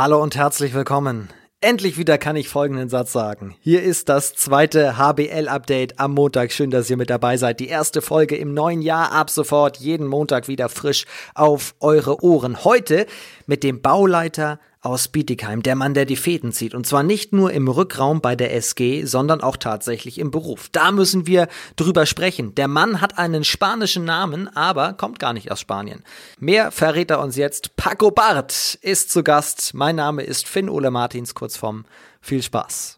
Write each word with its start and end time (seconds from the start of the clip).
Hallo 0.00 0.22
und 0.22 0.36
herzlich 0.36 0.74
willkommen. 0.74 1.28
Endlich 1.60 1.98
wieder 1.98 2.18
kann 2.18 2.36
ich 2.36 2.48
folgenden 2.48 2.88
Satz 2.88 3.10
sagen. 3.10 3.56
Hier 3.58 3.82
ist 3.82 4.08
das 4.08 4.32
zweite 4.32 4.96
HBL-Update 4.96 5.98
am 5.98 6.14
Montag. 6.14 6.52
Schön, 6.52 6.70
dass 6.70 6.88
ihr 6.88 6.96
mit 6.96 7.10
dabei 7.10 7.36
seid. 7.36 7.58
Die 7.58 7.66
erste 7.66 8.00
Folge 8.00 8.36
im 8.36 8.54
neuen 8.54 8.80
Jahr 8.80 9.10
ab 9.10 9.28
sofort 9.28 9.78
jeden 9.78 10.06
Montag 10.06 10.46
wieder 10.46 10.68
frisch 10.68 11.04
auf 11.34 11.74
eure 11.80 12.22
Ohren. 12.22 12.62
Heute 12.62 13.06
mit 13.46 13.64
dem 13.64 13.82
Bauleiter 13.82 14.60
aus 14.80 15.08
Bietigheim, 15.08 15.62
der 15.62 15.74
Mann, 15.74 15.94
der 15.94 16.04
die 16.04 16.16
Fäden 16.16 16.52
zieht. 16.52 16.74
Und 16.74 16.86
zwar 16.86 17.02
nicht 17.02 17.32
nur 17.32 17.52
im 17.52 17.68
Rückraum 17.68 18.20
bei 18.20 18.36
der 18.36 18.54
SG, 18.54 19.04
sondern 19.04 19.40
auch 19.40 19.56
tatsächlich 19.56 20.18
im 20.18 20.30
Beruf. 20.30 20.68
Da 20.70 20.92
müssen 20.92 21.26
wir 21.26 21.48
drüber 21.76 22.06
sprechen. 22.06 22.54
Der 22.54 22.68
Mann 22.68 23.00
hat 23.00 23.18
einen 23.18 23.44
spanischen 23.44 24.04
Namen, 24.04 24.48
aber 24.54 24.92
kommt 24.92 25.18
gar 25.18 25.32
nicht 25.32 25.50
aus 25.50 25.60
Spanien. 25.60 26.04
Mehr 26.38 26.70
verrät 26.70 27.10
er 27.10 27.20
uns 27.20 27.36
jetzt. 27.36 27.76
Paco 27.76 28.10
Bart 28.10 28.78
ist 28.80 29.10
zu 29.10 29.24
Gast. 29.24 29.74
Mein 29.74 29.96
Name 29.96 30.22
ist 30.22 30.46
Finn 30.46 30.68
Ole 30.68 30.90
Martins, 30.90 31.34
kurzform. 31.34 31.84
Viel 32.20 32.42
Spaß. 32.42 32.94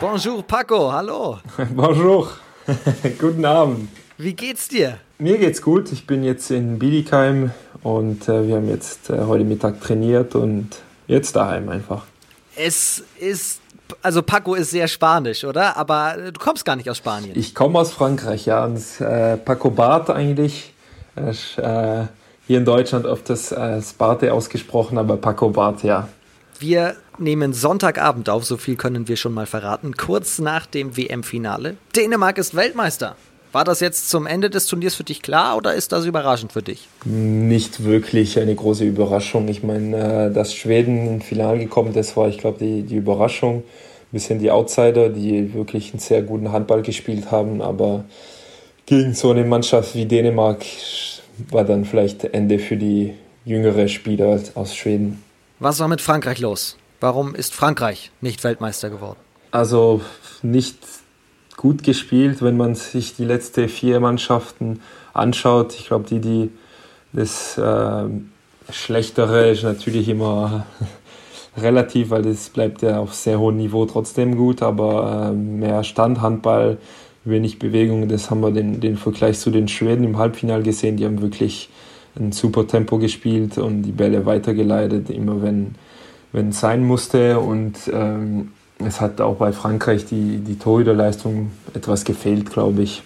Bonjour 0.00 0.42
Paco, 0.42 0.92
hallo. 0.92 1.38
Bonjour. 1.74 2.28
Guten 3.18 3.44
Abend. 3.44 3.88
Wie 4.18 4.34
geht's 4.34 4.68
dir? 4.68 4.98
Mir 5.18 5.38
geht's 5.38 5.62
gut. 5.62 5.90
Ich 5.92 6.06
bin 6.06 6.22
jetzt 6.22 6.50
in 6.50 6.78
Biedigheim 6.78 7.50
und 7.82 8.28
äh, 8.28 8.46
wir 8.46 8.56
haben 8.56 8.68
jetzt 8.68 9.10
äh, 9.10 9.18
heute 9.26 9.44
Mittag 9.44 9.80
trainiert 9.80 10.34
und 10.34 10.68
jetzt 11.06 11.34
daheim 11.34 11.68
einfach. 11.68 12.04
Es 12.56 13.02
ist, 13.18 13.60
also 14.02 14.22
Paco 14.22 14.54
ist 14.54 14.70
sehr 14.70 14.86
spanisch, 14.86 15.44
oder? 15.44 15.76
Aber 15.76 16.16
du 16.32 16.38
kommst 16.38 16.64
gar 16.64 16.76
nicht 16.76 16.88
aus 16.88 16.98
Spanien. 16.98 17.32
Ich 17.36 17.54
komme 17.54 17.78
aus 17.78 17.92
Frankreich, 17.92 18.46
ja. 18.46 18.64
Und 18.64 18.78
äh, 19.00 19.36
Paco 19.36 19.70
Bart 19.70 20.10
eigentlich. 20.10 20.72
Ist, 21.16 21.58
äh, 21.58 22.04
hier 22.46 22.58
in 22.58 22.64
Deutschland 22.64 23.06
oft 23.06 23.28
das 23.28 23.52
äh, 23.52 23.82
Sparte 23.82 24.32
ausgesprochen, 24.32 24.98
aber 24.98 25.16
Paco 25.16 25.50
Bart, 25.50 25.82
ja. 25.82 26.08
Wir 26.62 26.94
nehmen 27.18 27.54
Sonntagabend 27.54 28.30
auf, 28.30 28.44
so 28.44 28.56
viel 28.56 28.76
können 28.76 29.08
wir 29.08 29.16
schon 29.16 29.34
mal 29.34 29.46
verraten, 29.46 29.96
kurz 29.96 30.38
nach 30.38 30.64
dem 30.64 30.96
WM-Finale. 30.96 31.74
Dänemark 31.96 32.38
ist 32.38 32.54
Weltmeister. 32.54 33.16
War 33.50 33.64
das 33.64 33.80
jetzt 33.80 34.08
zum 34.08 34.28
Ende 34.28 34.48
des 34.48 34.68
Turniers 34.68 34.94
für 34.94 35.02
dich 35.02 35.22
klar 35.22 35.56
oder 35.56 35.74
ist 35.74 35.90
das 35.90 36.04
überraschend 36.04 36.52
für 36.52 36.62
dich? 36.62 36.86
Nicht 37.04 37.82
wirklich 37.82 38.38
eine 38.38 38.54
große 38.54 38.84
Überraschung. 38.84 39.48
Ich 39.48 39.64
meine, 39.64 40.28
äh, 40.28 40.32
dass 40.32 40.54
Schweden 40.54 41.08
ins 41.08 41.24
Finale 41.24 41.58
gekommen 41.58 41.92
ist, 41.96 42.16
war, 42.16 42.28
ich 42.28 42.38
glaube, 42.38 42.64
die, 42.64 42.82
die 42.82 42.96
Überraschung. 42.96 43.56
Ein 43.56 44.12
bisschen 44.12 44.38
die 44.38 44.52
Outsider, 44.52 45.08
die 45.08 45.54
wirklich 45.54 45.90
einen 45.90 45.98
sehr 45.98 46.22
guten 46.22 46.52
Handball 46.52 46.82
gespielt 46.82 47.32
haben, 47.32 47.60
aber 47.60 48.04
gegen 48.86 49.14
so 49.14 49.32
eine 49.32 49.44
Mannschaft 49.44 49.96
wie 49.96 50.06
Dänemark 50.06 50.64
war 51.50 51.64
dann 51.64 51.84
vielleicht 51.84 52.22
Ende 52.22 52.60
für 52.60 52.76
die 52.76 53.14
jüngere 53.44 53.88
Spieler 53.88 54.38
aus 54.54 54.76
Schweden. 54.76 55.24
Was 55.62 55.78
war 55.78 55.86
mit 55.86 56.00
Frankreich 56.00 56.40
los? 56.40 56.76
Warum 56.98 57.36
ist 57.36 57.54
Frankreich 57.54 58.10
nicht 58.20 58.42
Weltmeister 58.42 58.90
geworden? 58.90 59.20
Also 59.52 60.00
nicht 60.42 60.76
gut 61.56 61.84
gespielt, 61.84 62.42
wenn 62.42 62.56
man 62.56 62.74
sich 62.74 63.14
die 63.14 63.24
letzten 63.24 63.68
vier 63.68 64.00
Mannschaften 64.00 64.80
anschaut. 65.14 65.76
Ich 65.78 65.86
glaube, 65.86 66.04
die, 66.08 66.18
die 66.18 66.50
das 67.12 67.56
äh, 67.58 68.08
Schlechtere 68.72 69.50
ist 69.50 69.62
natürlich 69.62 70.08
immer 70.08 70.66
relativ, 71.56 72.10
weil 72.10 72.22
das 72.22 72.48
bleibt 72.48 72.82
ja 72.82 72.98
auf 72.98 73.14
sehr 73.14 73.38
hohem 73.38 73.58
Niveau 73.58 73.86
trotzdem 73.86 74.36
gut, 74.36 74.62
aber 74.62 75.28
äh, 75.30 75.32
mehr 75.32 75.84
Standhandball, 75.84 76.78
wenig 77.22 77.60
Bewegung, 77.60 78.08
das 78.08 78.32
haben 78.32 78.40
wir 78.40 78.50
den, 78.50 78.80
den 78.80 78.96
Vergleich 78.96 79.38
zu 79.38 79.52
den 79.52 79.68
Schweden 79.68 80.02
im 80.02 80.18
Halbfinale 80.18 80.64
gesehen. 80.64 80.96
Die 80.96 81.04
haben 81.04 81.22
wirklich 81.22 81.68
ein 82.16 82.32
super 82.32 82.66
Tempo 82.66 82.98
gespielt 82.98 83.58
und 83.58 83.82
die 83.82 83.92
Bälle 83.92 84.26
weitergeleitet, 84.26 85.10
immer 85.10 85.42
wenn 85.42 85.74
es 86.50 86.60
sein 86.60 86.84
musste. 86.84 87.38
Und 87.40 87.90
ähm, 87.92 88.52
es 88.78 89.00
hat 89.00 89.20
auch 89.20 89.36
bei 89.36 89.52
Frankreich 89.52 90.04
die, 90.06 90.38
die 90.38 90.58
Torhüterleistung 90.58 91.50
etwas 91.74 92.04
gefehlt, 92.04 92.50
glaube 92.50 92.82
ich. 92.82 93.02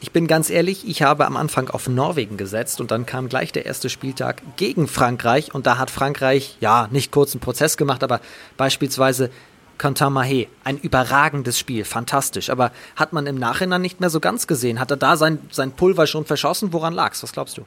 Ich 0.00 0.12
bin 0.12 0.28
ganz 0.28 0.48
ehrlich, 0.48 0.86
ich 0.86 1.02
habe 1.02 1.26
am 1.26 1.36
Anfang 1.36 1.70
auf 1.70 1.88
Norwegen 1.88 2.36
gesetzt 2.36 2.80
und 2.80 2.92
dann 2.92 3.04
kam 3.04 3.28
gleich 3.28 3.50
der 3.50 3.66
erste 3.66 3.88
Spieltag 3.88 4.42
gegen 4.56 4.86
Frankreich 4.86 5.52
und 5.52 5.66
da 5.66 5.76
hat 5.76 5.90
Frankreich, 5.90 6.56
ja, 6.60 6.88
nicht 6.92 7.10
kurzen 7.10 7.40
Prozess 7.40 7.76
gemacht, 7.76 8.04
aber 8.04 8.20
beispielsweise 8.56 9.28
Quentin 9.76 10.08
Mahé, 10.08 10.46
ein 10.62 10.78
überragendes 10.78 11.58
Spiel, 11.58 11.84
fantastisch, 11.84 12.48
aber 12.48 12.70
hat 12.94 13.12
man 13.12 13.26
im 13.26 13.36
Nachhinein 13.36 13.82
nicht 13.82 13.98
mehr 13.98 14.10
so 14.10 14.20
ganz 14.20 14.46
gesehen. 14.46 14.78
Hat 14.78 14.92
er 14.92 14.96
da 14.96 15.16
sein, 15.16 15.38
sein 15.50 15.72
Pulver 15.72 16.06
schon 16.06 16.24
verschossen? 16.24 16.72
Woran 16.72 16.94
lag's? 16.94 17.22
Was 17.24 17.32
glaubst 17.32 17.58
du? 17.58 17.62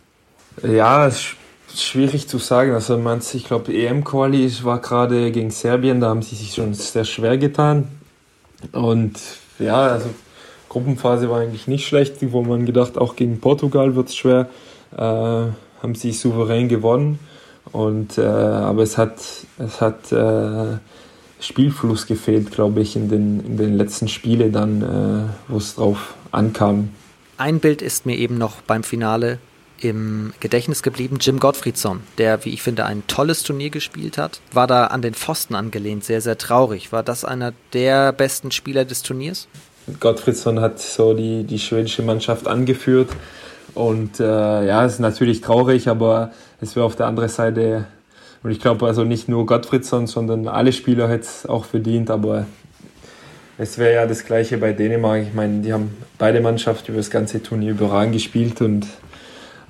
Ja, 0.64 1.08
es 1.08 1.36
schwierig 1.76 2.28
zu 2.28 2.38
sagen. 2.38 2.74
Also 2.74 2.98
man, 2.98 3.22
ich 3.34 3.46
glaube, 3.46 3.74
EM-Quali 3.74 4.52
war 4.64 4.80
gerade 4.80 5.32
gegen 5.32 5.52
Serbien, 5.52 6.02
da 6.02 6.10
haben 6.10 6.22
sie 6.22 6.36
sich 6.36 6.54
schon 6.54 6.74
sehr 6.74 7.06
schwer 7.06 7.38
getan. 7.38 7.88
Und 8.72 9.20
ja, 9.60 9.88
also 9.88 10.10
Gruppenphase 10.70 11.30
war 11.30 11.40
eigentlich 11.40 11.68
nicht 11.68 11.88
schlecht, 11.88 12.16
wo 12.32 12.42
man 12.44 12.66
gedacht, 12.66 12.98
auch 12.98 13.16
gegen 13.16 13.40
Portugal 13.40 13.96
wird 13.96 14.10
es 14.10 14.16
schwer. 14.16 14.50
Äh, 14.96 15.02
haben 15.02 15.96
sie 15.96 16.12
souverän 16.12 16.68
gewonnen. 16.68 17.20
Und 17.72 18.18
äh, 18.18 18.22
aber 18.22 18.84
es 18.84 18.98
hat 18.98 19.16
es 19.58 19.82
hat 19.82 20.12
äh, 20.12 20.78
Spielfluss 21.40 22.06
gefehlt, 22.06 22.52
glaube 22.52 22.82
ich, 22.82 22.96
in 22.96 23.10
den, 23.10 23.46
in 23.46 23.58
den 23.58 23.78
letzten 23.78 24.08
Spielen 24.08 24.52
dann, 24.52 24.82
äh, 24.82 25.52
wo 25.52 25.58
es 25.58 25.76
drauf 25.76 26.16
ankam. 26.32 26.90
Ein 27.38 27.60
Bild 27.60 27.82
ist 27.82 28.06
mir 28.06 28.18
eben 28.18 28.38
noch 28.38 28.62
beim 28.62 28.84
Finale 28.84 29.40
im 29.82 30.34
Gedächtnis 30.40 30.84
geblieben. 30.84 31.18
Jim 31.20 31.40
Gottfriedson, 31.40 32.02
der, 32.18 32.46
wie 32.46 32.50
ich 32.50 32.62
finde, 32.62 32.86
ein 32.86 33.04
tolles 33.08 33.44
Turnier 33.44 33.70
gespielt 33.70 34.18
hat, 34.18 34.40
war 34.52 34.68
da 34.68 34.88
an 34.88 35.02
den 35.02 35.14
Pfosten 35.14 35.56
angelehnt, 35.56 36.04
sehr, 36.04 36.22
sehr 36.22 36.38
traurig. 36.38 36.92
War 36.92 37.04
das 37.04 37.26
einer 37.26 37.54
der 37.74 38.14
besten 38.14 38.52
Spieler 38.52 38.86
des 38.86 39.02
Turniers? 39.02 39.48
Gottfriedson 40.00 40.60
hat 40.60 40.80
so 40.80 41.14
die, 41.14 41.44
die 41.44 41.60
schwedische 41.60 42.04
Mannschaft 42.04 42.48
angeführt. 42.48 43.10
Und 43.74 44.20
äh, 44.20 44.24
ja, 44.24 44.86
es 44.86 44.94
ist 44.94 45.00
natürlich 45.00 45.42
traurig, 45.42 45.88
aber 45.88 46.32
es 46.60 46.76
wäre 46.76 46.86
auf 46.86 46.96
der 46.96 47.08
anderen 47.08 47.30
Seite, 47.30 47.86
und 48.44 48.52
ich 48.52 48.60
glaube 48.60 48.86
also 48.86 49.04
nicht 49.04 49.30
nur 49.30 49.46
Gottfriedson, 49.46 50.08
sondern 50.08 50.48
alle 50.48 50.74
Spieler 50.74 51.08
hätten 51.08 51.24
es 51.24 51.46
auch 51.46 51.66
verdient, 51.66 52.10
aber 52.10 52.46
es 53.58 53.78
wäre 53.78 53.94
ja 53.94 54.08
das 54.08 54.26
gleiche 54.26 54.58
bei 54.58 54.74
Dänemark. 54.74 55.22
Ich 55.22 55.34
meine, 55.34 55.62
die 55.62 55.72
haben 55.72 55.96
beide 56.18 56.42
Mannschaften 56.42 56.92
über 56.92 56.98
das 56.98 57.10
ganze 57.10 57.42
Turnier 57.42 57.72
überragend 57.72 58.14
gespielt 58.14 58.62
und 58.62 58.88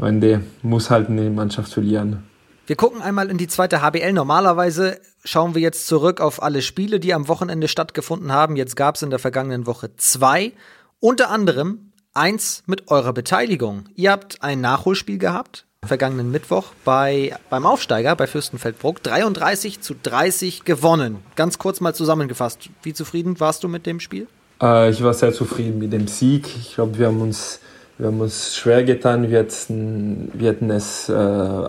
am 0.02 0.08
Ende 0.08 0.42
muss 0.64 0.90
halt 0.90 1.10
eine 1.10 1.30
Mannschaft 1.30 1.72
verlieren. 1.72 2.24
Wir 2.66 2.76
gucken 2.76 3.02
einmal 3.02 3.30
in 3.30 3.38
die 3.38 3.48
zweite 3.48 3.82
HBL. 3.82 4.14
Normalerweise 4.14 5.00
schauen 5.24 5.56
wir 5.56 5.62
jetzt 5.62 5.88
zurück 5.88 6.22
auf 6.22 6.42
alle 6.42 6.62
Spiele, 6.62 7.00
die 7.00 7.14
am 7.14 7.28
Wochenende 7.28 7.68
stattgefunden 7.68 8.32
haben. 8.32 8.56
Jetzt 8.56 8.76
gab 8.76 8.96
es 8.96 9.02
in 9.02 9.10
der 9.10 9.20
vergangenen 9.20 9.68
Woche 9.68 9.96
zwei. 9.98 10.54
Unter 11.00 11.30
anderem 11.30 11.92
eins 12.14 12.64
mit 12.66 12.90
eurer 12.90 13.14
Beteiligung. 13.14 13.86
Ihr 13.96 14.12
habt 14.12 14.42
ein 14.44 14.62
Nachholspiel 14.62 15.18
gehabt, 15.18 15.66
vergangenen 15.86 16.32
Mittwoch 16.32 16.68
bei, 16.86 17.36
beim 17.50 17.66
Aufsteiger 17.66 18.16
bei 18.16 18.28
Fürstenfeldbruck. 18.28 19.02
33 19.04 19.82
zu 19.82 19.96
30 20.02 20.64
gewonnen. 20.64 21.18
Ganz 21.36 21.58
kurz 21.58 21.80
mal 21.80 21.94
zusammengefasst. 21.94 22.70
Wie 22.84 22.94
zufrieden 22.94 23.40
warst 23.40 23.64
du 23.64 23.68
mit 23.68 23.86
dem 23.86 24.00
Spiel? 24.00 24.28
Äh, 24.62 24.92
ich 24.92 25.04
war 25.04 25.14
sehr 25.14 25.34
zufrieden 25.34 25.80
mit 25.80 25.94
dem 25.94 26.08
Sieg. 26.08 26.48
Ich 26.56 26.76
glaube, 26.76 26.98
wir 27.00 27.08
haben 27.08 27.22
uns 27.22 27.60
wir 28.02 28.08
haben 28.08 28.20
uns 28.20 28.56
schwer 28.56 28.84
getan, 28.84 29.30
wir 29.30 29.38
hätten, 29.38 30.32
wir 30.34 30.50
hätten 30.50 30.72
es 30.72 31.08
äh, 31.08 31.68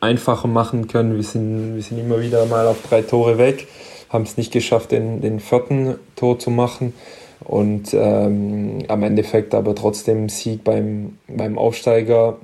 einfacher 0.00 0.46
machen 0.46 0.86
können. 0.86 1.16
Wir 1.16 1.24
sind, 1.24 1.74
wir 1.74 1.82
sind 1.82 1.98
immer 1.98 2.20
wieder 2.20 2.46
mal 2.46 2.68
auf 2.68 2.76
drei 2.88 3.02
Tore 3.02 3.36
weg, 3.36 3.66
haben 4.08 4.22
es 4.22 4.36
nicht 4.36 4.52
geschafft, 4.52 4.92
den, 4.92 5.20
den 5.20 5.40
vierten 5.40 5.96
Tor 6.14 6.38
zu 6.38 6.50
machen. 6.50 6.94
Und 7.40 7.92
ähm, 7.94 8.84
am 8.86 9.02
Endeffekt 9.02 9.54
aber 9.54 9.74
trotzdem 9.74 10.28
Sieg 10.28 10.62
beim, 10.62 11.18
beim 11.26 11.58
Aufsteiger 11.58 12.36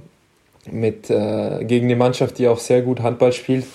mit, 0.68 1.08
äh, 1.08 1.62
gegen 1.62 1.86
eine 1.86 1.96
Mannschaft, 1.96 2.38
die 2.38 2.48
auch 2.48 2.58
sehr 2.58 2.82
gut 2.82 3.02
Handball 3.02 3.32
spielt. 3.32 3.66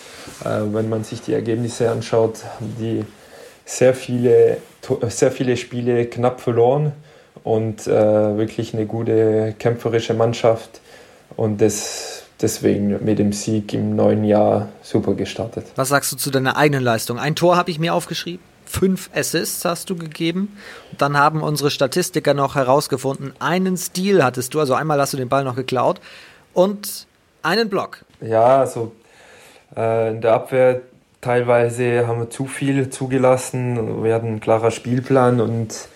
Äh, 0.43 0.73
wenn 0.73 0.89
man 0.89 1.05
sich 1.05 1.21
die 1.21 1.31
Ergebnisse 1.31 1.89
anschaut, 1.89 2.43
haben 2.43 2.75
die 2.77 3.05
sehr 3.63 3.93
viele, 3.93 4.57
sehr 5.07 5.31
viele 5.31 5.55
Spiele 5.55 6.05
knapp 6.07 6.41
verloren 6.41 6.91
und 7.47 7.87
äh, 7.87 8.37
wirklich 8.37 8.73
eine 8.73 8.85
gute 8.85 9.55
kämpferische 9.57 10.13
Mannschaft 10.13 10.81
und 11.37 11.61
das, 11.61 12.23
deswegen 12.41 13.03
mit 13.05 13.19
dem 13.19 13.31
Sieg 13.31 13.73
im 13.73 13.95
neuen 13.95 14.25
Jahr 14.25 14.67
super 14.81 15.13
gestartet. 15.13 15.65
Was 15.77 15.87
sagst 15.87 16.11
du 16.11 16.17
zu 16.17 16.29
deiner 16.29 16.57
eigenen 16.57 16.83
Leistung? 16.83 17.17
Ein 17.17 17.35
Tor 17.35 17.55
habe 17.55 17.71
ich 17.71 17.79
mir 17.79 17.93
aufgeschrieben. 17.93 18.43
Fünf 18.65 19.09
Assists 19.15 19.63
hast 19.63 19.89
du 19.89 19.95
gegeben. 19.95 20.57
Dann 20.97 21.15
haben 21.15 21.41
unsere 21.41 21.71
Statistiker 21.71 22.33
noch 22.33 22.55
herausgefunden, 22.55 23.31
einen 23.39 23.77
Stil 23.77 24.25
hattest 24.25 24.53
du, 24.53 24.59
also 24.59 24.73
einmal 24.73 24.99
hast 24.99 25.13
du 25.13 25.17
den 25.17 25.29
Ball 25.29 25.45
noch 25.45 25.55
geklaut 25.55 26.01
und 26.53 27.07
einen 27.43 27.69
Block. 27.69 28.03
Ja, 28.19 28.59
also 28.59 28.91
äh, 29.73 30.09
in 30.09 30.19
der 30.19 30.33
Abwehr 30.33 30.81
teilweise 31.21 32.07
haben 32.07 32.19
wir 32.19 32.29
zu 32.29 32.45
viel 32.45 32.89
zugelassen. 32.89 34.03
Wir 34.03 34.15
hatten 34.15 34.27
einen 34.27 34.39
klarer 34.41 34.71
Spielplan 34.71 35.39
und 35.39 35.87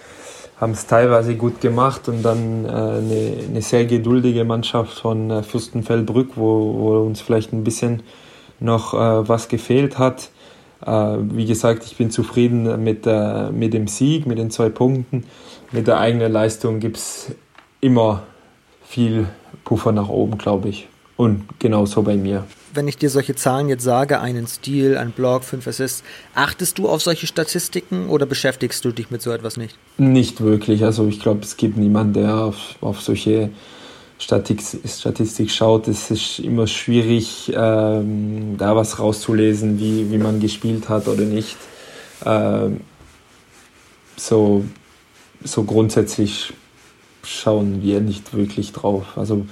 haben 0.62 0.74
es 0.74 0.86
teilweise 0.86 1.36
gut 1.36 1.60
gemacht 1.60 2.08
und 2.08 2.22
dann 2.22 2.66
äh, 2.66 2.70
eine, 2.70 3.62
sehr 3.64 3.86
geduldige 3.86 4.46
Mannschaft 4.46 5.00
von 5.00 5.32
äh, 5.32 5.42
Fürstenfeldbrück, 5.44 6.38
wo, 6.38 6.76
wo 6.78 7.00
uns 7.00 7.20
vielleicht 7.20 7.52
ein 7.52 7.64
bisschen 7.64 8.04
noch 8.60 8.94
äh, 8.94 9.28
was 9.28 9.48
gefehlt 9.48 9.98
hat. 9.98 10.30
Äh, 10.86 11.18
wie 11.34 11.48
gesagt, 11.48 11.84
ich 11.86 11.98
bin 11.98 12.12
zufrieden 12.12 12.84
mit, 12.84 13.08
äh, 13.08 13.50
mit 13.50 13.74
dem 13.74 13.88
Sieg, 13.88 14.28
mit 14.28 14.38
den 14.38 14.52
zwei 14.52 14.70
Punkten. 14.70 15.26
Mit 15.72 15.88
der 15.88 16.00
eigenen 16.00 16.32
Leistung 16.32 16.80
gibt 16.80 16.98
es 16.98 17.32
immer 17.80 18.22
viel 18.84 19.26
Puffer 19.64 19.92
nach 19.92 20.10
oben, 20.10 20.38
glaube 20.38 20.70
ich. 20.70 20.88
Und 21.18 21.44
genauso 21.58 22.04
bei 22.04 22.18
mir 22.18 22.46
wenn 22.74 22.88
ich 22.88 22.98
dir 22.98 23.10
solche 23.10 23.36
Zahlen 23.36 23.70
jetzt 23.70 23.84
sage, 23.84 24.20
einen 24.20 24.48
Stil, 24.48 24.98
ein 24.98 25.12
Blog, 25.12 25.44
fünf 25.44 25.68
Assists, 25.68 26.04
achtest 26.36 26.78
du 26.78 26.90
auf 26.90 27.02
solche 27.02 27.28
Statistiken 27.28 28.10
oder 28.10 28.26
beschäftigst 28.26 28.84
du 28.86 28.92
dich 28.92 29.12
mit 29.12 29.22
so 29.22 29.32
etwas 29.32 29.58
nicht? 29.58 29.78
Nicht 29.98 30.42
wirklich. 30.42 30.84
Also 30.84 31.08
ich 31.08 31.20
glaube, 31.20 31.42
es 31.44 31.58
gibt 31.58 31.78
niemanden, 31.78 32.14
der 32.14 32.36
auf, 32.36 32.76
auf 32.82 33.02
solche 33.02 33.50
Statistik, 34.20 34.88
Statistik 34.88 35.52
schaut. 35.52 35.88
Es 35.88 36.12
ist 36.12 36.40
immer 36.40 36.68
schwierig, 36.68 37.52
ähm, 37.56 38.56
da 38.58 38.76
was 38.76 39.00
rauszulesen, 39.00 39.80
wie, 39.80 40.12
wie 40.12 40.18
man 40.18 40.40
gespielt 40.40 40.90
hat 40.90 41.08
oder 41.08 41.24
nicht. 41.24 41.58
Ähm, 42.26 42.82
so, 44.16 44.64
so 45.44 45.64
grundsätzlich 45.64 46.54
schauen 47.24 47.82
wir 47.82 48.02
nicht 48.02 48.34
wirklich 48.34 48.72
drauf. 48.72 49.06
Also 49.16 49.46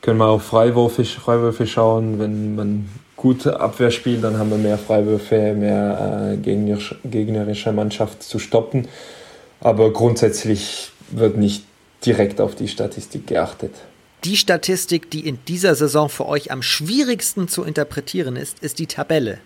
können 0.00 0.18
wir 0.18 0.26
auf 0.26 0.44
Freiwürfe, 0.44 1.04
Freiwürfe 1.04 1.66
schauen. 1.66 2.18
Wenn 2.18 2.54
man 2.54 2.88
gute 3.16 3.60
Abwehr 3.60 3.90
spielt, 3.90 4.24
dann 4.24 4.38
haben 4.38 4.50
wir 4.50 4.58
mehr 4.58 4.78
Freiwürfe, 4.78 5.54
mehr 5.54 6.32
äh, 6.32 6.36
gegnerische 6.38 7.72
Mannschaft 7.72 8.22
zu 8.22 8.38
stoppen. 8.38 8.88
Aber 9.60 9.92
grundsätzlich 9.92 10.90
wird 11.10 11.36
nicht 11.36 11.64
direkt 12.04 12.40
auf 12.40 12.54
die 12.54 12.68
Statistik 12.68 13.26
geachtet. 13.26 13.74
Die 14.24 14.36
Statistik, 14.36 15.10
die 15.10 15.26
in 15.26 15.38
dieser 15.48 15.74
Saison 15.74 16.08
für 16.08 16.26
euch 16.26 16.50
am 16.50 16.62
schwierigsten 16.62 17.48
zu 17.48 17.62
interpretieren 17.62 18.36
ist, 18.36 18.58
ist 18.60 18.78
die 18.78 18.86
Tabelle. 18.86 19.38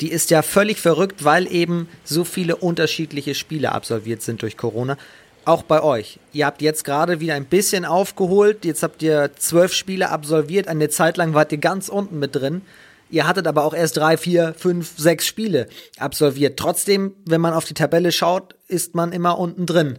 Die 0.00 0.10
ist 0.10 0.30
ja 0.30 0.42
völlig 0.42 0.80
verrückt, 0.80 1.24
weil 1.24 1.52
eben 1.52 1.88
so 2.02 2.24
viele 2.24 2.56
unterschiedliche 2.56 3.34
Spiele 3.34 3.72
absolviert 3.72 4.22
sind 4.22 4.42
durch 4.42 4.56
Corona 4.56 4.96
auch 5.44 5.62
bei 5.62 5.82
euch. 5.82 6.18
Ihr 6.32 6.46
habt 6.46 6.62
jetzt 6.62 6.84
gerade 6.84 7.20
wieder 7.20 7.34
ein 7.34 7.44
bisschen 7.44 7.84
aufgeholt. 7.84 8.64
Jetzt 8.64 8.82
habt 8.82 9.02
ihr 9.02 9.30
zwölf 9.36 9.72
Spiele 9.72 10.10
absolviert. 10.10 10.68
Eine 10.68 10.88
Zeit 10.88 11.16
lang 11.16 11.34
wart 11.34 11.52
ihr 11.52 11.58
ganz 11.58 11.88
unten 11.88 12.18
mit 12.18 12.34
drin. 12.34 12.62
Ihr 13.10 13.26
hattet 13.26 13.46
aber 13.46 13.64
auch 13.64 13.74
erst 13.74 13.98
drei, 13.98 14.16
vier, 14.16 14.54
fünf, 14.56 14.94
sechs 14.96 15.26
Spiele 15.26 15.68
absolviert. 15.98 16.58
Trotzdem, 16.58 17.12
wenn 17.26 17.42
man 17.42 17.52
auf 17.52 17.66
die 17.66 17.74
Tabelle 17.74 18.10
schaut, 18.10 18.54
ist 18.68 18.94
man 18.94 19.12
immer 19.12 19.38
unten 19.38 19.66
drin. 19.66 19.98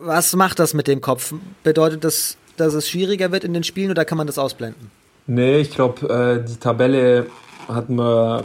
Was 0.00 0.34
macht 0.34 0.58
das 0.58 0.74
mit 0.74 0.88
dem 0.88 1.00
Kopf? 1.00 1.32
Bedeutet 1.62 2.02
das, 2.02 2.36
dass 2.56 2.74
es 2.74 2.88
schwieriger 2.88 3.30
wird 3.30 3.44
in 3.44 3.54
den 3.54 3.62
Spielen 3.62 3.92
oder 3.92 4.04
kann 4.04 4.18
man 4.18 4.26
das 4.26 4.36
ausblenden? 4.36 4.90
Nee, 5.28 5.58
ich 5.58 5.70
glaube, 5.70 6.42
äh, 6.42 6.44
die 6.44 6.56
Tabelle 6.56 7.26
hat 7.68 7.88
man 7.88 8.44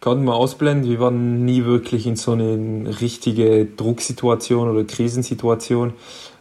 konnten 0.00 0.24
wir 0.24 0.34
ausblenden. 0.34 0.90
Wir 0.90 1.00
waren 1.00 1.44
nie 1.44 1.64
wirklich 1.64 2.06
in 2.06 2.16
so 2.16 2.32
eine 2.32 3.00
richtige 3.00 3.66
Drucksituation 3.66 4.70
oder 4.70 4.84
Krisensituation. 4.84 5.92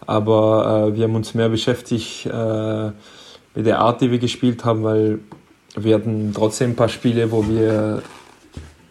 Aber 0.06 0.90
äh, 0.90 0.96
wir 0.96 1.06
haben 1.06 1.16
uns 1.16 1.34
mehr 1.34 1.50
beschäftigt 1.50 2.26
äh, 2.26 2.92
mit 3.56 3.66
der 3.66 3.80
Art, 3.80 4.02
die 4.02 4.12
wir 4.12 4.20
gespielt 4.20 4.66
haben, 4.66 4.84
weil 4.84 5.20
wir 5.76 5.96
hatten 5.96 6.32
trotzdem 6.34 6.72
ein 6.72 6.76
paar 6.76 6.90
Spiele, 6.90 7.32
wo 7.32 7.48
wir 7.48 8.02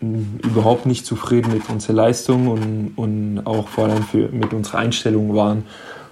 überhaupt 0.01 0.87
nicht 0.87 1.07
zufrieden 1.07 1.53
mit 1.53 1.69
unserer 1.71 1.95
Leistung 1.95 2.49
und, 2.49 2.93
und 2.97 3.47
auch 3.47 3.69
vor 3.69 3.85
allem 3.85 4.03
für, 4.03 4.29
mit 4.29 4.53
unserer 4.53 4.79
Einstellung 4.79 5.35
waren. 5.35 5.65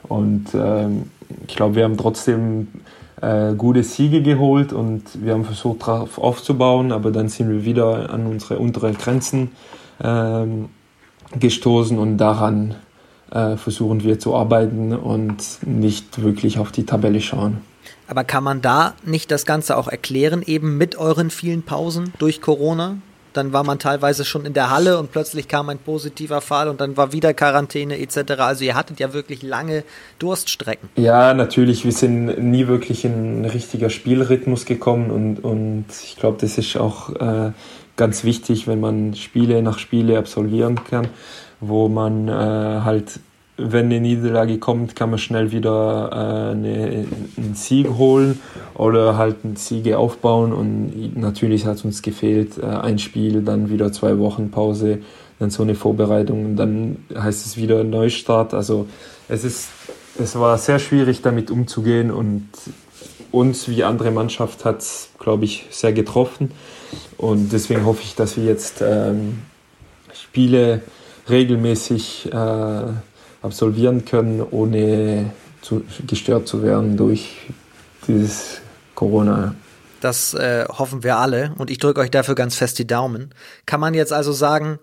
Und 0.08 0.46
ähm, 0.54 1.10
ich 1.46 1.56
glaube, 1.56 1.76
wir 1.76 1.84
haben 1.84 1.96
trotzdem 1.96 2.68
äh, 3.22 3.54
gute 3.54 3.84
Siege 3.84 4.20
geholt 4.20 4.72
und 4.72 5.02
wir 5.24 5.32
haben 5.34 5.44
versucht 5.44 5.82
darauf 5.82 6.18
aufzubauen, 6.18 6.90
aber 6.92 7.12
dann 7.12 7.28
sind 7.28 7.48
wir 7.48 7.64
wieder 7.64 8.10
an 8.10 8.26
unsere 8.26 8.58
unteren 8.58 8.98
Grenzen 8.98 9.52
ähm, 10.02 10.68
gestoßen 11.38 11.98
und 11.98 12.18
daran 12.18 12.74
äh, 13.30 13.56
versuchen 13.56 14.02
wir 14.02 14.18
zu 14.18 14.34
arbeiten 14.34 14.92
und 14.92 15.36
nicht 15.62 16.20
wirklich 16.22 16.58
auf 16.58 16.72
die 16.72 16.84
Tabelle 16.84 17.20
schauen. 17.20 17.58
Aber 18.08 18.24
kann 18.24 18.44
man 18.44 18.60
da 18.60 18.94
nicht 19.04 19.30
das 19.30 19.46
Ganze 19.46 19.76
auch 19.76 19.88
erklären, 19.88 20.42
eben 20.44 20.76
mit 20.76 20.96
euren 20.96 21.30
vielen 21.30 21.62
Pausen 21.62 22.12
durch 22.18 22.42
Corona? 22.42 22.96
Dann 23.32 23.52
war 23.52 23.64
man 23.64 23.78
teilweise 23.78 24.24
schon 24.24 24.44
in 24.44 24.52
der 24.52 24.70
Halle 24.70 24.98
und 24.98 25.12
plötzlich 25.12 25.48
kam 25.48 25.68
ein 25.68 25.78
positiver 25.78 26.40
Fall 26.40 26.68
und 26.68 26.80
dann 26.80 26.96
war 26.96 27.12
wieder 27.12 27.34
Quarantäne 27.34 27.98
etc. 27.98 28.32
Also 28.38 28.64
ihr 28.64 28.74
hattet 28.74 29.00
ja 29.00 29.12
wirklich 29.12 29.42
lange 29.42 29.84
Durststrecken. 30.18 30.88
Ja, 30.96 31.34
natürlich, 31.34 31.84
wir 31.84 31.92
sind 31.92 32.38
nie 32.38 32.66
wirklich 32.66 33.04
in 33.04 33.42
ein 33.42 33.44
richtiger 33.44 33.90
Spielrhythmus 33.90 34.64
gekommen 34.64 35.10
und, 35.10 35.44
und 35.44 35.86
ich 36.04 36.16
glaube, 36.16 36.38
das 36.40 36.58
ist 36.58 36.76
auch 36.76 37.10
äh, 37.10 37.52
ganz 37.96 38.24
wichtig, 38.24 38.66
wenn 38.66 38.80
man 38.80 39.14
Spiele 39.14 39.62
nach 39.62 39.78
Spiele 39.78 40.18
absolvieren 40.18 40.80
kann, 40.84 41.08
wo 41.60 41.88
man 41.88 42.28
äh, 42.28 42.32
halt 42.32 43.20
wenn 43.56 43.86
eine 43.86 44.00
Niederlage 44.00 44.58
kommt, 44.58 44.96
kann 44.96 45.10
man 45.10 45.18
schnell 45.18 45.52
wieder 45.52 46.08
äh, 46.10 46.52
eine, 46.52 47.06
einen 47.36 47.54
Sieg 47.54 47.88
holen 47.90 48.40
oder 48.74 49.18
halt 49.18 49.44
einen 49.44 49.56
Siege 49.56 49.98
aufbauen. 49.98 50.52
Und 50.52 51.16
natürlich 51.16 51.66
hat 51.66 51.84
uns 51.84 52.02
gefehlt 52.02 52.58
äh, 52.58 52.64
ein 52.66 52.98
Spiel, 52.98 53.42
dann 53.42 53.68
wieder 53.68 53.92
zwei 53.92 54.18
Wochen 54.18 54.50
Pause, 54.50 55.00
dann 55.38 55.50
so 55.50 55.62
eine 55.62 55.74
Vorbereitung 55.74 56.44
und 56.44 56.56
dann 56.56 56.98
heißt 57.14 57.44
es 57.44 57.56
wieder 57.56 57.84
Neustart. 57.84 58.54
Also 58.54 58.86
es 59.28 59.44
ist, 59.44 59.68
es 60.18 60.38
war 60.38 60.56
sehr 60.56 60.78
schwierig 60.78 61.20
damit 61.20 61.50
umzugehen 61.50 62.10
und 62.10 62.48
uns 63.32 63.68
wie 63.68 63.84
andere 63.84 64.10
Mannschaft 64.10 64.64
hat 64.64 64.80
es, 64.80 65.10
glaube 65.18 65.44
ich, 65.44 65.66
sehr 65.70 65.92
getroffen. 65.92 66.52
Und 67.16 67.52
deswegen 67.52 67.84
hoffe 67.84 68.02
ich, 68.02 68.14
dass 68.14 68.36
wir 68.36 68.44
jetzt 68.44 68.82
ähm, 68.82 69.38
Spiele 70.12 70.82
regelmäßig 71.28 72.30
äh, 72.32 72.82
absolvieren 73.42 74.04
können, 74.04 74.40
ohne 74.50 75.32
zu, 75.60 75.82
gestört 76.06 76.48
zu 76.48 76.62
werden 76.62 76.96
durch 76.96 77.36
dieses 78.06 78.60
Corona. 78.94 79.54
Das 80.00 80.34
äh, 80.34 80.66
hoffen 80.68 81.04
wir 81.04 81.16
alle 81.16 81.54
und 81.58 81.70
ich 81.70 81.78
drücke 81.78 82.00
euch 82.00 82.10
dafür 82.10 82.34
ganz 82.34 82.56
fest 82.56 82.78
die 82.78 82.86
Daumen. 82.86 83.30
Kann 83.66 83.80
man 83.80 83.94
jetzt 83.94 84.12
also 84.12 84.32
sagen, 84.32 84.78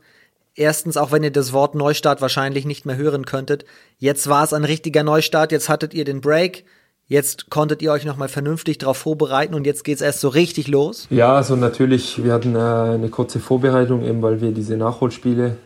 erstens, 0.55 0.95
auch 0.95 1.11
wenn 1.11 1.23
ihr 1.23 1.31
das 1.31 1.51
Wort 1.51 1.75
Neustart 1.75 2.21
wahrscheinlich 2.21 2.65
nicht 2.65 2.85
mehr 2.85 2.95
hören 2.95 3.25
könntet, 3.25 3.65
jetzt 3.97 4.29
war 4.29 4.43
es 4.43 4.53
ein 4.53 4.63
richtiger 4.63 5.03
Neustart, 5.03 5.51
jetzt 5.51 5.67
hattet 5.67 5.93
ihr 5.93 6.05
den 6.05 6.21
Break, 6.21 6.63
jetzt 7.07 7.49
konntet 7.49 7.81
ihr 7.81 7.91
euch 7.91 8.05
nochmal 8.05 8.29
vernünftig 8.29 8.77
darauf 8.77 8.97
vorbereiten 8.97 9.55
und 9.55 9.65
jetzt 9.65 9.83
geht 9.83 9.95
es 9.95 10.01
erst 10.01 10.21
so 10.21 10.29
richtig 10.29 10.69
los? 10.69 11.07
Ja, 11.09 11.35
also 11.35 11.57
natürlich, 11.57 12.23
wir 12.23 12.31
hatten 12.31 12.55
äh, 12.55 12.59
eine 12.59 13.09
kurze 13.09 13.39
Vorbereitung, 13.39 14.03
eben 14.03 14.21
weil 14.21 14.39
wir 14.39 14.51
diese 14.51 14.77
Nachholspiele 14.77 15.57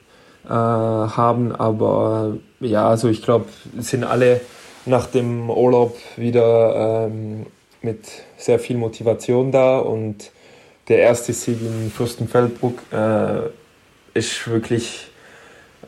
äh, 0.46 0.50
haben. 0.50 1.56
Aber 1.56 2.38
ja, 2.60 2.88
also 2.88 3.10
ich 3.10 3.22
glaube, 3.22 3.46
sind 3.80 4.04
alle 4.04 4.42
nach 4.86 5.08
dem 5.08 5.50
Urlaub 5.50 5.98
wieder 6.18 7.08
ähm, 7.08 7.46
mit 7.82 8.06
sehr 8.38 8.60
viel 8.60 8.78
Motivation 8.78 9.52
da 9.52 9.80
und 9.80 10.32
der 10.88 11.00
erste 11.00 11.32
Sieg 11.32 11.62
in 11.62 11.92
Fürstenfeldbruck 11.92 12.80
äh, 12.92 13.50
ist 14.14 14.48
wirklich 14.48 15.08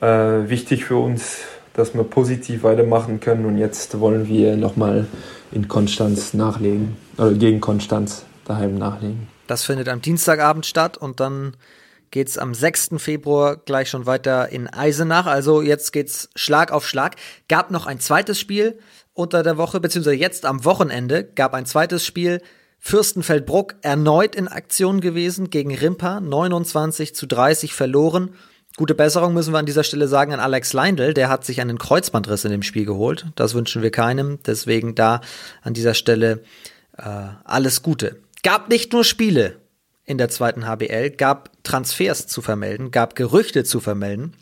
äh, 0.02 0.06
wichtig 0.08 0.86
für 0.86 0.98
uns, 0.98 1.40
dass 1.74 1.94
wir 1.94 2.04
positiv 2.04 2.64
weitermachen 2.64 3.20
können 3.20 3.46
und 3.46 3.58
jetzt 3.58 4.00
wollen 4.00 4.28
wir 4.28 4.56
nochmal 4.56 5.08
in 5.52 5.68
Konstanz 5.68 6.34
nachlegen 6.34 6.96
oder 7.18 7.34
gegen 7.34 7.60
Konstanz 7.60 8.26
daheim 8.46 8.78
nachlegen. 8.78 9.28
Das 9.48 9.64
findet 9.64 9.90
am 9.90 10.02
Dienstagabend 10.02 10.66
statt 10.66 10.98
und 10.98 11.20
dann 11.20 11.56
geht 12.16 12.30
es 12.30 12.38
am 12.38 12.54
6. 12.54 12.92
Februar 12.96 13.58
gleich 13.58 13.90
schon 13.90 14.06
weiter 14.06 14.48
in 14.48 14.70
Eisenach. 14.70 15.26
Also 15.26 15.62
jetzt 15.62 15.92
geht's 15.92 16.30
Schlag 16.34 16.72
auf 16.72 16.88
Schlag. 16.88 17.18
Gab 17.50 17.72
noch 17.72 17.88
ein 17.88 18.00
zweites 18.00 18.40
Spiel 18.40 18.80
unter 19.14 19.44
der 19.44 19.58
Woche, 19.58 19.82
beziehungsweise 19.82 20.16
jetzt 20.16 20.46
am 20.46 20.64
Wochenende 20.64 21.26
gab 21.26 21.54
ein 21.54 21.66
zweites 21.66 22.06
Spiel. 22.06 22.42
Fürstenfeldbruck 22.80 23.76
erneut 23.82 24.34
in 24.34 24.48
Aktion 24.48 25.02
gewesen 25.02 25.50
gegen 25.50 25.76
Rimpa, 25.76 26.22
29 26.22 27.14
zu 27.16 27.26
30 27.26 27.74
verloren. 27.74 28.36
Gute 28.78 28.96
Besserung 28.96 29.34
müssen 29.34 29.54
wir 29.54 29.60
an 29.60 29.66
dieser 29.66 29.84
Stelle 29.84 30.08
sagen 30.08 30.32
an 30.32 30.40
Alex 30.40 30.72
Leindl, 30.72 31.14
der 31.14 31.28
hat 31.28 31.44
sich 31.44 31.60
einen 31.60 31.78
Kreuzbandriss 31.78 32.46
in 32.46 32.52
dem 32.52 32.64
Spiel 32.64 32.86
geholt. 32.86 33.26
Das 33.36 33.56
wünschen 33.56 33.82
wir 33.82 33.92
keinem, 33.92 34.40
deswegen 34.46 34.96
da 34.96 35.20
an 35.64 35.74
dieser 35.74 35.94
Stelle 35.94 36.44
äh, 36.98 37.10
alles 37.44 37.82
Gute. 37.82 38.22
Gab 38.42 38.70
nicht 38.70 38.94
nur 38.94 39.04
Spiele 39.04 39.58
in 40.06 40.18
der 40.18 40.30
zweiten 40.30 40.68
HBL, 40.68 41.12
gab 41.12 41.52
Transfers 41.64 42.28
zu 42.28 42.42
vermelden, 42.42 42.92
gab 42.92 43.16
Gerüchte 43.16 43.64
zu 43.64 43.80
vermelden. 43.80 44.36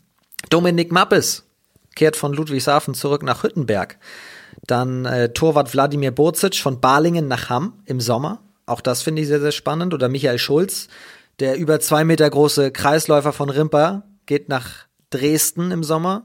Dominik 0.50 0.92
Mappes 0.92 1.44
kehrt 1.96 2.16
von 2.16 2.34
Ludwigshafen 2.34 2.94
zurück 2.94 3.24
nach 3.24 3.44
Hüttenberg. 3.44 3.98
Dann 4.68 5.06
äh, 5.06 5.34
Torwart 5.34 5.74
Wladimir 5.74 6.12
Burzic 6.12 6.56
von 6.56 6.80
Balingen 6.80 7.28
nach 7.28 7.50
Hamm 7.50 7.74
im 7.86 8.00
Sommer. 8.00 8.42
Auch 8.66 8.82
das 8.82 9.02
finde 9.02 9.22
ich 9.22 9.28
sehr, 9.28 9.40
sehr 9.40 9.52
spannend. 9.52 9.94
Oder 9.94 10.10
Michael 10.10 10.38
Schulz, 10.38 10.88
der 11.40 11.58
über 11.58 11.80
zwei 11.80 12.04
Meter 12.04 12.30
große 12.30 12.72
Kreisläufer 12.72 13.34
von 13.34 13.50
Rimper, 13.50 14.04
geht 14.26 14.50
nach 14.50 14.86
Dresden 15.10 15.72
im 15.72 15.84
Sommer. 15.84 16.24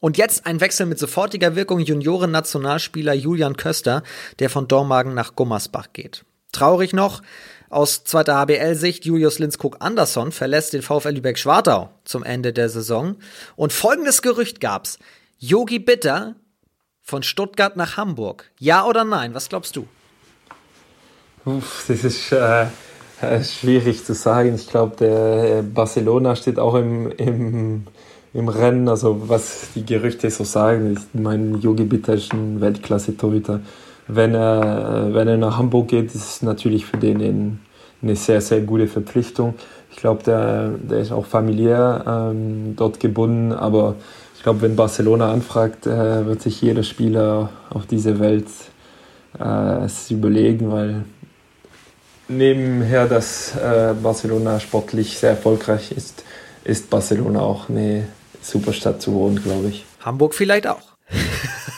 Und 0.00 0.16
jetzt 0.16 0.46
ein 0.46 0.60
Wechsel 0.60 0.86
mit 0.86 0.98
sofortiger 0.98 1.56
Wirkung 1.56 1.80
Junioren-Nationalspieler 1.80 3.14
Julian 3.14 3.56
Köster, 3.56 4.02
der 4.38 4.48
von 4.48 4.68
Dormagen 4.68 5.14
nach 5.14 5.34
Gummersbach 5.34 5.88
geht. 5.92 6.24
Traurig 6.52 6.92
noch, 6.92 7.22
aus 7.70 8.04
zweiter 8.04 8.34
HBL-Sicht, 8.36 9.04
Julius 9.04 9.38
Linskog 9.38 9.76
Andersson 9.80 10.32
verlässt 10.32 10.72
den 10.72 10.82
VfL 10.82 11.10
Lübeck-Schwartau 11.10 11.90
zum 12.04 12.22
Ende 12.22 12.52
der 12.52 12.68
Saison. 12.68 13.16
Und 13.56 13.72
folgendes 13.72 14.22
Gerücht 14.22 14.60
gab's. 14.60 14.98
Yogi 15.38 15.78
Bitter 15.78 16.34
von 17.02 17.22
Stuttgart 17.22 17.76
nach 17.76 17.96
Hamburg. 17.96 18.50
Ja 18.58 18.84
oder 18.84 19.04
nein? 19.04 19.34
Was 19.34 19.48
glaubst 19.48 19.76
du? 19.76 19.86
Uff, 21.44 21.84
das 21.88 22.04
ist 22.04 22.32
äh, 22.32 22.66
schwierig 23.42 24.04
zu 24.04 24.14
sagen. 24.14 24.54
Ich 24.54 24.68
glaube, 24.68 24.96
der 24.96 25.62
Barcelona 25.62 26.36
steht 26.36 26.58
auch 26.58 26.74
im, 26.74 27.10
im, 27.12 27.86
im 28.34 28.48
Rennen. 28.48 28.88
Also 28.88 29.28
was 29.28 29.68
die 29.74 29.84
Gerüchte 29.84 30.30
so 30.30 30.44
sagen. 30.44 30.96
Ich 30.98 31.20
meine, 31.20 31.58
Yogi 31.58 31.84
Bitter 31.84 32.14
ist 32.14 32.32
ein 32.32 32.60
Weltklasse-Torhüter 32.60 33.60
wenn 34.08 34.34
er, 34.34 35.10
wenn 35.12 35.28
er 35.28 35.36
nach 35.36 35.58
Hamburg 35.58 35.88
geht, 35.88 36.06
ist 36.06 36.14
es 36.16 36.42
natürlich 36.42 36.86
für 36.86 36.96
den 36.96 37.60
eine 38.02 38.16
sehr, 38.16 38.40
sehr 38.40 38.60
gute 38.60 38.86
Verpflichtung. 38.86 39.54
Ich 39.90 39.96
glaube, 39.98 40.22
der, 40.22 40.68
der 40.68 41.00
ist 41.00 41.12
auch 41.12 41.26
familiär 41.26 42.04
ähm, 42.06 42.74
dort 42.76 43.00
gebunden, 43.00 43.52
aber 43.52 43.96
ich 44.36 44.42
glaube, 44.42 44.62
wenn 44.62 44.76
Barcelona 44.76 45.32
anfragt, 45.32 45.86
äh, 45.86 46.24
wird 46.26 46.40
sich 46.40 46.62
jeder 46.62 46.84
Spieler 46.84 47.50
auf 47.70 47.86
dieser 47.86 48.20
Welt 48.20 48.46
äh, 49.38 49.84
es 49.84 50.10
überlegen, 50.10 50.70
weil 50.70 51.04
nebenher, 52.28 53.06
dass 53.06 53.56
äh, 53.56 53.94
Barcelona 54.00 54.60
sportlich 54.60 55.18
sehr 55.18 55.30
erfolgreich 55.30 55.92
ist, 55.92 56.24
ist 56.64 56.88
Barcelona 56.88 57.40
auch 57.40 57.68
eine 57.68 58.06
super 58.40 58.72
Stadt 58.72 59.02
zu 59.02 59.12
wohnen, 59.12 59.42
glaube 59.42 59.68
ich. 59.68 59.84
Hamburg 60.00 60.34
vielleicht 60.34 60.66
auch. 60.66 60.82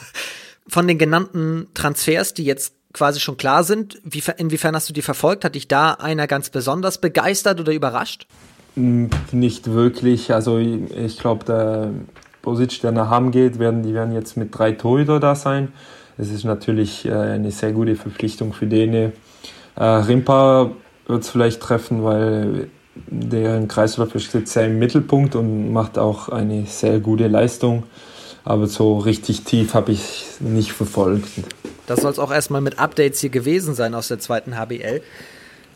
von 0.71 0.87
den 0.87 0.99
genannten 0.99 1.67
Transfers, 1.75 2.35
die 2.35 2.45
jetzt 2.45 2.75
quasi 2.93 3.21
schon 3.21 3.37
klar 3.37 3.65
sind, 3.65 4.01
wie, 4.05 4.23
inwiefern 4.37 4.75
hast 4.75 4.89
du 4.89 4.93
die 4.93 5.03
verfolgt? 5.03 5.45
Hat 5.45 5.55
dich 5.55 5.69
da 5.69 5.93
einer 5.93 6.27
ganz 6.27 6.51
besonders 6.51 6.99
begeistert 6.99 7.61
oder 7.61 7.73
überrascht? 7.73 8.27
Nicht 8.75 9.71
wirklich. 9.71 10.33
Also 10.33 10.59
ich 10.59 11.19
glaube, 11.19 11.45
der 11.45 11.91
Bosic, 12.43 12.81
der 12.81 12.93
nach 12.93 13.11
Hamm 13.11 13.31
geht, 13.31 13.59
werden, 13.59 13.83
die 13.83 13.95
werden 13.95 14.13
jetzt 14.13 14.37
mit 14.37 14.57
drei 14.57 14.73
Torhüter 14.73 15.21
da 15.21 15.35
sein. 15.35 15.73
Es 16.19 16.31
ist 16.31 16.45
natürlich 16.45 17.07
äh, 17.07 17.13
eine 17.13 17.51
sehr 17.51 17.73
gute 17.73 17.97
Verpflichtung 17.97 18.53
für 18.53 18.67
denen. 18.67 19.13
Äh, 19.77 19.85
Rimpa 19.85 20.71
wird 21.07 21.23
es 21.23 21.31
vielleicht 21.31 21.61
treffen, 21.61 22.05
weil 22.05 22.69
deren 23.07 23.69
Kreisläufer 23.69 24.19
steht 24.19 24.49
sehr 24.49 24.67
im 24.67 24.79
Mittelpunkt 24.79 25.35
und 25.35 25.73
macht 25.73 25.99
auch 25.99 26.29
eine 26.29 26.67
sehr 26.67 27.01
gute 27.01 27.29
Leistung 27.29 27.85
aber 28.45 28.67
so 28.67 28.99
richtig 28.99 29.43
tief 29.43 29.75
habe 29.75 29.93
ich 29.93 30.27
nicht 30.41 30.73
verfolgt. 30.73 31.29
Das 31.87 32.01
soll 32.01 32.13
es 32.13 32.19
auch 32.19 32.31
erstmal 32.31 32.61
mit 32.61 32.79
Updates 32.79 33.21
hier 33.21 33.31
gewesen 33.31 33.75
sein 33.75 33.95
aus 33.95 34.09
der 34.09 34.19
zweiten 34.19 34.57
HBL. 34.57 35.03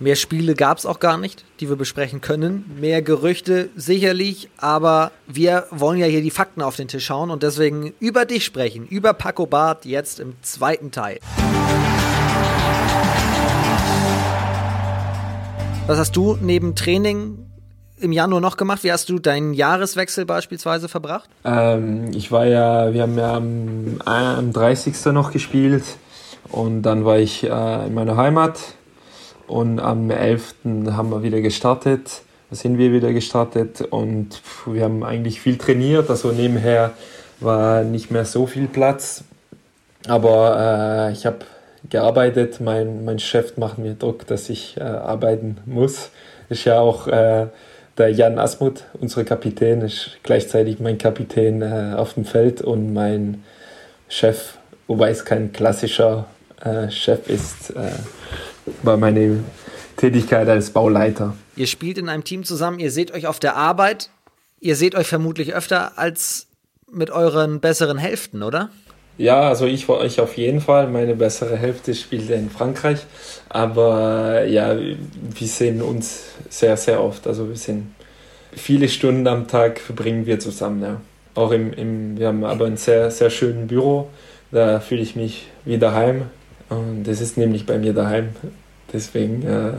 Mehr 0.00 0.16
Spiele 0.16 0.54
gab 0.54 0.78
es 0.78 0.86
auch 0.86 0.98
gar 0.98 1.18
nicht, 1.18 1.44
die 1.60 1.68
wir 1.68 1.76
besprechen 1.76 2.20
können. 2.20 2.64
Mehr 2.80 3.00
Gerüchte 3.00 3.70
sicherlich, 3.76 4.48
aber 4.56 5.12
wir 5.26 5.66
wollen 5.70 5.98
ja 5.98 6.06
hier 6.06 6.20
die 6.20 6.32
Fakten 6.32 6.62
auf 6.62 6.74
den 6.74 6.88
Tisch 6.88 7.04
schauen 7.04 7.30
und 7.30 7.44
deswegen 7.44 7.94
über 8.00 8.24
dich 8.24 8.44
sprechen, 8.44 8.88
über 8.88 9.12
Paco 9.12 9.46
Barth 9.46 9.84
jetzt 9.84 10.18
im 10.18 10.34
zweiten 10.42 10.90
Teil. 10.90 11.20
Was 15.86 15.98
hast 15.98 16.16
du 16.16 16.38
neben 16.40 16.74
Training 16.74 17.43
im 17.98 18.12
Januar 18.12 18.40
noch 18.40 18.56
gemacht? 18.56 18.84
Wie 18.84 18.92
hast 18.92 19.08
du 19.08 19.18
deinen 19.18 19.54
Jahreswechsel 19.54 20.24
beispielsweise 20.24 20.88
verbracht? 20.88 21.28
Ähm, 21.44 22.10
ich 22.14 22.32
war 22.32 22.46
ja, 22.46 22.92
wir 22.92 23.02
haben 23.02 23.18
ja 23.18 23.34
am, 23.34 24.00
am 24.04 24.52
30. 24.52 24.94
noch 25.12 25.32
gespielt 25.32 25.84
und 26.50 26.82
dann 26.82 27.04
war 27.04 27.18
ich 27.18 27.44
äh, 27.44 27.86
in 27.86 27.94
meiner 27.94 28.16
Heimat 28.16 28.58
und 29.46 29.80
am 29.80 30.10
11. 30.10 30.54
haben 30.90 31.10
wir 31.10 31.22
wieder 31.22 31.40
gestartet, 31.40 32.22
sind 32.50 32.78
wir 32.78 32.92
wieder 32.92 33.12
gestartet 33.12 33.80
und 33.82 34.42
wir 34.66 34.84
haben 34.84 35.04
eigentlich 35.04 35.40
viel 35.40 35.58
trainiert, 35.58 36.10
also 36.10 36.32
nebenher 36.32 36.92
war 37.40 37.82
nicht 37.82 38.10
mehr 38.10 38.24
so 38.24 38.46
viel 38.46 38.66
Platz, 38.66 39.24
aber 40.06 41.08
äh, 41.08 41.12
ich 41.12 41.26
habe 41.26 41.38
gearbeitet, 41.90 42.60
mein, 42.60 43.04
mein 43.04 43.18
Chef 43.18 43.56
macht 43.56 43.78
mir 43.78 43.94
Druck, 43.94 44.26
dass 44.26 44.48
ich 44.48 44.76
äh, 44.76 44.82
arbeiten 44.82 45.58
muss. 45.66 46.10
Ist 46.48 46.64
ja 46.64 46.78
auch 46.78 47.06
äh, 47.08 47.46
der 47.98 48.10
Jan 48.10 48.38
Asmuth, 48.38 48.84
unser 48.94 49.24
Kapitän, 49.24 49.82
ist 49.82 50.18
gleichzeitig 50.22 50.80
mein 50.80 50.98
Kapitän 50.98 51.62
äh, 51.62 51.94
auf 51.96 52.14
dem 52.14 52.24
Feld 52.24 52.60
und 52.60 52.92
mein 52.92 53.44
Chef, 54.08 54.58
wobei 54.86 55.10
es 55.10 55.24
kein 55.24 55.52
klassischer 55.52 56.26
äh, 56.60 56.90
Chef 56.90 57.28
ist, 57.28 57.70
äh, 57.70 57.90
war 58.82 58.96
meine 58.96 59.44
Tätigkeit 59.96 60.48
als 60.48 60.70
Bauleiter. 60.70 61.36
Ihr 61.56 61.66
spielt 61.66 61.98
in 61.98 62.08
einem 62.08 62.24
Team 62.24 62.44
zusammen, 62.44 62.78
ihr 62.78 62.90
seht 62.90 63.12
euch 63.12 63.26
auf 63.26 63.38
der 63.38 63.56
Arbeit, 63.56 64.10
ihr 64.60 64.76
seht 64.76 64.94
euch 64.94 65.06
vermutlich 65.06 65.54
öfter 65.54 65.98
als 65.98 66.48
mit 66.90 67.10
euren 67.10 67.60
besseren 67.60 67.98
Hälften, 67.98 68.42
oder? 68.42 68.70
Ja, 69.16 69.48
also 69.48 69.66
ich 69.66 69.88
war 69.88 70.04
ich 70.04 70.20
auf 70.20 70.36
jeden 70.36 70.60
Fall. 70.60 70.88
Meine 70.88 71.14
bessere 71.14 71.56
Hälfte 71.56 71.94
spielt 71.94 72.30
in 72.30 72.50
Frankreich. 72.50 73.00
Aber 73.48 74.44
ja, 74.44 74.76
wir 74.76 75.46
sehen 75.46 75.82
uns 75.82 76.24
sehr, 76.48 76.76
sehr 76.76 77.02
oft. 77.02 77.26
Also 77.26 77.48
wir 77.48 77.56
sind 77.56 77.94
viele 78.52 78.88
Stunden 78.88 79.26
am 79.26 79.46
Tag 79.46 79.78
verbringen 79.78 80.26
wir 80.26 80.40
zusammen, 80.40 80.82
ja. 80.82 81.00
Auch 81.34 81.50
im, 81.50 81.72
im 81.72 82.18
wir 82.18 82.28
haben 82.28 82.44
aber 82.44 82.66
ein 82.66 82.76
sehr, 82.76 83.10
sehr 83.10 83.30
schönes 83.30 83.68
Büro. 83.68 84.08
Da 84.50 84.80
fühle 84.80 85.02
ich 85.02 85.16
mich 85.16 85.48
wie 85.64 85.78
daheim. 85.78 86.22
Und 86.68 87.04
das 87.04 87.20
ist 87.20 87.36
nämlich 87.36 87.66
bei 87.66 87.78
mir 87.78 87.92
daheim. 87.92 88.30
Deswegen 88.92 89.44
äh, 89.44 89.72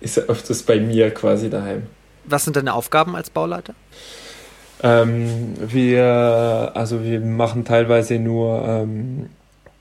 ist 0.00 0.16
er 0.16 0.24
öfters 0.24 0.62
bei 0.62 0.80
mir 0.80 1.10
quasi 1.10 1.50
daheim. 1.50 1.86
Was 2.24 2.44
sind 2.44 2.56
deine 2.56 2.74
Aufgaben 2.74 3.14
als 3.14 3.30
Bauleiter? 3.30 3.74
Ähm, 4.82 5.54
wir, 5.58 6.72
also 6.74 7.02
wir 7.02 7.20
machen 7.20 7.64
teilweise 7.64 8.18
nur 8.18 8.62
ähm, 8.66 9.30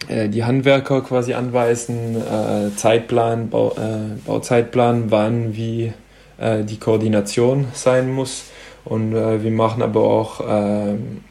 äh, 0.08 0.30
die 0.30 0.44
Handwerker 0.44 1.02
quasi 1.02 1.34
anweisen, 1.34 2.16
äh, 2.16 2.76
Zeitplan, 2.76 3.50
Bau, 3.50 3.72
äh, 3.72 4.18
Bauzeitplan, 4.26 5.12
wann 5.12 5.56
wie 5.56 5.94
äh, 6.38 6.64
die 6.64 6.78
Koordination 6.78 7.68
sein 7.74 8.12
muss. 8.12 8.46
Und 8.84 9.14
äh, 9.14 9.44
wir 9.44 9.52
machen 9.52 9.82
aber 9.82 10.02
auch 10.02 10.42
ähm, 10.48 11.24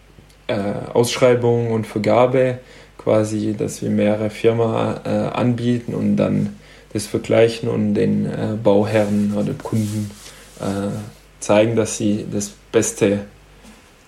äh, 0.46 0.54
Ausschreibungen 0.92 1.70
und 1.70 1.86
Vergabe, 1.86 2.58
quasi, 2.98 3.54
dass 3.56 3.82
wir 3.82 3.90
mehrere 3.90 4.30
Firmen 4.30 4.64
anbieten 5.04 5.94
und 5.94 6.16
dann 6.16 6.56
das 6.94 7.06
vergleichen 7.06 7.68
und 7.68 7.92
den 7.92 8.26
Bauherren 8.62 9.34
oder 9.36 9.52
Kunden 9.52 10.10
zeigen, 11.38 11.76
dass 11.76 11.98
sie 11.98 12.24
das 12.32 12.54
Beste 12.72 13.26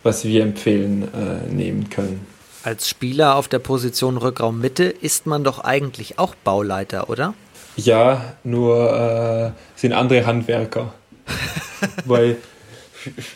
was 0.06 0.24
wir 0.24 0.42
empfehlen, 0.42 1.08
äh, 1.12 1.52
nehmen 1.52 1.90
können. 1.90 2.26
Als 2.62 2.88
Spieler 2.88 3.36
auf 3.36 3.48
der 3.48 3.58
Position 3.58 4.16
Rückraum 4.16 4.60
Mitte 4.60 4.84
ist 4.84 5.26
man 5.26 5.44
doch 5.44 5.60
eigentlich 5.60 6.18
auch 6.18 6.34
Bauleiter, 6.34 7.10
oder? 7.10 7.34
Ja, 7.76 8.34
nur 8.42 9.54
äh, 9.54 9.78
sind 9.78 9.92
andere 9.92 10.26
Handwerker. 10.26 10.94
Weil 12.04 12.36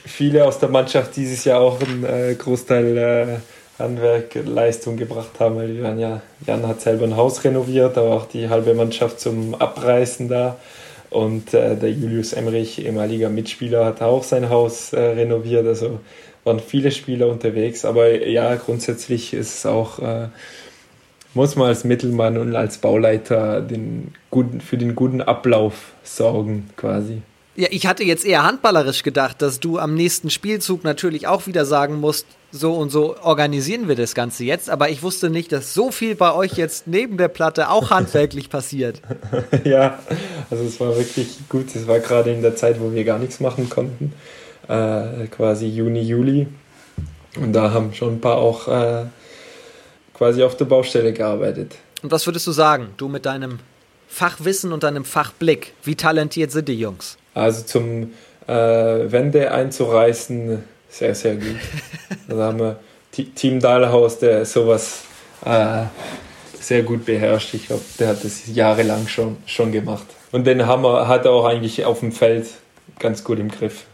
viele 0.06 0.44
aus 0.44 0.58
der 0.58 0.70
Mannschaft 0.70 1.14
dieses 1.16 1.44
Jahr 1.44 1.60
auch 1.60 1.80
einen 1.80 2.04
äh, 2.04 2.34
Großteil 2.34 2.96
äh, 2.96 3.26
Handwerkleistung 3.80 4.96
gebracht 4.96 5.38
haben. 5.38 5.56
Weil 5.56 5.76
wir 5.76 5.94
ja, 5.94 6.22
Jan 6.46 6.66
hat 6.66 6.80
selber 6.80 7.04
ein 7.04 7.16
Haus 7.16 7.44
renoviert, 7.44 7.98
aber 7.98 8.14
auch 8.14 8.26
die 8.26 8.48
halbe 8.48 8.74
Mannschaft 8.74 9.20
zum 9.20 9.54
Abreißen 9.54 10.28
da. 10.28 10.56
Und 11.10 11.54
äh, 11.54 11.76
der 11.76 11.90
Julius 11.90 12.32
Emrich, 12.32 12.84
ehemaliger 12.84 13.28
Mitspieler, 13.28 13.84
hat 13.84 14.00
auch 14.00 14.22
sein 14.22 14.48
Haus 14.48 14.92
äh, 14.92 15.00
renoviert. 15.00 15.66
Also 15.66 16.00
waren 16.44 16.60
viele 16.60 16.90
Spieler 16.90 17.28
unterwegs, 17.28 17.84
aber 17.84 18.26
ja, 18.26 18.54
grundsätzlich 18.56 19.34
ist 19.34 19.58
es 19.58 19.66
auch, 19.66 19.98
äh, 19.98 20.28
muss 21.34 21.56
man 21.56 21.68
als 21.68 21.84
Mittelmann 21.84 22.38
und 22.38 22.56
als 22.56 22.78
Bauleiter 22.78 23.60
den 23.60 24.14
guten, 24.30 24.60
für 24.60 24.76
den 24.76 24.94
guten 24.94 25.20
Ablauf 25.20 25.92
sorgen, 26.02 26.70
quasi. 26.76 27.22
Ja, 27.56 27.68
ich 27.70 27.86
hatte 27.86 28.04
jetzt 28.04 28.24
eher 28.24 28.44
handballerisch 28.44 29.02
gedacht, 29.02 29.42
dass 29.42 29.60
du 29.60 29.78
am 29.78 29.94
nächsten 29.94 30.30
Spielzug 30.30 30.82
natürlich 30.82 31.26
auch 31.26 31.46
wieder 31.46 31.66
sagen 31.66 31.96
musst, 32.00 32.26
so 32.52 32.74
und 32.74 32.90
so 32.90 33.16
organisieren 33.18 33.86
wir 33.86 33.96
das 33.96 34.14
Ganze 34.14 34.44
jetzt, 34.44 34.70
aber 34.70 34.88
ich 34.88 35.02
wusste 35.02 35.30
nicht, 35.30 35.52
dass 35.52 35.74
so 35.74 35.90
viel 35.90 36.14
bei 36.14 36.32
euch 36.32 36.54
jetzt 36.54 36.86
neben 36.86 37.16
der 37.16 37.28
Platte 37.28 37.68
auch 37.68 37.90
handwerklich 37.90 38.48
passiert. 38.50 39.02
ja, 39.64 39.98
also 40.50 40.64
es 40.64 40.80
war 40.80 40.96
wirklich 40.96 41.38
gut. 41.48 41.74
Es 41.74 41.86
war 41.86 42.00
gerade 42.00 42.32
in 42.32 42.42
der 42.42 42.56
Zeit, 42.56 42.80
wo 42.80 42.92
wir 42.92 43.04
gar 43.04 43.18
nichts 43.18 43.40
machen 43.40 43.68
konnten 43.68 44.14
äh, 44.70 45.26
quasi 45.26 45.66
Juni, 45.66 46.02
Juli. 46.02 46.46
Und 47.36 47.52
da 47.52 47.72
haben 47.72 47.92
schon 47.92 48.14
ein 48.14 48.20
paar 48.20 48.38
auch 48.38 48.68
äh, 48.68 49.04
quasi 50.14 50.42
auf 50.42 50.56
der 50.56 50.64
Baustelle 50.64 51.12
gearbeitet. 51.12 51.76
Und 52.02 52.10
was 52.10 52.26
würdest 52.26 52.46
du 52.46 52.52
sagen, 52.52 52.88
du 52.96 53.08
mit 53.08 53.26
deinem 53.26 53.58
Fachwissen 54.08 54.72
und 54.72 54.82
deinem 54.82 55.04
Fachblick, 55.04 55.74
wie 55.84 55.94
talentiert 55.94 56.50
sind 56.50 56.68
die 56.68 56.78
Jungs? 56.78 57.16
Also 57.34 57.62
zum 57.64 58.12
äh, 58.46 58.52
Wände 58.52 59.50
einzureißen, 59.52 60.62
sehr, 60.88 61.14
sehr 61.14 61.36
gut. 61.36 61.56
da 62.28 62.36
haben 62.46 62.58
wir 62.58 62.80
Team 63.34 63.60
Dahlhaus, 63.60 64.18
der 64.18 64.44
sowas 64.44 65.02
äh, 65.44 65.84
sehr 66.60 66.82
gut 66.82 67.04
beherrscht. 67.04 67.54
Ich 67.54 67.66
glaube, 67.66 67.82
der 67.98 68.08
hat 68.08 68.24
das 68.24 68.46
jahrelang 68.46 69.08
schon, 69.08 69.36
schon 69.46 69.72
gemacht. 69.72 70.06
Und 70.32 70.46
den 70.46 70.66
Hammer 70.66 71.08
hat 71.08 71.24
er 71.24 71.32
auch 71.32 71.44
eigentlich 71.44 71.84
auf 71.84 72.00
dem 72.00 72.12
Feld 72.12 72.46
ganz 72.98 73.24
gut 73.24 73.38
im 73.38 73.50
Griff. 73.50 73.84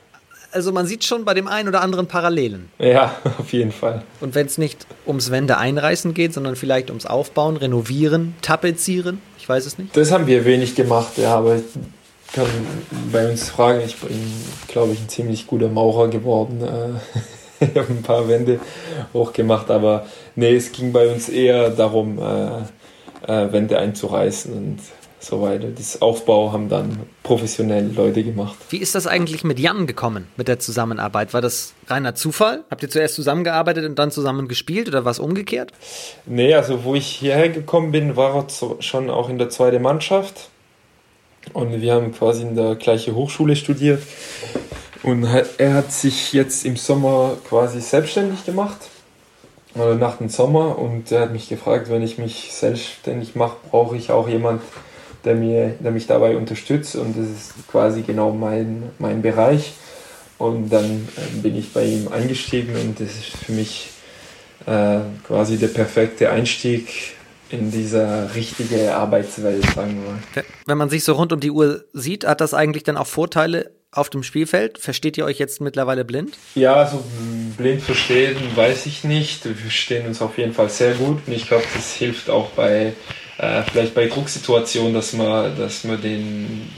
Also 0.57 0.73
man 0.73 0.87
sieht 0.87 1.05
schon 1.05 1.27
bei 1.27 1.35
dem 1.35 1.49
einen 1.49 1.69
oder 1.69 1.83
anderen 1.83 2.07
Parallelen. 2.07 2.71
Ja, 2.79 3.15
auf 3.39 3.53
jeden 3.53 3.73
Fall. 3.73 4.03
Und 4.23 4.35
wenn 4.35 4.47
es 4.47 4.57
nicht 4.57 4.87
ums 5.07 5.31
Wände 5.31 5.59
einreißen 5.59 6.15
geht, 6.15 6.33
sondern 6.33 6.57
vielleicht 6.57 6.89
ums 6.89 7.05
Aufbauen, 7.05 7.59
Renovieren, 7.59 8.35
Tapezieren, 8.41 9.21
ich 9.39 9.47
weiß 9.47 9.67
es 9.67 9.77
nicht. 9.77 9.95
Das 9.95 10.11
haben 10.13 10.27
wir 10.27 10.47
wenig 10.47 10.75
gemacht, 10.75 11.19
ja, 11.19 11.35
aber 11.37 11.57
ich 11.57 11.65
kann 12.33 12.47
bei 13.13 13.29
uns 13.31 13.51
fragen, 13.51 13.83
ich 13.85 13.97
bin, 13.97 14.19
glaube 14.67 14.95
ich, 14.95 15.01
ein 15.03 15.11
ziemlich 15.11 15.47
guter 15.47 15.69
Maurer 15.69 16.09
geworden. 16.09 16.63
ich 17.61 17.69
habe 17.77 17.89
ein 17.91 18.03
paar 18.03 18.27
Wände 18.27 18.59
hochgemacht, 19.13 19.71
aber 19.71 20.07
nee, 20.37 20.57
es 20.57 20.73
ging 20.73 20.91
bei 20.91 21.07
uns 21.07 21.29
eher 21.29 21.69
darum, 21.69 22.19
äh, 22.19 23.31
äh, 23.31 23.53
Wände 23.53 23.79
einzureißen 23.79 24.55
und 24.55 24.79
so 25.19 25.43
weiter. 25.43 25.69
Das 25.69 26.01
Aufbau 26.03 26.53
haben 26.53 26.69
dann 26.69 27.01
professionelle 27.23 27.89
Leute 27.89 28.23
gemacht. 28.23 28.57
Wie 28.71 28.79
ist 28.79 28.95
das 28.95 29.07
eigentlich 29.07 29.45
mit 29.45 29.59
Jan 29.59 29.87
gekommen, 29.87 30.29
mit 30.37 30.49
der 30.49 30.59
Zusammenarbeit? 30.59 31.35
War 31.35 31.41
das 31.41 31.75
reiner 31.89 32.15
Zufall? 32.15 32.65
Habt 32.71 32.83
ihr 32.83 32.91
zuerst 32.91 33.15
zusammengearbeitet 33.15 33.85
und 33.85 33.99
dann 33.99 34.11
zusammen 34.11 34.49
gespielt 34.49 34.89
oder 34.89 35.05
was 35.05 35.19
umgekehrt? 35.19 35.73
Nee, 36.27 36.55
also 36.55 36.85
wo 36.85 36.95
ich 36.95 37.07
hierher 37.07 37.49
gekommen 37.49 37.93
bin, 37.93 38.17
war 38.17 38.37
er 38.37 38.83
schon 38.83 39.11
auch 39.11 39.29
in 39.29 39.39
der 39.39 39.51
zweiten 39.51 39.83
Mannschaft. 39.83 40.49
Und 41.53 41.81
wir 41.81 41.95
haben 41.95 42.13
quasi 42.13 42.43
in 42.43 42.57
der 42.57 42.75
gleichen 42.75 43.15
Hochschule 43.15 43.57
studiert. 43.57 44.03
Und 45.03 45.25
er 45.59 45.75
hat 45.75 45.93
sich 45.93 46.33
jetzt 46.33 46.65
im 46.65 46.77
Sommer 46.77 47.37
quasi 47.49 47.81
selbstständig 47.81 48.45
gemacht. 48.45 48.77
Oder 49.75 49.95
nach 49.95 50.17
dem 50.17 50.29
Sommer. 50.29 50.79
Und 50.79 51.13
er 51.13 51.21
hat 51.23 51.33
mich 51.33 51.49
gefragt, 51.49 51.91
wenn 51.91 52.03
ich 52.03 52.19
mich 52.19 52.53
selbstständig 52.53 53.37
mache, 53.37 53.57
brauche 53.71 53.97
ich 53.97 54.11
auch 54.11 54.29
jemanden, 54.29 54.63
der, 55.27 55.35
mir, 55.35 55.75
der 55.81 55.91
mich 55.91 56.07
dabei 56.07 56.37
unterstützt 56.37 56.97
und 56.97 57.17
das 57.17 57.27
ist 57.27 57.69
quasi 57.69 58.03
genau 58.03 58.33
mein, 58.33 58.85
mein 58.99 59.21
Bereich. 59.21 59.75
Und 60.39 60.71
dann 60.71 61.09
äh, 61.17 61.39
bin 61.43 61.57
ich 61.57 61.73
bei 61.73 61.85
ihm 61.85 62.09
eingestiegen 62.09 62.75
und 62.77 63.01
das 63.01 63.09
ist 63.09 63.37
für 63.45 63.53
mich 63.53 63.89
äh, 64.67 64.99
quasi 65.27 65.57
der 65.57 65.69
perfekte 65.69 66.31
Einstieg 66.31 67.15
in 67.51 67.71
dieser 67.71 68.35
richtige 68.35 68.95
Arbeitswelt, 68.95 69.65
sagen 69.75 70.03
wir 70.03 70.13
mal. 70.13 70.45
Wenn 70.67 70.79
man 70.79 70.91
sich 70.91 71.05
so 71.05 71.13
rund 71.13 71.33
um 71.33 71.41
die 71.41 71.51
Uhr 71.51 71.85
sieht, 71.93 72.27
hat 72.27 72.41
das 72.41 72.55
eigentlich 72.55 72.83
dann 72.83 72.97
auch 72.97 73.07
Vorteile 73.07 73.71
auf 73.93 74.11
dem 74.11 74.23
Spielfeld? 74.23 74.79
Versteht 74.79 75.17
ihr 75.17 75.25
euch 75.25 75.39
jetzt 75.39 75.61
mittlerweile 75.61 76.05
blind? 76.05 76.37
Ja, 76.55 76.75
also 76.75 77.03
blind 77.57 77.83
verstehen 77.83 78.37
weiß 78.55 78.87
ich 78.87 79.05
nicht. 79.05 79.45
Wir 79.45 79.55
verstehen 79.55 80.07
uns 80.07 80.21
auf 80.21 80.39
jeden 80.39 80.53
Fall 80.53 80.69
sehr 80.69 80.95
gut 80.95 81.19
und 81.27 81.33
ich 81.33 81.47
glaube, 81.47 81.65
das 81.75 81.95
hilft 81.95 82.29
auch 82.29 82.51
bei 82.51 82.93
äh, 83.39 83.63
vielleicht 83.63 83.95
bei 83.95 84.07
Drucksituationen, 84.07 84.95
dass 84.95 85.13
man, 85.13 85.57
dass 85.57 85.85
man 85.85 86.01
den 86.01 86.71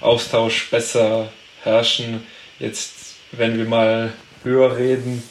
Austausch 0.00 0.70
besser 0.70 1.30
herrschen. 1.62 2.22
Jetzt, 2.58 3.16
wenn 3.32 3.58
wir 3.58 3.66
mal 3.66 4.12
höher 4.42 4.76
reden 4.76 5.22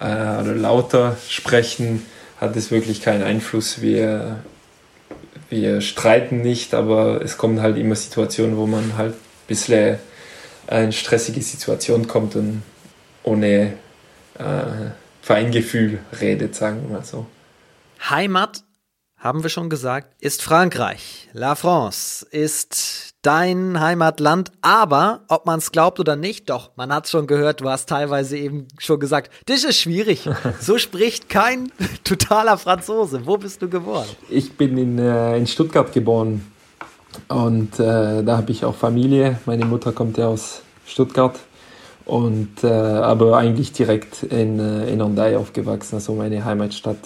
äh, 0.00 0.04
oder 0.04 0.54
lauter 0.54 1.16
sprechen, 1.28 2.04
hat 2.40 2.56
es 2.56 2.70
wirklich 2.70 3.02
keinen 3.02 3.22
Einfluss. 3.22 3.80
Wir, 3.80 4.42
wir 5.50 5.80
streiten 5.80 6.40
nicht, 6.40 6.74
aber 6.74 7.22
es 7.22 7.36
kommen 7.36 7.60
halt 7.60 7.76
immer 7.76 7.94
Situationen, 7.94 8.56
wo 8.56 8.66
man 8.66 8.96
halt 8.96 9.14
ein 9.14 9.46
bisschen 9.46 9.98
in 10.70 10.92
stressige 10.92 11.42
Situation 11.42 12.08
kommt 12.08 12.36
und 12.36 12.62
ohne 13.22 13.74
äh, 14.38 14.44
Feingefühl 15.22 15.98
redet, 16.20 16.54
sagen 16.54 16.82
wir 16.82 16.98
mal 16.98 17.04
so. 17.04 17.26
Heimat 18.08 18.62
haben 19.24 19.42
wir 19.42 19.48
schon 19.48 19.70
gesagt, 19.70 20.22
ist 20.22 20.42
Frankreich. 20.42 21.30
La 21.32 21.54
France 21.54 22.26
ist 22.30 23.14
dein 23.22 23.80
Heimatland. 23.80 24.52
Aber, 24.60 25.20
ob 25.28 25.46
man 25.46 25.60
es 25.60 25.72
glaubt 25.72 25.98
oder 25.98 26.14
nicht, 26.14 26.50
doch, 26.50 26.72
man 26.76 26.92
hat 26.92 27.06
es 27.06 27.10
schon 27.10 27.26
gehört, 27.26 27.62
du 27.62 27.70
hast 27.70 27.88
teilweise 27.88 28.36
eben 28.36 28.68
schon 28.76 29.00
gesagt, 29.00 29.32
das 29.46 29.64
ist 29.64 29.78
schwierig. 29.80 30.28
So 30.60 30.76
spricht 30.76 31.30
kein 31.30 31.72
totaler 32.04 32.58
Franzose. 32.58 33.26
Wo 33.26 33.38
bist 33.38 33.62
du 33.62 33.68
geboren? 33.68 34.06
Ich 34.28 34.52
bin 34.58 34.76
in, 34.76 34.98
äh, 34.98 35.38
in 35.38 35.46
Stuttgart 35.46 35.90
geboren. 35.92 36.46
Und 37.28 37.80
äh, 37.80 38.22
da 38.22 38.36
habe 38.36 38.52
ich 38.52 38.62
auch 38.64 38.74
Familie. 38.74 39.38
Meine 39.46 39.64
Mutter 39.64 39.92
kommt 39.92 40.18
ja 40.18 40.26
aus 40.26 40.60
Stuttgart. 40.86 41.38
Und 42.04 42.62
äh, 42.62 42.66
aber 42.66 43.38
eigentlich 43.38 43.72
direkt 43.72 44.22
in, 44.24 44.60
äh, 44.60 44.90
in 44.90 45.00
Andai 45.00 45.38
aufgewachsen, 45.38 45.94
also 45.94 46.14
meine 46.14 46.44
Heimatstadt. 46.44 46.98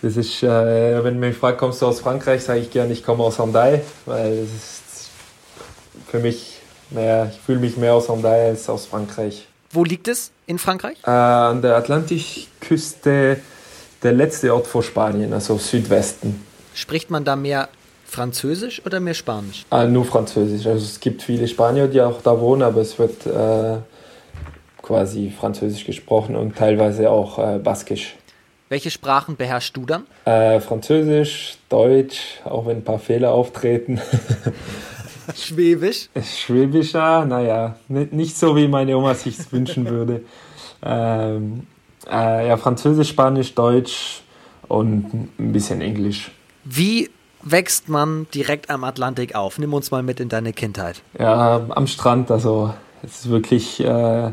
Das 0.00 0.16
ist, 0.16 0.42
äh, 0.42 1.02
wenn 1.02 1.18
man 1.18 1.30
mich 1.30 1.36
fragt, 1.36 1.58
kommst 1.58 1.82
du 1.82 1.86
aus 1.86 2.00
Frankreich, 2.00 2.44
sage 2.44 2.60
ich 2.60 2.70
gerne, 2.70 2.92
ich 2.92 3.04
komme 3.04 3.24
aus 3.24 3.38
Hendaye, 3.38 3.80
weil 4.06 4.44
es 4.44 4.54
ist 4.54 5.10
für 6.08 6.20
mich 6.20 6.60
mehr, 6.90 7.30
ich 7.32 7.40
fühle 7.40 7.58
mich 7.58 7.76
mehr 7.76 7.94
aus 7.94 8.08
Hendaye 8.08 8.50
als 8.50 8.68
aus 8.68 8.86
Frankreich. 8.86 9.48
Wo 9.70 9.82
liegt 9.84 10.06
es 10.06 10.30
in 10.46 10.58
Frankreich? 10.58 10.98
Äh, 11.04 11.10
an 11.10 11.62
der 11.62 11.76
Atlantikküste, 11.76 13.40
der 14.02 14.12
letzte 14.12 14.54
Ort 14.54 14.68
vor 14.68 14.84
Spanien, 14.84 15.32
also 15.32 15.58
Südwesten. 15.58 16.44
Spricht 16.74 17.10
man 17.10 17.24
da 17.24 17.34
mehr 17.34 17.68
Französisch 18.04 18.80
oder 18.86 19.00
mehr 19.00 19.14
Spanisch? 19.14 19.66
Äh, 19.70 19.88
nur 19.88 20.04
Französisch. 20.04 20.66
Also 20.66 20.84
es 20.84 21.00
gibt 21.00 21.22
viele 21.22 21.48
Spanier, 21.48 21.88
die 21.88 22.00
auch 22.00 22.22
da 22.22 22.38
wohnen, 22.40 22.62
aber 22.62 22.80
es 22.80 22.98
wird 22.98 23.26
äh, 23.26 23.78
quasi 24.80 25.32
Französisch 25.38 25.84
gesprochen 25.84 26.36
und 26.36 26.56
teilweise 26.56 27.10
auch 27.10 27.38
äh, 27.38 27.58
Baskisch. 27.58 28.16
Welche 28.68 28.90
Sprachen 28.90 29.36
beherrschst 29.36 29.76
du 29.76 29.86
dann? 29.86 30.06
Äh, 30.26 30.60
Französisch, 30.60 31.56
Deutsch, 31.70 32.40
auch 32.44 32.66
wenn 32.66 32.78
ein 32.78 32.84
paar 32.84 32.98
Fehler 32.98 33.32
auftreten. 33.32 34.00
Schwäbisch? 35.34 36.08
Schwäbisch, 36.22 36.92
ja, 36.92 37.24
naja, 37.24 37.76
nicht 37.88 38.36
so, 38.36 38.56
wie 38.56 38.68
meine 38.68 38.96
Oma 38.96 39.14
sich 39.14 39.36
wünschen 39.52 39.88
würde. 39.88 40.22
Ähm, 40.82 41.66
äh, 42.10 42.48
ja, 42.48 42.56
Französisch, 42.58 43.08
Spanisch, 43.08 43.54
Deutsch 43.54 44.22
und 44.68 45.30
ein 45.38 45.52
bisschen 45.52 45.80
Englisch. 45.80 46.30
Wie 46.64 47.10
wächst 47.42 47.88
man 47.88 48.26
direkt 48.34 48.68
am 48.68 48.84
Atlantik 48.84 49.34
auf? 49.34 49.58
Nimm 49.58 49.72
uns 49.72 49.90
mal 49.90 50.02
mit 50.02 50.20
in 50.20 50.28
deine 50.28 50.52
Kindheit. 50.52 51.00
Ja, 51.18 51.66
am 51.70 51.86
Strand, 51.86 52.30
also 52.30 52.74
es 53.02 53.20
ist 53.20 53.30
wirklich... 53.30 53.80
Äh, 53.80 54.32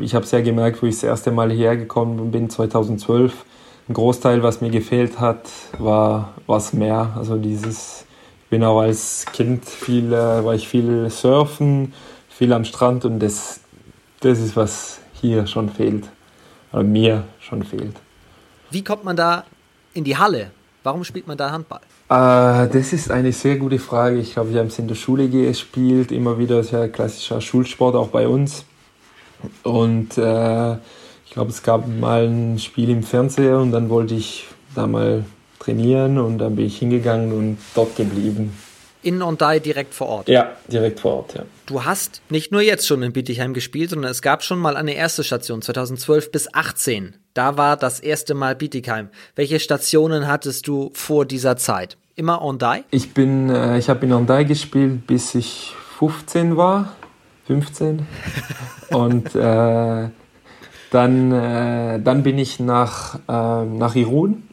ich 0.00 0.14
habe 0.14 0.26
sehr 0.26 0.42
gemerkt, 0.42 0.82
wo 0.82 0.86
ich 0.86 0.94
das 0.96 1.04
erste 1.04 1.30
Mal 1.30 1.50
hierher 1.52 1.76
gekommen 1.76 2.30
bin, 2.30 2.50
2012. 2.50 3.44
Ein 3.88 3.94
Großteil, 3.94 4.42
was 4.42 4.60
mir 4.60 4.70
gefehlt 4.70 5.20
hat, 5.20 5.48
war 5.78 6.34
was 6.46 6.72
mehr. 6.72 7.12
Also 7.16 7.36
dieses, 7.36 8.04
ich 8.42 8.50
bin 8.50 8.64
auch 8.64 8.80
als 8.80 9.26
Kind 9.32 9.64
viel, 9.64 10.12
äh, 10.12 10.44
war 10.44 10.54
ich 10.54 10.66
viel 10.66 11.08
surfen, 11.10 11.92
viel 12.28 12.52
am 12.52 12.64
Strand 12.64 13.04
und 13.04 13.20
das, 13.20 13.60
das 14.20 14.40
ist, 14.40 14.56
was 14.56 14.98
hier 15.12 15.46
schon 15.46 15.68
fehlt. 15.68 16.08
Oder 16.72 16.82
mir 16.82 17.24
schon 17.38 17.62
fehlt. 17.62 17.96
Wie 18.70 18.82
kommt 18.82 19.04
man 19.04 19.16
da 19.16 19.44
in 19.94 20.02
die 20.02 20.16
Halle? 20.16 20.50
Warum 20.82 21.04
spielt 21.04 21.28
man 21.28 21.36
da 21.36 21.50
Handball? 21.52 21.80
Äh, 22.08 22.68
das 22.68 22.92
ist 22.92 23.10
eine 23.10 23.32
sehr 23.32 23.56
gute 23.56 23.78
Frage. 23.78 24.18
Ich 24.18 24.32
glaube, 24.32 24.52
wir 24.52 24.60
haben 24.60 24.66
es 24.66 24.78
in 24.78 24.88
der 24.88 24.96
Schule 24.96 25.28
gespielt, 25.28 26.10
immer 26.10 26.38
wieder 26.38 26.62
sehr 26.64 26.88
klassischer 26.88 27.40
Schulsport, 27.40 27.94
auch 27.94 28.08
bei 28.08 28.26
uns. 28.26 28.64
Und 29.62 30.18
äh, 30.18 30.72
ich 31.26 31.32
glaube, 31.32 31.50
es 31.50 31.62
gab 31.62 31.86
mal 31.88 32.26
ein 32.26 32.58
Spiel 32.58 32.90
im 32.90 33.02
Fernseher 33.02 33.58
und 33.58 33.72
dann 33.72 33.88
wollte 33.88 34.14
ich 34.14 34.46
da 34.74 34.86
mal 34.86 35.24
trainieren 35.58 36.18
und 36.18 36.38
dann 36.38 36.56
bin 36.56 36.66
ich 36.66 36.78
hingegangen 36.78 37.32
und 37.32 37.58
dort 37.74 37.96
geblieben. 37.96 38.56
In 39.02 39.22
Ondai 39.22 39.60
direkt 39.60 39.94
vor 39.94 40.08
Ort? 40.08 40.28
Ja, 40.28 40.52
direkt 40.66 41.00
vor 41.00 41.18
Ort, 41.18 41.34
ja. 41.34 41.44
Du 41.66 41.84
hast 41.84 42.22
nicht 42.28 42.50
nur 42.50 42.60
jetzt 42.60 42.86
schon 42.86 43.02
in 43.02 43.12
Bietigheim 43.12 43.54
gespielt, 43.54 43.90
sondern 43.90 44.10
es 44.10 44.20
gab 44.20 44.42
schon 44.42 44.58
mal 44.58 44.76
eine 44.76 44.94
erste 44.94 45.22
Station, 45.22 45.62
2012 45.62 46.32
bis 46.32 46.52
18. 46.52 47.14
Da 47.34 47.56
war 47.56 47.76
das 47.76 48.00
erste 48.00 48.34
Mal 48.34 48.56
Bietigheim. 48.56 49.08
Welche 49.36 49.60
Stationen 49.60 50.26
hattest 50.26 50.66
du 50.66 50.90
vor 50.94 51.24
dieser 51.24 51.56
Zeit? 51.56 51.96
Immer 52.16 52.42
Ondai? 52.42 52.84
Ich 52.90 53.12
bin, 53.14 53.50
äh, 53.50 53.78
ich 53.78 53.88
habe 53.88 54.06
in 54.06 54.12
Ondai 54.12 54.44
gespielt, 54.44 55.06
bis 55.06 55.34
ich 55.34 55.72
15 55.98 56.56
war. 56.56 56.96
15. 57.46 58.06
Und 58.90 59.34
äh, 59.34 60.08
dann, 60.90 61.32
äh, 61.32 62.00
dann 62.00 62.22
bin 62.22 62.38
ich 62.38 62.60
nach, 62.60 63.16
äh, 63.28 63.64
nach 63.64 63.94
Irun, 63.94 64.44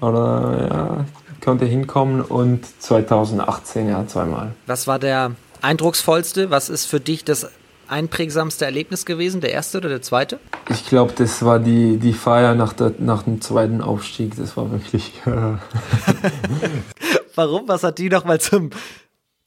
Oder 0.00 0.68
ja, 0.70 1.04
konnte 1.44 1.64
hinkommen. 1.64 2.20
Und 2.20 2.64
2018 2.80 3.88
ja 3.88 4.06
zweimal. 4.06 4.52
Was 4.66 4.86
war 4.86 4.98
der 4.98 5.32
eindrucksvollste? 5.62 6.50
Was 6.50 6.68
ist 6.68 6.86
für 6.86 7.00
dich 7.00 7.24
das 7.24 7.50
einprägsamste 7.90 8.64
Erlebnis 8.64 9.04
gewesen? 9.04 9.40
Der 9.40 9.52
erste 9.52 9.78
oder 9.78 9.88
der 9.88 10.02
zweite? 10.02 10.38
Ich 10.68 10.86
glaube, 10.86 11.12
das 11.16 11.44
war 11.44 11.58
die, 11.58 11.98
die 11.98 12.12
Feier 12.12 12.54
nach, 12.54 12.72
der, 12.72 12.92
nach 12.98 13.24
dem 13.24 13.40
zweiten 13.40 13.80
Aufstieg. 13.80 14.36
Das 14.36 14.56
war 14.56 14.70
wirklich. 14.70 15.12
Warum? 17.34 17.68
Was 17.68 17.82
hat 17.82 17.98
die 17.98 18.08
nochmal 18.08 18.40
zum 18.40 18.70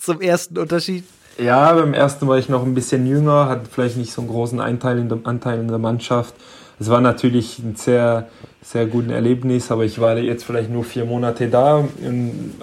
zum 0.04 0.20
ersten 0.20 0.58
Unterschied? 0.58 1.06
Ja, 1.38 1.74
beim 1.74 1.94
ersten 1.94 2.28
war 2.28 2.38
ich 2.38 2.50
noch 2.50 2.64
ein 2.64 2.76
bisschen 2.76 3.08
jünger, 3.08 3.48
hatte 3.48 3.70
vielleicht 3.72 3.98
nicht 3.98 4.12
so 4.12 4.22
einen 4.22 4.30
großen 4.30 4.60
Anteil 4.60 5.00
in 5.00 5.10
der, 5.10 5.20
Anteil 5.24 5.60
in 5.60 5.68
der 5.68 5.80
Mannschaft. 5.80 6.36
Es 6.80 6.90
war 6.90 7.02
natürlich 7.02 7.60
ein 7.60 7.76
sehr, 7.76 8.28
sehr 8.62 8.86
gutes 8.86 9.12
Erlebnis, 9.12 9.72
aber 9.72 9.86
ich 9.86 10.00
war 10.02 10.18
jetzt 10.18 10.44
vielleicht 10.44 10.70
nur 10.70 10.84
vier 10.84 11.06
Monate 11.06 11.48
da 11.48 11.78
und 11.78 12.56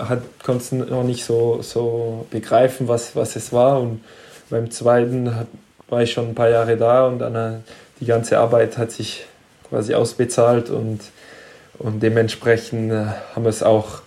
konnte 0.45 0.77
noch 0.77 1.03
nicht 1.03 1.25
so, 1.25 1.61
so 1.63 2.27
begreifen, 2.31 2.89
was, 2.89 3.17
was 3.17 3.37
es 3.37 3.53
war. 3.53 3.81
Und 3.81 4.03
beim 4.51 4.71
zweiten 4.71 5.35
hat, 5.35 5.47
war 5.91 6.03
ich 6.03 6.13
schon 6.13 6.29
ein 6.29 6.35
paar 6.35 6.49
Jahre 6.49 6.77
da 6.77 7.07
und 7.07 7.19
dann 7.19 7.35
äh, 7.35 7.59
die 8.01 8.07
ganze 8.07 8.39
Arbeit 8.39 8.79
hat 8.79 8.93
sich 8.93 9.27
quasi 9.69 9.95
ausbezahlt 9.95 10.71
und, 10.71 11.01
und 11.79 12.03
dementsprechend 12.03 12.93
äh, 12.93 13.07
haben 13.35 13.45
wir 13.45 13.51
es 13.51 13.63
auch 13.63 14.01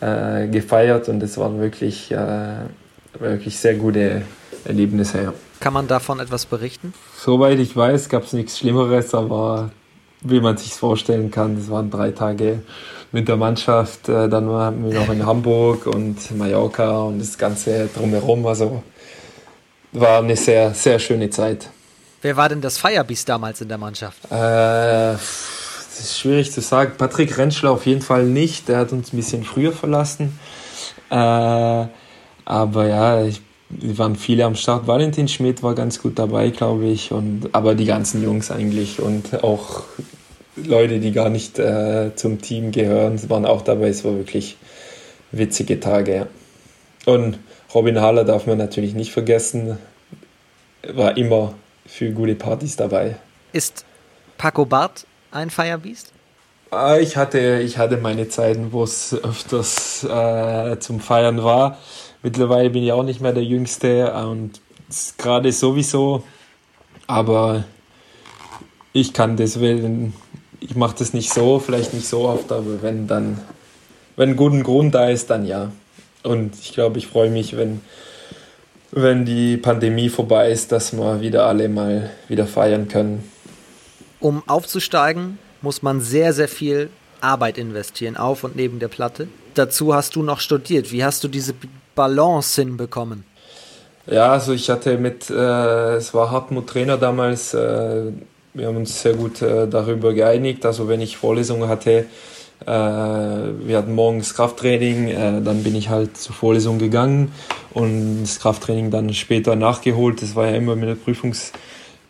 äh, 0.00 0.46
gefeiert 0.48 1.08
und 1.08 1.22
es 1.22 1.36
waren 1.36 1.60
wirklich, 1.60 2.10
äh, 2.10 2.54
wirklich 3.18 3.58
sehr 3.58 3.74
gute 3.74 4.22
Erlebnisse. 4.64 5.22
Ja. 5.22 5.32
Kann 5.60 5.72
man 5.72 5.86
davon 5.86 6.20
etwas 6.20 6.46
berichten? 6.46 6.94
Soweit 7.16 7.58
ich 7.58 7.76
weiß, 7.76 8.08
gab 8.08 8.24
es 8.24 8.32
nichts 8.32 8.58
Schlimmeres, 8.58 9.14
aber 9.14 9.70
wie 10.20 10.40
man 10.40 10.56
sich 10.56 10.74
vorstellen 10.74 11.30
kann, 11.30 11.56
das 11.56 11.70
waren 11.70 11.90
drei 11.90 12.10
Tage 12.10 12.60
mit 13.12 13.28
der 13.28 13.36
Mannschaft. 13.36 14.08
Äh, 14.08 14.28
dann 14.28 14.48
waren 14.48 14.84
wir 14.84 14.98
noch 14.98 15.08
in 15.10 15.24
Hamburg 15.24 15.86
und 15.86 16.36
Mallorca 16.36 17.02
und 17.02 17.18
das 17.18 17.38
Ganze 17.38 17.88
drumherum. 17.94 18.46
Also 18.46 18.82
war 19.94 20.18
eine 20.18 20.36
sehr, 20.36 20.74
sehr 20.74 20.98
schöne 20.98 21.30
Zeit. 21.30 21.70
Wer 22.22 22.36
war 22.36 22.48
denn 22.48 22.60
das 22.60 22.78
Firebeast 22.78 23.28
damals 23.28 23.60
in 23.60 23.68
der 23.68 23.78
Mannschaft? 23.78 24.24
Äh, 24.26 24.30
das 24.30 26.00
ist 26.00 26.18
schwierig 26.18 26.52
zu 26.52 26.60
sagen. 26.60 26.92
Patrick 26.96 27.36
Rentschler 27.38 27.70
auf 27.70 27.86
jeden 27.86 28.02
Fall 28.02 28.24
nicht. 28.24 28.68
Der 28.68 28.78
hat 28.78 28.92
uns 28.92 29.12
ein 29.12 29.16
bisschen 29.16 29.44
früher 29.44 29.72
verlassen. 29.72 30.38
Äh, 31.10 31.14
aber 31.14 32.86
ja, 32.86 33.24
ich, 33.24 33.40
waren 33.70 34.16
viele 34.16 34.44
am 34.44 34.54
Start. 34.54 34.86
Valentin 34.86 35.28
Schmidt 35.28 35.62
war 35.62 35.74
ganz 35.74 36.00
gut 36.00 36.18
dabei, 36.18 36.50
glaube 36.50 36.86
ich. 36.86 37.12
Und, 37.12 37.50
aber 37.52 37.74
die 37.74 37.84
ganzen 37.84 38.22
Jungs 38.22 38.50
eigentlich 38.50 39.00
und 39.00 39.44
auch 39.44 39.84
Leute, 40.56 41.00
die 41.00 41.12
gar 41.12 41.28
nicht 41.28 41.58
äh, 41.58 42.14
zum 42.16 42.40
Team 42.40 42.70
gehören, 42.72 43.18
waren 43.28 43.44
auch 43.44 43.62
dabei. 43.62 43.88
Es 43.88 44.04
war 44.04 44.16
wirklich 44.16 44.56
witzige 45.30 45.80
Tage. 45.80 46.14
Ja. 46.14 46.26
Und 47.06 47.38
Robin 47.74 48.00
Haller 48.00 48.24
darf 48.24 48.46
man 48.46 48.58
natürlich 48.58 48.94
nicht 48.94 49.12
vergessen. 49.12 49.78
War 50.92 51.16
immer 51.16 51.54
für 51.86 52.10
gute 52.10 52.34
Partys 52.34 52.76
dabei. 52.76 53.16
Ist 53.52 53.84
Paco 54.38 54.64
Bart 54.64 55.06
ein 55.30 55.50
Firebeast? 55.50 56.12
Ah, 56.70 56.96
ich 56.96 57.16
hatte, 57.16 57.60
ich 57.60 57.78
hatte 57.78 57.98
meine 57.98 58.28
Zeiten, 58.28 58.72
wo 58.72 58.82
es 58.82 59.14
öfters 59.14 60.04
äh, 60.04 60.78
zum 60.80 60.98
Feiern 61.00 61.44
war. 61.44 61.78
Mittlerweile 62.22 62.70
bin 62.70 62.82
ich 62.82 62.92
auch 62.92 63.04
nicht 63.04 63.20
mehr 63.20 63.32
der 63.32 63.44
Jüngste 63.44 64.12
und 64.12 64.60
gerade 65.18 65.52
sowieso. 65.52 66.24
Aber 67.06 67.64
ich 68.92 69.12
kann 69.12 69.36
deswegen, 69.36 70.14
ich 70.60 70.74
mache 70.74 70.96
das 70.98 71.12
nicht 71.12 71.32
so, 71.32 71.58
vielleicht 71.58 71.94
nicht 71.94 72.08
so 72.08 72.28
oft, 72.28 72.50
aber 72.50 72.82
wenn 72.82 73.06
dann, 73.06 73.40
wenn 74.16 74.30
ein 74.30 74.36
guter 74.36 74.62
Grund 74.62 74.94
da 74.94 75.08
ist, 75.08 75.30
dann 75.30 75.44
ja. 75.44 75.70
Und 76.24 76.56
ich 76.60 76.72
glaube, 76.72 76.98
ich 76.98 77.06
freue 77.06 77.30
mich, 77.30 77.56
wenn, 77.56 77.80
wenn 78.90 79.24
die 79.24 79.56
Pandemie 79.56 80.08
vorbei 80.08 80.50
ist, 80.50 80.72
dass 80.72 80.92
wir 80.92 81.20
wieder 81.20 81.46
alle 81.46 81.68
mal 81.68 82.10
wieder 82.28 82.46
feiern 82.48 82.88
können 82.88 83.22
um 84.24 84.42
aufzusteigen, 84.46 85.38
muss 85.60 85.82
man 85.82 86.00
sehr, 86.00 86.32
sehr 86.32 86.48
viel 86.48 86.88
Arbeit 87.20 87.58
investieren, 87.58 88.16
auf 88.16 88.42
und 88.42 88.56
neben 88.56 88.78
der 88.78 88.88
Platte. 88.88 89.28
Dazu 89.52 89.94
hast 89.94 90.16
du 90.16 90.22
noch 90.22 90.40
studiert. 90.40 90.90
Wie 90.92 91.04
hast 91.04 91.22
du 91.22 91.28
diese 91.28 91.54
Balance 91.94 92.60
hinbekommen? 92.60 93.24
Ja, 94.06 94.32
also 94.32 94.52
ich 94.52 94.70
hatte 94.70 94.96
mit, 94.96 95.28
äh, 95.28 95.96
es 95.96 96.14
war 96.14 96.30
Hartmut 96.30 96.66
Trainer 96.66 96.96
damals, 96.96 97.52
äh, 97.52 98.12
wir 98.54 98.66
haben 98.66 98.76
uns 98.76 99.02
sehr 99.02 99.12
gut 99.12 99.42
äh, 99.42 99.68
darüber 99.68 100.14
geeinigt. 100.14 100.64
Also 100.64 100.88
wenn 100.88 101.02
ich 101.02 101.18
Vorlesungen 101.18 101.68
hatte, 101.68 102.06
äh, 102.60 102.66
wir 102.66 103.78
hatten 103.78 103.94
morgens 103.94 104.34
Krafttraining, 104.34 105.08
äh, 105.08 105.42
dann 105.42 105.62
bin 105.62 105.74
ich 105.74 105.88
halt 105.88 106.16
zur 106.16 106.34
Vorlesung 106.34 106.78
gegangen 106.78 107.32
und 107.72 108.22
das 108.22 108.40
Krafttraining 108.40 108.90
dann 108.90 109.12
später 109.14 109.56
nachgeholt. 109.56 110.22
Das 110.22 110.34
war 110.34 110.46
ja 110.48 110.56
immer 110.56 110.76
mit 110.76 110.88
der 110.88 110.96
Prüfungs- 110.96 111.52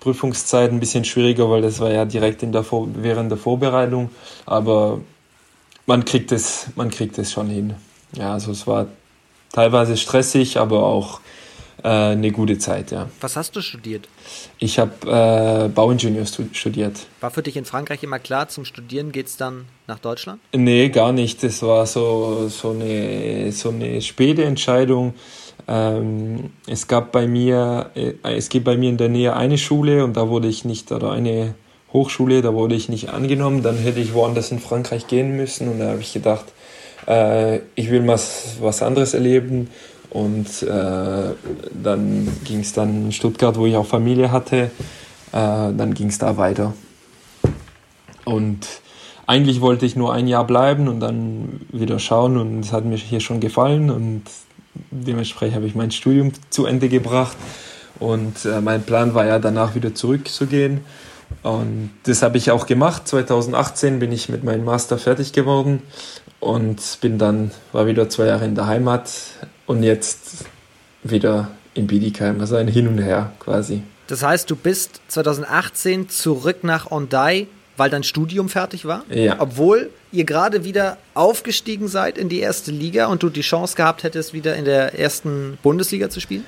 Prüfungszeit 0.05 0.71
ein 0.71 0.81
bisschen 0.81 1.05
schwieriger, 1.05 1.49
weil 1.49 1.63
das 1.63 1.81
war 1.81 1.91
ja 1.91 2.05
direkt 2.05 2.43
in 2.43 2.53
der 2.53 2.63
Vor 2.63 2.89
während 2.95 3.31
der 3.31 3.39
Vorbereitung. 3.39 4.11
Aber 4.45 5.01
man 5.87 6.05
kriegt 6.05 6.31
es, 6.31 6.67
man 6.77 6.91
kriegt 6.91 7.19
es 7.19 7.33
schon 7.33 7.49
hin. 7.49 7.75
Ja, 8.15 8.35
also 8.35 8.53
es 8.53 8.67
war 8.67 8.87
teilweise 9.51 9.97
stressig, 9.97 10.59
aber 10.59 10.85
auch 10.85 11.21
äh, 11.83 11.89
eine 11.89 12.31
gute 12.31 12.59
Zeit, 12.59 12.91
ja. 12.91 13.09
Was 13.21 13.37
hast 13.37 13.57
du 13.57 13.61
studiert? 13.61 14.09
Ich 14.59 14.79
habe 14.79 15.67
äh, 15.67 15.69
Bauingenieur 15.69 16.27
studiert. 16.27 17.07
War 17.21 17.31
für 17.31 17.43
dich 17.43 17.57
in 17.57 17.65
Frankreich 17.65 18.03
immer 18.03 18.19
klar, 18.19 18.49
zum 18.49 18.65
Studieren 18.65 19.13
geht 19.13 19.27
es 19.27 19.37
dann 19.37 19.67
nach 19.87 19.99
Deutschland? 19.99 20.41
Nee, 20.53 20.89
gar 20.89 21.13
nicht. 21.13 21.43
Das 21.43 21.63
war 21.63 21.87
so, 21.87 22.49
so, 22.49 22.71
eine, 22.71 23.53
so 23.53 23.71
eine 23.71 24.01
späte 24.01 24.45
Entscheidung. 24.45 25.15
Ähm, 25.67 26.51
es 26.67 26.87
gab 26.87 27.13
bei 27.13 27.27
mir, 27.27 27.91
äh, 27.95 28.15
es 28.23 28.49
gibt 28.49 28.65
bei 28.65 28.77
mir 28.77 28.91
in 28.91 28.97
der 28.97 29.09
Nähe 29.09 29.35
eine 29.35 29.59
Schule 29.59 30.05
und 30.05 30.17
da 30.17 30.29
wurde 30.29 30.49
ich 30.49 30.65
nicht, 30.65 30.93
oder 30.93 31.13
eine 31.13 31.55
Hochschule, 31.93 32.43
da 32.43 32.53
wurde 32.53 32.75
ich 32.75 32.89
nicht 32.89 33.11
angenommen. 33.11 33.63
Dann 33.63 33.77
hätte 33.79 34.01
ich 34.01 34.15
woanders 34.15 34.51
in 34.51 34.59
Frankreich 34.59 35.07
gehen 35.07 35.37
müssen 35.37 35.69
und 35.69 35.79
da 35.79 35.91
habe 35.91 36.01
ich 36.01 36.13
gedacht, 36.13 36.45
äh, 37.07 37.61
ich 37.75 37.91
will 37.91 38.07
was, 38.07 38.57
was 38.61 38.83
anderes 38.83 39.15
erleben. 39.15 39.71
Und 40.15 40.63
äh, 40.63 41.35
dann 41.83 42.29
ging 42.45 42.61
es 42.61 42.73
dann 42.73 43.07
in 43.07 43.13
Stuttgart, 43.13 43.59
wo 43.59 43.67
ich 43.67 43.77
auch 43.77 43.87
Familie 43.87 44.31
hatte, 44.31 44.57
äh, 44.57 44.71
dann 45.33 45.93
ging 45.93 46.07
es 46.07 46.19
da 46.19 46.37
weiter. 46.37 46.73
Und 48.25 48.67
eigentlich 49.27 49.61
wollte 49.61 49.87
ich 49.87 49.97
nur 49.97 50.15
ein 50.15 50.29
Jahr 50.29 50.47
bleiben 50.47 50.87
und 50.87 51.01
dann 51.01 51.63
wieder 51.73 51.99
schauen 51.99 52.37
und 52.37 52.61
es 52.61 52.73
hat 52.73 52.85
mir 52.85 52.97
hier 52.97 53.19
schon 53.19 53.41
gefallen 53.41 53.91
und 53.91 54.23
dementsprechend 54.93 55.57
habe 55.57 55.67
ich 55.67 55.75
mein 55.75 55.91
Studium 55.91 56.31
zu 56.49 56.65
Ende 56.65 56.89
gebracht 56.89 57.37
und 57.99 58.45
äh, 58.45 58.61
mein 58.61 58.85
Plan 58.85 59.15
war 59.15 59.27
ja 59.27 59.41
danach 59.41 59.75
wieder 59.75 59.97
zurückzugehen. 59.97 60.81
Und 61.43 61.91
das 62.05 62.23
habe 62.23 62.39
ich 62.39 62.53
auch 62.53 62.67
gemacht. 62.67 63.09
2018 63.09 63.99
bin 63.99 64.13
ich 64.13 64.29
mit 64.29 64.45
meinem 64.45 64.65
Master 64.65 64.97
fertig 64.97 65.33
geworden 65.33 65.83
und 66.39 66.99
bin 67.01 67.19
dann, 67.19 67.51
war 67.73 67.87
wieder 67.87 68.09
zwei 68.09 68.27
Jahre 68.27 68.45
in 68.45 68.55
der 68.55 68.67
Heimat 68.67 69.11
und 69.67 69.83
jetzt 69.83 70.47
wieder 71.03 71.51
in 71.75 71.87
Bietigheim, 71.87 72.41
also 72.41 72.57
ein 72.57 72.69
Hin 72.69 72.89
und 72.89 72.99
Her 72.99 73.33
quasi. 73.41 73.83
Das 74.07 74.23
heißt, 74.23 74.51
du 74.51 74.57
bist 74.57 75.01
2018 75.09 76.09
zurück 76.09 76.63
nach 76.63 76.91
Ondai 76.91 77.47
weil 77.77 77.91
dein 77.91 78.05
Studium 78.05 78.49
fertig 78.49 78.85
war. 78.85 79.05
Ja. 79.11 79.37
Obwohl 79.39 79.91
ihr 80.13 80.25
gerade 80.25 80.65
wieder 80.65 80.97
aufgestiegen 81.15 81.89
seid 81.89 82.19
in 82.19 82.29
die 82.29 82.41
erste 82.41 82.71
Liga 82.71 83.07
und 83.07 83.23
du 83.23 83.29
die 83.29 83.41
Chance 83.41 83.77
gehabt 83.77 84.03
hättest, 84.03 84.33
wieder 84.33 84.55
in 84.57 84.65
der 84.65 84.99
ersten 84.99 85.59
Bundesliga 85.63 86.09
zu 86.09 86.21
spielen? 86.21 86.45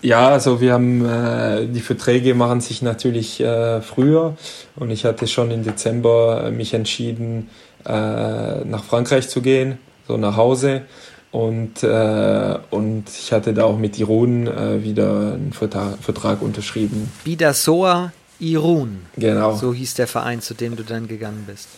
Ja, 0.00 0.30
also 0.30 0.60
wir 0.60 0.72
haben 0.72 1.04
äh, 1.04 1.66
die 1.66 1.80
Verträge 1.80 2.34
machen 2.34 2.60
sich 2.60 2.82
natürlich 2.82 3.40
äh, 3.40 3.80
früher 3.82 4.36
und 4.74 4.90
ich 4.90 5.04
hatte 5.04 5.28
schon 5.28 5.50
im 5.50 5.62
Dezember 5.62 6.44
äh, 6.46 6.50
mich 6.50 6.74
entschieden, 6.74 7.50
äh, 7.84 7.90
nach 8.64 8.82
Frankreich 8.82 9.28
zu 9.28 9.42
gehen, 9.42 9.78
so 10.08 10.16
nach 10.16 10.36
Hause. 10.36 10.82
Und, 11.32 11.82
äh, 11.82 12.58
und 12.70 13.04
ich 13.08 13.32
hatte 13.32 13.54
da 13.54 13.64
auch 13.64 13.78
mit 13.78 13.98
Irun 13.98 14.46
äh, 14.46 14.84
wieder 14.84 15.32
einen 15.32 15.52
Vertrag, 15.54 15.98
Vertrag 15.98 16.42
unterschrieben. 16.42 17.10
Bidasoa 17.24 18.12
Irun. 18.38 19.00
Genau. 19.16 19.56
So 19.56 19.72
hieß 19.72 19.94
der 19.94 20.06
Verein, 20.06 20.42
zu 20.42 20.52
dem 20.52 20.76
du 20.76 20.82
dann 20.82 21.08
gegangen 21.08 21.44
bist. 21.46 21.68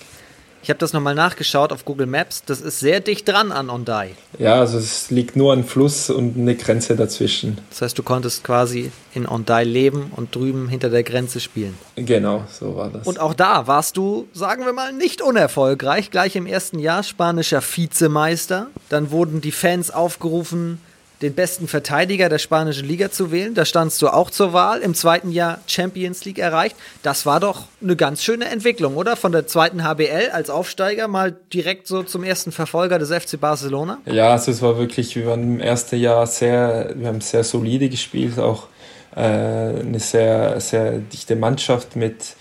Ich 0.64 0.70
habe 0.70 0.78
das 0.78 0.94
nochmal 0.94 1.14
nachgeschaut 1.14 1.72
auf 1.72 1.84
Google 1.84 2.06
Maps. 2.06 2.42
Das 2.46 2.62
ist 2.62 2.80
sehr 2.80 3.00
dicht 3.00 3.28
dran 3.28 3.52
an 3.52 3.68
Ondai. 3.68 4.12
Ja, 4.38 4.60
also 4.60 4.78
es 4.78 5.10
liegt 5.10 5.36
nur 5.36 5.52
ein 5.52 5.62
Fluss 5.62 6.08
und 6.08 6.38
eine 6.38 6.54
Grenze 6.54 6.96
dazwischen. 6.96 7.58
Das 7.68 7.82
heißt, 7.82 7.98
du 7.98 8.02
konntest 8.02 8.44
quasi 8.44 8.90
in 9.12 9.28
Ondai 9.28 9.64
leben 9.64 10.10
und 10.16 10.34
drüben 10.34 10.70
hinter 10.70 10.88
der 10.88 11.02
Grenze 11.02 11.40
spielen. 11.40 11.78
Genau, 11.96 12.44
so 12.50 12.76
war 12.76 12.88
das. 12.88 13.06
Und 13.06 13.20
auch 13.20 13.34
da 13.34 13.66
warst 13.66 13.98
du, 13.98 14.26
sagen 14.32 14.64
wir 14.64 14.72
mal, 14.72 14.94
nicht 14.94 15.20
unerfolgreich. 15.20 16.10
Gleich 16.10 16.34
im 16.34 16.46
ersten 16.46 16.78
Jahr 16.78 17.02
spanischer 17.02 17.60
Vizemeister. 17.60 18.68
Dann 18.88 19.10
wurden 19.10 19.42
die 19.42 19.52
Fans 19.52 19.90
aufgerufen, 19.90 20.80
den 21.24 21.34
besten 21.34 21.68
Verteidiger 21.68 22.28
der 22.28 22.38
spanischen 22.38 22.86
Liga 22.86 23.10
zu 23.10 23.32
wählen. 23.32 23.54
Da 23.54 23.64
standst 23.64 24.00
du 24.02 24.08
auch 24.08 24.30
zur 24.30 24.52
Wahl. 24.52 24.80
Im 24.80 24.94
zweiten 24.94 25.32
Jahr 25.32 25.58
Champions 25.66 26.24
League 26.26 26.38
erreicht. 26.38 26.76
Das 27.02 27.24
war 27.24 27.40
doch 27.40 27.64
eine 27.82 27.96
ganz 27.96 28.22
schöne 28.22 28.44
Entwicklung, 28.44 28.96
oder? 28.96 29.16
Von 29.16 29.32
der 29.32 29.46
zweiten 29.46 29.82
HBL 29.82 30.30
als 30.32 30.50
Aufsteiger 30.50 31.08
mal 31.08 31.34
direkt 31.52 31.86
so 31.86 32.02
zum 32.02 32.24
ersten 32.24 32.52
Verfolger 32.52 32.98
des 32.98 33.10
FC 33.10 33.40
Barcelona. 33.40 33.98
Ja, 34.04 34.32
also 34.32 34.50
es 34.50 34.60
war 34.60 34.78
wirklich, 34.78 35.16
wir 35.16 35.26
waren 35.26 35.42
im 35.42 35.60
ersten 35.60 35.96
Jahr 35.96 36.26
sehr, 36.26 36.92
wir 36.94 37.08
haben 37.08 37.22
sehr 37.22 37.42
solide 37.42 37.88
gespielt, 37.88 38.38
auch 38.38 38.68
äh, 39.16 39.20
eine 39.20 40.00
sehr, 40.00 40.60
sehr 40.60 40.98
dichte 40.98 41.36
Mannschaft 41.36 41.96
mit 41.96 42.36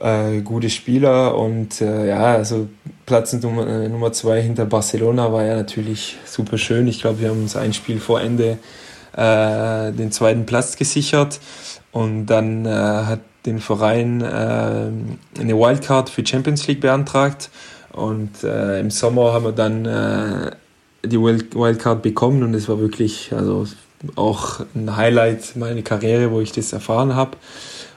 äh, 0.00 0.40
gute 0.40 0.70
Spieler 0.70 1.36
und 1.36 1.80
äh, 1.80 2.08
ja, 2.08 2.34
also 2.34 2.68
Platz 3.06 3.32
Nummer, 3.34 3.66
äh, 3.66 3.88
Nummer 3.88 4.12
zwei 4.12 4.40
hinter 4.40 4.64
Barcelona 4.64 5.32
war 5.32 5.44
ja 5.44 5.54
natürlich 5.54 6.16
super 6.24 6.58
schön. 6.58 6.88
Ich 6.88 7.00
glaube, 7.00 7.20
wir 7.20 7.28
haben 7.28 7.42
uns 7.42 7.56
ein 7.56 7.72
Spiel 7.72 8.00
vor 8.00 8.20
Ende 8.20 8.58
äh, 9.16 9.92
den 9.92 10.10
zweiten 10.10 10.46
Platz 10.46 10.76
gesichert 10.76 11.40
und 11.92 12.26
dann 12.26 12.64
äh, 12.64 12.70
hat 12.70 13.20
den 13.46 13.58
Verein 13.58 14.20
äh, 14.20 14.24
eine 14.24 15.58
Wildcard 15.58 16.08
für 16.08 16.24
Champions 16.26 16.66
League 16.66 16.80
beantragt 16.80 17.50
und 17.92 18.44
im 18.44 18.88
Sommer 18.90 19.32
haben 19.32 19.46
wir 19.46 19.52
dann 19.52 20.54
die 21.04 21.18
Wildcard 21.18 22.02
bekommen 22.02 22.44
und 22.44 22.54
es 22.54 22.68
war 22.68 22.78
wirklich 22.78 23.32
also 23.32 23.66
auch 24.14 24.60
ein 24.76 24.96
Highlight 24.96 25.56
meiner 25.56 25.82
Karriere, 25.82 26.30
wo 26.30 26.40
ich 26.40 26.52
das 26.52 26.72
erfahren 26.72 27.16
habe 27.16 27.36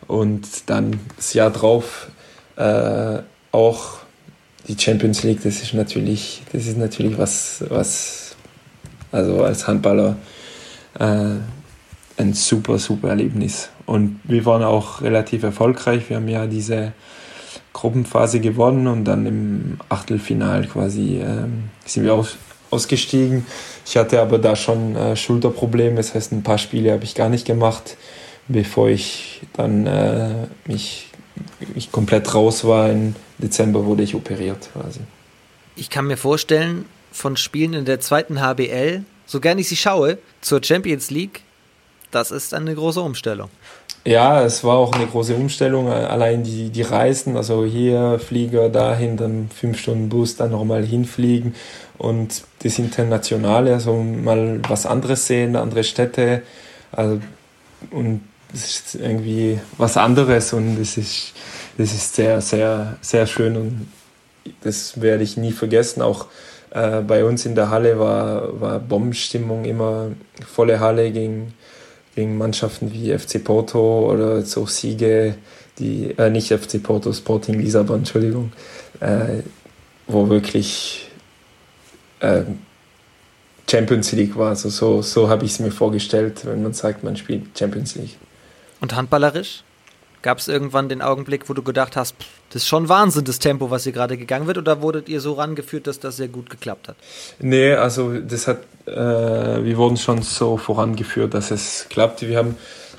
und 0.08 0.70
dann 0.70 1.00
das 1.16 1.34
Jahr 1.34 1.52
drauf 1.52 2.10
äh, 2.56 3.20
auch 3.52 4.00
die 4.68 4.80
Champions 4.80 5.24
League, 5.24 5.42
das 5.44 5.62
ist 5.62 5.74
natürlich, 5.74 6.44
das 6.52 6.68
ist 6.68 6.78
natürlich 6.78 7.18
was, 7.18 7.64
was 7.70 8.36
also 9.12 9.44
als 9.44 9.68
Handballer 9.68 10.16
äh, 11.00 11.36
ein 12.18 12.34
super, 12.34 12.80
super 12.80 13.10
Erlebnis. 13.10 13.70
Und 13.86 14.20
wir 14.24 14.46
waren 14.46 14.64
auch 14.64 15.02
relativ 15.02 15.44
erfolgreich. 15.44 16.10
Wir 16.10 16.18
haben 16.18 16.28
ja 16.28 16.48
diese 16.48 16.94
Gruppenphase 17.74 18.40
gewonnen 18.40 18.88
und 18.88 19.04
dann 19.04 19.26
im 19.26 19.80
Achtelfinal 19.90 20.66
quasi 20.68 21.20
ähm, 21.22 21.66
sind 21.86 22.04
wir 22.04 22.14
aus, 22.14 22.38
ausgestiegen. 22.70 23.46
Ich 23.86 23.98
hatte 23.98 24.22
aber 24.22 24.40
da 24.40 24.56
schon 24.56 24.96
äh, 24.96 25.16
Schulterprobleme, 25.16 25.96
das 25.98 26.16
heißt, 26.16 26.32
ein 26.32 26.44
paar 26.44 26.58
Spiele 26.58 26.92
habe 26.94 27.04
ich 27.04 27.16
gar 27.16 27.30
nicht 27.30 27.46
gemacht 27.46 27.98
bevor 28.48 28.90
ich 28.90 29.42
dann 29.54 29.88
äh, 29.88 30.48
mich, 30.66 31.08
mich 31.74 31.92
komplett 31.92 32.34
raus 32.34 32.66
war. 32.66 32.90
Im 32.90 33.16
Dezember 33.38 33.86
wurde 33.86 34.04
ich 34.04 34.16
operiert 34.16 34.70
quasi. 34.74 35.00
Ich 35.76 35.90
kann 35.90 36.06
mir 36.06 36.18
vorstellen, 36.18 36.86
von 37.12 37.38
Spielen 37.38 37.74
in 37.74 37.86
der 37.86 38.00
zweiten 38.00 38.42
HBL, 38.42 39.04
so 39.26 39.40
gern 39.40 39.60
ich 39.60 39.70
sie 39.70 39.76
schaue, 39.76 40.18
zur 40.42 40.64
Champions 40.64 41.12
League, 41.12 41.42
das 42.12 42.32
ist 42.32 42.54
eine 42.54 42.76
große 42.76 43.02
Umstellung. 43.02 43.50
Ja, 44.06 44.44
es 44.44 44.64
war 44.66 44.78
auch 44.78 44.92
eine 44.94 45.08
große 45.08 45.34
Umstellung. 45.34 45.88
Allein 45.88 46.44
die, 46.44 46.70
die 46.70 46.82
Reisen, 46.82 47.38
also 47.38 47.64
hier 47.64 48.20
Flieger, 48.20 48.68
dahin, 48.70 49.16
dann 49.16 49.50
fünf 49.50 49.80
Stunden 49.80 50.10
Bus, 50.10 50.36
dann 50.36 50.52
nochmal 50.52 50.86
hinfliegen 50.86 51.56
und 51.98 52.44
das 52.64 52.80
Internationale, 52.80 53.74
also 53.74 53.96
mal 53.96 54.60
was 54.68 54.86
anderes 54.86 55.26
sehen, 55.28 55.56
andere 55.56 55.86
Städte. 55.86 56.44
Also, 56.92 57.22
und 57.92 58.22
das 58.54 58.66
ist 58.66 58.96
irgendwie 58.96 59.60
was 59.78 59.98
anderes 59.98 60.54
und 60.54 60.80
das 60.80 60.96
ist, 60.96 61.34
das 61.78 61.92
ist 61.92 62.16
sehr, 62.16 62.40
sehr, 62.40 62.98
sehr 63.02 63.26
schön 63.26 63.58
und 63.58 63.92
das 64.62 65.02
werde 65.02 65.24
ich 65.24 65.38
nie 65.38 65.52
vergessen. 65.52 66.02
Auch 66.02 66.28
äh, 66.70 67.02
bei 67.02 67.26
uns 67.26 67.46
in 67.46 67.56
der 67.56 67.72
Halle 67.72 68.00
war, 68.00 68.62
war 68.62 68.80
Bombenstimmung 68.80 69.66
immer 69.66 70.12
volle 70.46 70.80
Halle 70.80 71.12
gegen, 71.12 71.54
gegen 72.16 72.38
Mannschaften 72.38 72.94
wie 72.94 73.18
FC 73.18 73.44
Porto 73.44 74.12
oder 74.12 74.44
so 74.44 74.68
Siege, 74.68 75.36
die, 75.80 76.14
äh, 76.18 76.30
nicht 76.30 76.54
FC 76.54 76.82
Porto, 76.82 77.12
Sporting 77.12 77.60
Lissabon, 77.60 78.00
Entschuldigung, 78.00 78.52
äh, 79.00 79.42
wo 80.06 80.30
wirklich 80.30 81.10
äh, 82.20 82.44
Champions 83.68 84.12
League 84.12 84.38
war. 84.38 84.50
Also 84.50 84.70
so, 84.70 85.02
so 85.02 85.28
habe 85.28 85.46
ich 85.46 85.54
es 85.54 85.60
mir 85.60 85.72
vorgestellt, 85.72 86.46
wenn 86.46 86.62
man 86.62 86.74
sagt, 86.74 87.04
man 87.04 87.18
spielt 87.18 87.58
Champions 87.58 87.96
League. 87.96 88.16
Und 88.84 88.98
handballerisch? 88.98 89.64
Gab 90.24 90.40
es 90.40 90.50
irgendwann 90.50 90.90
den 90.90 91.02
Augenblick, 91.02 91.48
wo 91.48 91.54
du 91.54 91.64
gedacht 91.64 91.96
hast, 91.96 92.18
pff, 92.18 92.28
das 92.50 92.64
ist 92.64 92.68
schon 92.68 92.90
Wahnsinn, 92.90 93.24
das 93.24 93.40
Tempo, 93.40 93.72
was 93.72 93.84
hier 93.84 93.94
gerade 93.94 94.18
gegangen 94.18 94.46
wird, 94.46 94.58
oder 94.58 94.82
wurdet 94.82 95.08
ihr 95.08 95.22
so 95.22 95.32
rangeführt, 95.36 95.88
dass 95.88 96.02
das 96.02 96.18
sehr 96.18 96.28
gut 96.28 96.50
geklappt 96.50 96.90
hat? 96.90 96.98
Nee, 97.40 97.76
also 97.76 98.20
das 98.20 98.46
hat, 98.46 98.58
äh, 98.86 98.94
wir 98.94 99.78
wurden 99.78 99.96
schon 99.96 100.22
so 100.22 100.58
vorangeführt, 100.58 101.34
dass 101.34 101.50
es 101.52 101.88
klappt. 101.90 102.24
Wir 102.24 102.38
haben 102.38 102.58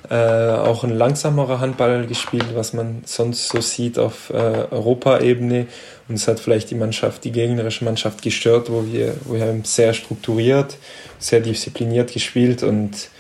äh, 0.09 0.15
auch 0.15 0.85
ein 0.85 0.91
langsamerer 0.97 1.61
Handball 1.61 2.07
gespielt, 2.07 2.55
was 2.55 2.73
man 2.73 3.03
sonst 3.05 3.51
so 3.51 3.61
sieht 3.61 3.99
auf 3.99 4.31
äh, 4.31 4.37
Europaebene. 4.71 5.67
Und 6.09 6.15
es 6.15 6.27
hat 6.27 6.41
vielleicht 6.41 6.71
die 6.71 6.77
Mannschaft, 6.77 7.25
die 7.25 7.33
gegnerische 7.33 7.85
Mannschaft 7.85 8.23
gestört, 8.23 8.71
wo 8.71 8.87
wir, 8.87 9.17
wo 9.25 9.35
wir 9.35 9.43
haben 9.45 9.65
sehr 9.65 9.93
strukturiert, 9.93 10.79
sehr 11.19 11.41
diszipliniert 11.41 12.11
gespielt 12.11 12.63
und, 12.63 13.11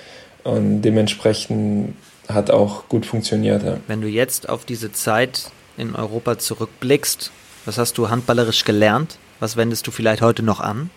und 0.44 0.80
dementsprechend 0.80 1.94
hat 2.34 2.50
auch 2.50 2.88
gut 2.88 3.06
funktioniert. 3.06 3.62
Ja. 3.62 3.78
Wenn 3.86 4.00
du 4.00 4.08
jetzt 4.08 4.48
auf 4.48 4.64
diese 4.64 4.92
Zeit 4.92 5.50
in 5.76 5.94
Europa 5.94 6.38
zurückblickst, 6.38 7.30
was 7.64 7.78
hast 7.78 7.96
du 7.98 8.10
handballerisch 8.10 8.64
gelernt? 8.64 9.18
Was 9.40 9.56
wendest 9.56 9.86
du 9.86 9.90
vielleicht 9.90 10.22
heute 10.22 10.42
noch 10.42 10.60
an? 10.60 10.90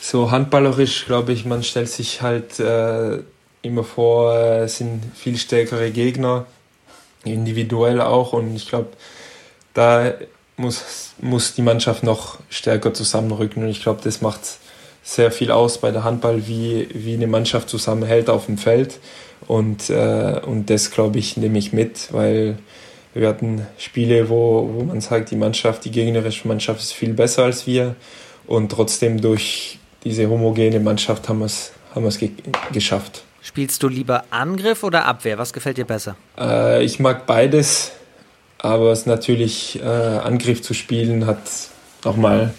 So 0.00 0.30
handballerisch, 0.30 1.06
glaube 1.06 1.32
ich, 1.32 1.46
man 1.46 1.62
stellt 1.62 1.88
sich 1.88 2.20
halt 2.20 2.60
äh, 2.60 3.20
immer 3.62 3.84
vor, 3.84 4.34
äh, 4.34 4.64
es 4.64 4.76
sind 4.78 5.02
viel 5.14 5.38
stärkere 5.38 5.90
Gegner, 5.90 6.46
individuell 7.24 8.00
auch. 8.00 8.34
Und 8.34 8.54
ich 8.54 8.68
glaube, 8.68 8.88
da 9.72 10.12
muss, 10.56 11.14
muss 11.20 11.54
die 11.54 11.62
Mannschaft 11.62 12.02
noch 12.02 12.38
stärker 12.50 12.92
zusammenrücken. 12.92 13.62
Und 13.62 13.70
ich 13.70 13.82
glaube, 13.82 14.00
das 14.04 14.20
macht 14.20 14.40
sehr 15.02 15.30
viel 15.30 15.50
aus 15.50 15.78
bei 15.78 15.90
der 15.90 16.04
Handball, 16.04 16.46
wie, 16.46 16.88
wie 16.92 17.14
eine 17.14 17.26
Mannschaft 17.26 17.68
zusammenhält 17.68 18.30
auf 18.30 18.46
dem 18.46 18.58
Feld. 18.58 18.98
Und, 19.46 19.90
äh, 19.90 20.40
und 20.44 20.70
das, 20.70 20.90
glaube 20.90 21.18
ich, 21.18 21.36
nehme 21.36 21.58
ich 21.58 21.72
mit, 21.72 22.12
weil 22.12 22.56
wir 23.14 23.28
hatten 23.28 23.66
Spiele, 23.78 24.28
wo, 24.28 24.68
wo 24.74 24.84
man 24.84 25.00
sagt, 25.00 25.30
die 25.30 25.36
Mannschaft, 25.36 25.84
die 25.84 25.90
gegnerische 25.90 26.48
Mannschaft 26.48 26.80
ist 26.80 26.92
viel 26.92 27.12
besser 27.14 27.44
als 27.44 27.66
wir. 27.66 27.94
Und 28.46 28.70
trotzdem 28.72 29.20
durch 29.20 29.78
diese 30.02 30.28
homogene 30.28 30.80
Mannschaft 30.80 31.28
haben 31.28 31.38
wir 31.38 31.46
es 31.46 31.72
haben 31.94 32.08
ge 32.10 32.30
geschafft. 32.72 33.24
Spielst 33.40 33.82
du 33.82 33.88
lieber 33.88 34.24
Angriff 34.30 34.82
oder 34.82 35.04
Abwehr? 35.04 35.38
Was 35.38 35.52
gefällt 35.52 35.76
dir 35.76 35.84
besser? 35.84 36.16
Äh, 36.38 36.82
ich 36.82 36.98
mag 36.98 37.26
beides, 37.26 37.92
aber 38.58 38.90
es 38.90 39.06
natürlich 39.06 39.80
äh, 39.80 39.84
Angriff 39.84 40.62
zu 40.62 40.74
spielen 40.74 41.26
hat 41.26 41.38
nochmal 42.04 42.52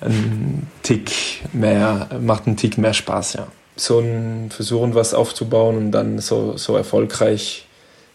einen 0.00 0.66
Tick 0.82 1.10
mehr, 1.52 2.08
macht 2.20 2.46
einen 2.46 2.56
Tick 2.56 2.76
mehr 2.76 2.92
Spaß, 2.92 3.34
ja 3.34 3.46
so 3.76 4.00
ein 4.00 4.50
versuchen, 4.50 4.94
was 4.94 5.14
aufzubauen 5.14 5.76
und 5.76 5.92
dann 5.92 6.18
so, 6.18 6.56
so 6.56 6.76
erfolgreich, 6.76 7.66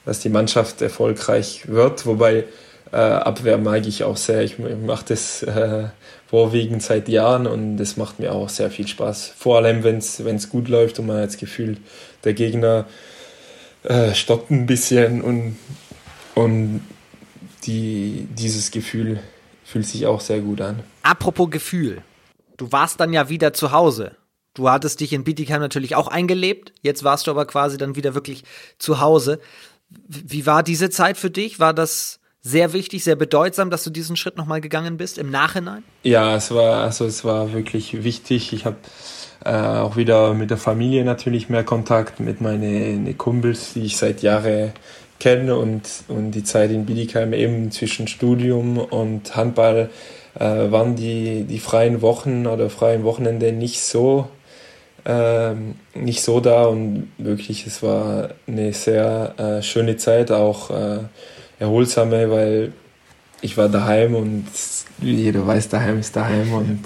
dass 0.05 0.19
die 0.19 0.29
Mannschaft 0.29 0.81
erfolgreich 0.81 1.67
wird. 1.67 2.05
Wobei 2.05 2.45
äh, 2.91 2.97
Abwehr 2.97 3.57
mag 3.57 3.85
ich 3.85 4.03
auch 4.03 4.17
sehr. 4.17 4.41
Ich 4.41 4.57
mache 4.59 5.05
das 5.09 5.43
äh, 5.43 5.85
vorwiegend 6.27 6.81
seit 6.81 7.07
Jahren 7.07 7.45
und 7.47 7.77
das 7.77 7.95
macht 7.95 8.19
mir 8.19 8.33
auch 8.33 8.49
sehr 8.49 8.71
viel 8.71 8.87
Spaß. 8.87 9.33
Vor 9.37 9.57
allem, 9.57 9.83
wenn 9.83 9.97
es 9.97 10.49
gut 10.49 10.67
läuft 10.67 10.99
und 10.99 11.07
man 11.07 11.17
hat 11.17 11.27
das 11.27 11.37
Gefühl, 11.37 11.77
der 12.23 12.33
Gegner 12.33 12.85
äh, 13.83 14.13
stockt 14.13 14.49
ein 14.51 14.65
bisschen 14.65 15.21
und, 15.21 15.57
und 16.35 16.81
die, 17.63 18.27
dieses 18.31 18.71
Gefühl 18.71 19.19
fühlt 19.63 19.85
sich 19.85 20.05
auch 20.05 20.21
sehr 20.21 20.39
gut 20.39 20.61
an. 20.61 20.79
Apropos 21.03 21.49
Gefühl. 21.49 22.01
Du 22.57 22.71
warst 22.71 22.99
dann 22.99 23.13
ja 23.13 23.29
wieder 23.29 23.53
zu 23.53 23.71
Hause. 23.71 24.11
Du 24.53 24.69
hattest 24.69 24.99
dich 24.99 25.13
in 25.13 25.23
Bietigheim 25.23 25.61
natürlich 25.61 25.95
auch 25.95 26.07
eingelebt. 26.07 26.73
Jetzt 26.81 27.03
warst 27.03 27.27
du 27.27 27.31
aber 27.31 27.45
quasi 27.45 27.77
dann 27.77 27.95
wieder 27.95 28.15
wirklich 28.15 28.43
zu 28.77 28.99
Hause. 28.99 29.39
Wie 30.07 30.45
war 30.45 30.63
diese 30.63 30.89
Zeit 30.89 31.17
für 31.17 31.29
dich? 31.29 31.59
War 31.59 31.73
das 31.73 32.19
sehr 32.41 32.73
wichtig, 32.73 33.03
sehr 33.03 33.15
bedeutsam, 33.15 33.69
dass 33.69 33.83
du 33.83 33.89
diesen 33.89 34.15
Schritt 34.15 34.35
nochmal 34.35 34.61
gegangen 34.61 34.97
bist 34.97 35.17
im 35.17 35.29
Nachhinein? 35.29 35.83
Ja, 36.03 36.35
es 36.35 36.51
war, 36.51 36.83
also 36.83 37.05
es 37.05 37.23
war 37.23 37.53
wirklich 37.53 38.03
wichtig. 38.03 38.51
Ich 38.51 38.65
habe 38.65 38.77
äh, 39.45 39.51
auch 39.51 39.95
wieder 39.95 40.33
mit 40.33 40.49
der 40.49 40.57
Familie 40.57 41.05
natürlich 41.05 41.49
mehr 41.49 41.63
Kontakt, 41.63 42.19
mit 42.19 42.41
meinen 42.41 43.17
Kumpels, 43.17 43.73
die 43.73 43.83
ich 43.83 43.97
seit 43.97 44.21
Jahren 44.21 44.73
kenne 45.19 45.55
und, 45.55 45.83
und 46.07 46.31
die 46.31 46.43
Zeit 46.43 46.71
in 46.71 46.85
Bietigheim 46.85 47.31
eben 47.33 47.71
zwischen 47.71 48.07
Studium 48.07 48.79
und 48.79 49.35
Handball 49.35 49.91
äh, 50.35 50.71
waren 50.71 50.95
die, 50.95 51.43
die 51.43 51.59
freien 51.59 52.01
Wochen 52.01 52.47
oder 52.47 52.69
freien 52.69 53.03
Wochenende 53.03 53.51
nicht 53.51 53.81
so 53.81 54.27
äh, 55.05 55.53
nicht 55.93 56.21
so 56.21 56.39
da 56.39 56.65
und 56.65 57.11
wirklich 57.17 57.65
es 57.65 57.81
war 57.83 58.29
eine 58.47 58.73
sehr 58.73 59.33
äh, 59.37 59.61
schöne 59.61 59.97
Zeit 59.97 60.31
auch 60.31 60.69
äh, 60.69 60.99
erholsame, 61.59 62.29
weil 62.29 62.73
ich 63.41 63.57
war 63.57 63.69
daheim 63.69 64.15
und 64.15 64.47
jeder 65.01 65.45
weiß, 65.45 65.69
daheim 65.69 65.99
ist 65.99 66.15
daheim 66.15 66.53
und 66.53 66.83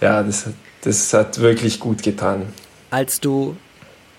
ja, 0.00 0.22
das, 0.22 0.48
das 0.82 1.12
hat 1.12 1.38
wirklich 1.40 1.80
gut 1.80 2.02
getan. 2.02 2.52
Als 2.90 3.20
du 3.20 3.56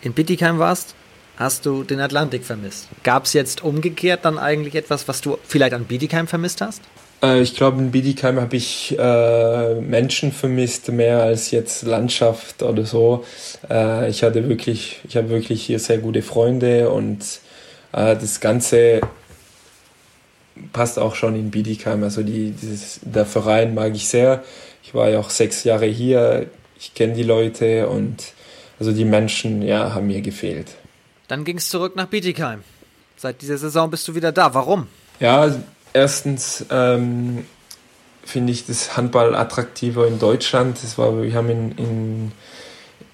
in 0.02 0.14
Bittigheim 0.14 0.60
warst, 0.60 0.96
hast 1.38 1.66
du 1.66 1.84
den 1.84 2.00
Atlantik 2.00 2.46
vermisst. 2.46 2.88
Gab 3.04 3.26
es 3.26 3.34
jetzt 3.34 3.64
umgekehrt 3.64 4.26
dann 4.26 4.38
eigentlich 4.38 4.76
etwas, 4.76 5.08
was 5.08 5.22
du 5.22 5.38
vielleicht 5.44 5.74
an 5.74 5.86
Bietigheim 5.86 6.28
vermisst 6.28 6.62
hast? 6.62 6.82
Äh, 7.26 7.42
ich 7.42 7.56
glaube, 7.56 7.82
in 7.82 7.92
Bietigheim 7.92 8.40
habe 8.40 8.56
ich 8.56 8.96
äh, 8.98 9.76
Menschen 9.76 10.32
vermisst, 10.32 10.92
mehr 10.92 11.24
als 11.24 11.52
jetzt 11.52 11.84
Landschaft 11.84 12.64
oder 12.64 12.86
so. 12.86 13.26
Äh, 13.70 14.10
ich 14.10 14.24
hatte 14.24 14.48
wirklich, 14.48 15.02
ich 15.08 15.18
habe 15.18 15.30
wirklich 15.30 15.64
hier 15.66 15.80
sehr 15.80 15.98
gute 15.98 16.22
Freunde 16.22 16.90
und 16.90 17.22
äh, 17.92 18.16
das 18.16 18.40
Ganze 18.40 19.02
passt 20.72 21.00
auch 21.00 21.16
schon 21.16 21.36
in 21.36 21.52
Bietigheim. 21.52 22.04
Also 22.04 22.24
die, 22.24 22.52
dieses, 22.52 23.00
der 23.04 23.26
Verein 23.26 23.74
mag 23.74 23.96
ich 23.96 24.08
sehr. 24.08 24.44
Ich 24.84 24.94
war 24.94 25.10
ja 25.10 25.20
auch 25.20 25.30
sechs 25.30 25.64
Jahre 25.64 25.86
hier. 25.86 26.48
Ich 26.78 26.94
kenne 26.94 27.14
die 27.14 27.24
Leute 27.24 27.90
und 27.90 28.34
also 28.80 28.92
die 28.92 29.06
Menschen, 29.06 29.62
ja, 29.62 29.94
haben 29.94 30.08
mir 30.08 30.22
gefehlt. 30.22 30.76
Dann 31.28 31.44
ging 31.44 31.58
es 31.58 31.70
zurück 31.70 31.96
nach 31.96 32.08
Bietigheim. 32.08 32.64
Seit 33.18 33.42
dieser 33.42 33.58
Saison 33.58 33.90
bist 33.90 34.08
du 34.08 34.16
wieder 34.16 34.32
da. 34.32 34.54
Warum? 34.54 34.88
Ja, 35.20 35.56
erstens 35.96 36.66
ähm, 36.70 37.46
finde 38.24 38.52
ich 38.52 38.68
das 38.68 38.98
Handball 38.98 39.36
attraktiver 39.36 40.06
in 40.08 40.20
Deutschland. 40.20 40.78
Das 40.84 40.98
war, 40.98 41.22
wir 41.22 41.34
haben 41.34 41.50
in, 41.50 41.72
in 41.78 42.32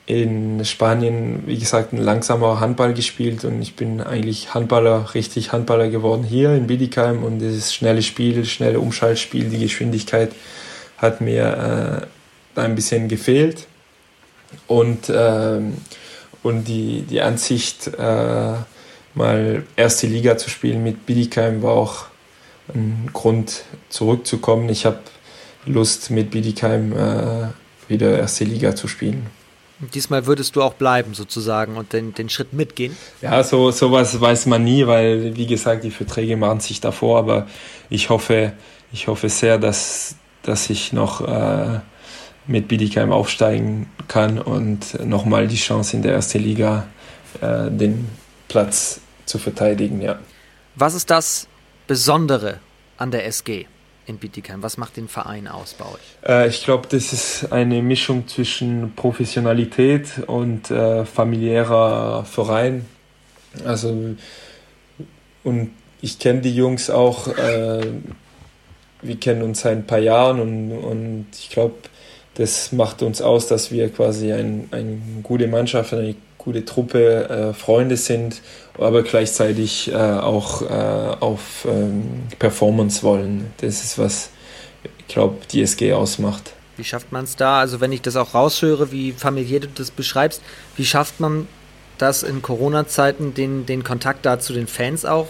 in 0.07 0.65
Spanien, 0.65 1.43
wie 1.45 1.57
gesagt, 1.57 1.93
ein 1.93 1.97
langsamer 1.97 2.59
Handball 2.59 2.93
gespielt 2.93 3.45
und 3.45 3.61
ich 3.61 3.77
bin 3.77 4.01
eigentlich 4.01 4.53
Handballer, 4.53 5.13
richtig 5.13 5.53
Handballer 5.53 5.87
geworden 5.87 6.23
hier 6.23 6.53
in 6.53 6.67
Bietigheim 6.67 7.23
und 7.23 7.39
das 7.39 7.73
schnelle 7.73 8.01
Spiel, 8.01 8.43
schnelle 8.43 8.81
Umschaltspiel, 8.81 9.45
die 9.45 9.59
Geschwindigkeit 9.59 10.33
hat 10.97 11.21
mir 11.21 12.09
äh, 12.57 12.59
ein 12.59 12.75
bisschen 12.75 13.07
gefehlt 13.07 13.67
und, 14.67 15.07
äh, 15.07 15.61
und 16.43 16.67
die, 16.67 17.03
die 17.03 17.21
Ansicht, 17.21 17.87
äh, 17.97 18.53
mal 19.13 19.63
erste 19.77 20.07
Liga 20.07 20.37
zu 20.37 20.49
spielen 20.49 20.83
mit 20.83 21.05
Bietigheim 21.05 21.61
war 21.61 21.71
auch 21.71 22.10
ein 22.75 23.09
Grund 23.13 23.63
zurückzukommen. 23.89 24.69
Ich 24.69 24.85
habe 24.85 24.99
Lust 25.65 26.09
mit 26.09 26.31
Bietigheim 26.31 26.93
äh, 26.93 27.47
wieder 27.87 28.17
erste 28.17 28.43
Liga 28.45 28.75
zu 28.75 28.87
spielen. 28.87 29.27
Diesmal 29.93 30.27
würdest 30.27 30.55
du 30.55 30.61
auch 30.61 30.75
bleiben 30.75 31.15
sozusagen 31.15 31.75
und 31.75 31.91
den, 31.93 32.13
den 32.13 32.29
Schritt 32.29 32.53
mitgehen? 32.53 32.95
Ja, 33.21 33.43
so 33.43 33.71
sowas 33.71 34.19
weiß 34.19 34.45
man 34.45 34.63
nie, 34.63 34.85
weil 34.85 35.35
wie 35.35 35.47
gesagt, 35.47 35.83
die 35.83 35.91
Verträge 35.91 36.37
machen 36.37 36.59
sich 36.59 36.81
davor, 36.81 37.17
aber 37.17 37.47
ich 37.89 38.09
hoffe, 38.09 38.53
ich 38.91 39.07
hoffe 39.07 39.29
sehr, 39.29 39.57
dass, 39.57 40.15
dass 40.43 40.69
ich 40.69 40.93
noch 40.93 41.21
äh, 41.27 41.79
mit 42.45 42.67
Bietigheim 42.67 43.11
aufsteigen 43.11 43.89
kann 44.07 44.37
und 44.37 45.03
nochmal 45.03 45.47
die 45.47 45.55
Chance 45.55 45.95
in 45.95 46.03
der 46.03 46.13
ersten 46.13 46.39
Liga 46.39 46.87
äh, 47.41 47.71
den 47.71 48.07
Platz 48.47 49.01
zu 49.25 49.39
verteidigen, 49.39 50.01
ja. 50.01 50.19
Was 50.75 50.93
ist 50.93 51.09
das 51.09 51.47
Besondere 51.91 52.61
an 52.95 53.11
der 53.11 53.25
SG? 53.25 53.65
in 54.05 54.17
Bietigheim? 54.17 54.63
Was 54.63 54.77
macht 54.77 54.95
den 54.95 55.09
Verein 55.09 55.49
aus 55.49 55.73
bei 55.73 55.83
euch? 55.83 56.01
Äh, 56.25 56.47
ich 56.47 56.63
glaube, 56.63 56.87
das 56.89 57.11
ist 57.11 57.51
eine 57.51 57.81
Mischung 57.81 58.29
zwischen 58.29 58.93
Professionalität 58.95 60.23
und 60.25 60.71
äh, 60.71 61.03
familiärer 61.03 62.23
Verein. 62.23 62.85
Also, 63.65 64.15
und 65.43 65.71
ich 66.01 66.17
kenne 66.17 66.39
die 66.39 66.55
Jungs 66.55 66.89
auch, 66.89 67.27
äh, 67.27 67.85
wir 69.01 69.15
kennen 69.17 69.41
uns 69.41 69.59
seit 69.59 69.77
ein 69.77 69.85
paar 69.85 69.99
Jahren 69.99 70.39
und, 70.39 70.71
und 70.71 71.25
ich 71.37 71.49
glaube, 71.49 71.75
das 72.35 72.71
macht 72.71 73.01
uns 73.01 73.21
aus, 73.21 73.47
dass 73.47 73.69
wir 73.69 73.89
quasi 73.89 74.31
ein, 74.31 74.69
eine 74.71 74.97
gute 75.23 75.47
Mannschaft, 75.49 75.93
eine 75.93 76.15
gute 76.43 76.65
Truppe, 76.65 77.29
äh, 77.29 77.53
Freunde 77.53 77.97
sind, 77.97 78.41
aber 78.77 79.03
gleichzeitig 79.03 79.91
äh, 79.91 79.95
auch 79.95 80.61
äh, 80.63 80.65
auf 81.19 81.65
ähm, 81.65 82.23
Performance 82.39 83.03
wollen. 83.03 83.53
Das 83.57 83.83
ist, 83.83 83.97
was 83.97 84.29
ich 84.83 85.13
glaube, 85.13 85.37
die 85.51 85.61
SG 85.61 85.93
ausmacht. 85.93 86.53
Wie 86.77 86.83
schafft 86.83 87.11
man 87.11 87.25
es 87.25 87.35
da? 87.35 87.59
Also 87.59 87.79
wenn 87.79 87.91
ich 87.91 88.01
das 88.01 88.15
auch 88.15 88.33
raushöre, 88.33 88.91
wie 88.91 89.11
familiär 89.11 89.59
du 89.59 89.67
das 89.67 89.91
beschreibst, 89.91 90.41
wie 90.77 90.85
schafft 90.85 91.19
man 91.19 91.47
das 91.97 92.23
in 92.23 92.41
Corona-Zeiten, 92.41 93.33
den, 93.33 93.65
den 93.65 93.83
Kontakt 93.83 94.25
da 94.25 94.39
zu 94.39 94.53
den 94.53 94.67
Fans 94.67 95.05
auch 95.05 95.27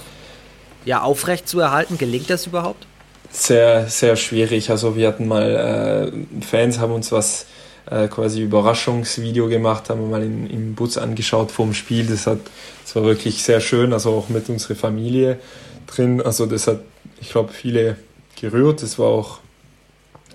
ja, 0.85 1.01
aufrecht 1.01 1.47
zu 1.49 1.59
erhalten? 1.59 1.97
Gelingt 1.97 2.29
das 2.29 2.47
überhaupt? 2.47 2.87
Sehr, 3.31 3.87
sehr 3.87 4.15
schwierig. 4.15 4.69
Also 4.69 4.95
wir 4.95 5.07
hatten 5.07 5.27
mal, 5.27 6.11
äh, 6.41 6.45
Fans 6.45 6.79
haben 6.79 6.93
uns 6.93 7.11
was 7.11 7.47
äh, 7.91 8.07
quasi 8.07 8.41
Überraschungsvideo 8.41 9.49
gemacht, 9.49 9.89
haben 9.89 10.01
wir 10.01 10.07
mal 10.07 10.23
in, 10.23 10.49
im 10.49 10.75
Bus 10.75 10.97
angeschaut 10.97 11.51
vom 11.51 11.73
Spiel. 11.73 12.05
Das, 12.07 12.25
hat, 12.25 12.39
das 12.83 12.95
war 12.95 13.03
wirklich 13.03 13.43
sehr 13.43 13.59
schön, 13.59 13.91
also 13.93 14.11
auch 14.11 14.29
mit 14.29 14.49
unserer 14.49 14.75
Familie 14.75 15.39
drin. 15.87 16.21
Also 16.21 16.45
das 16.45 16.67
hat, 16.67 16.79
ich 17.19 17.29
glaube, 17.29 17.51
viele 17.51 17.97
gerührt. 18.39 18.81
Es 18.81 18.97
war 18.97 19.07
auch 19.07 19.39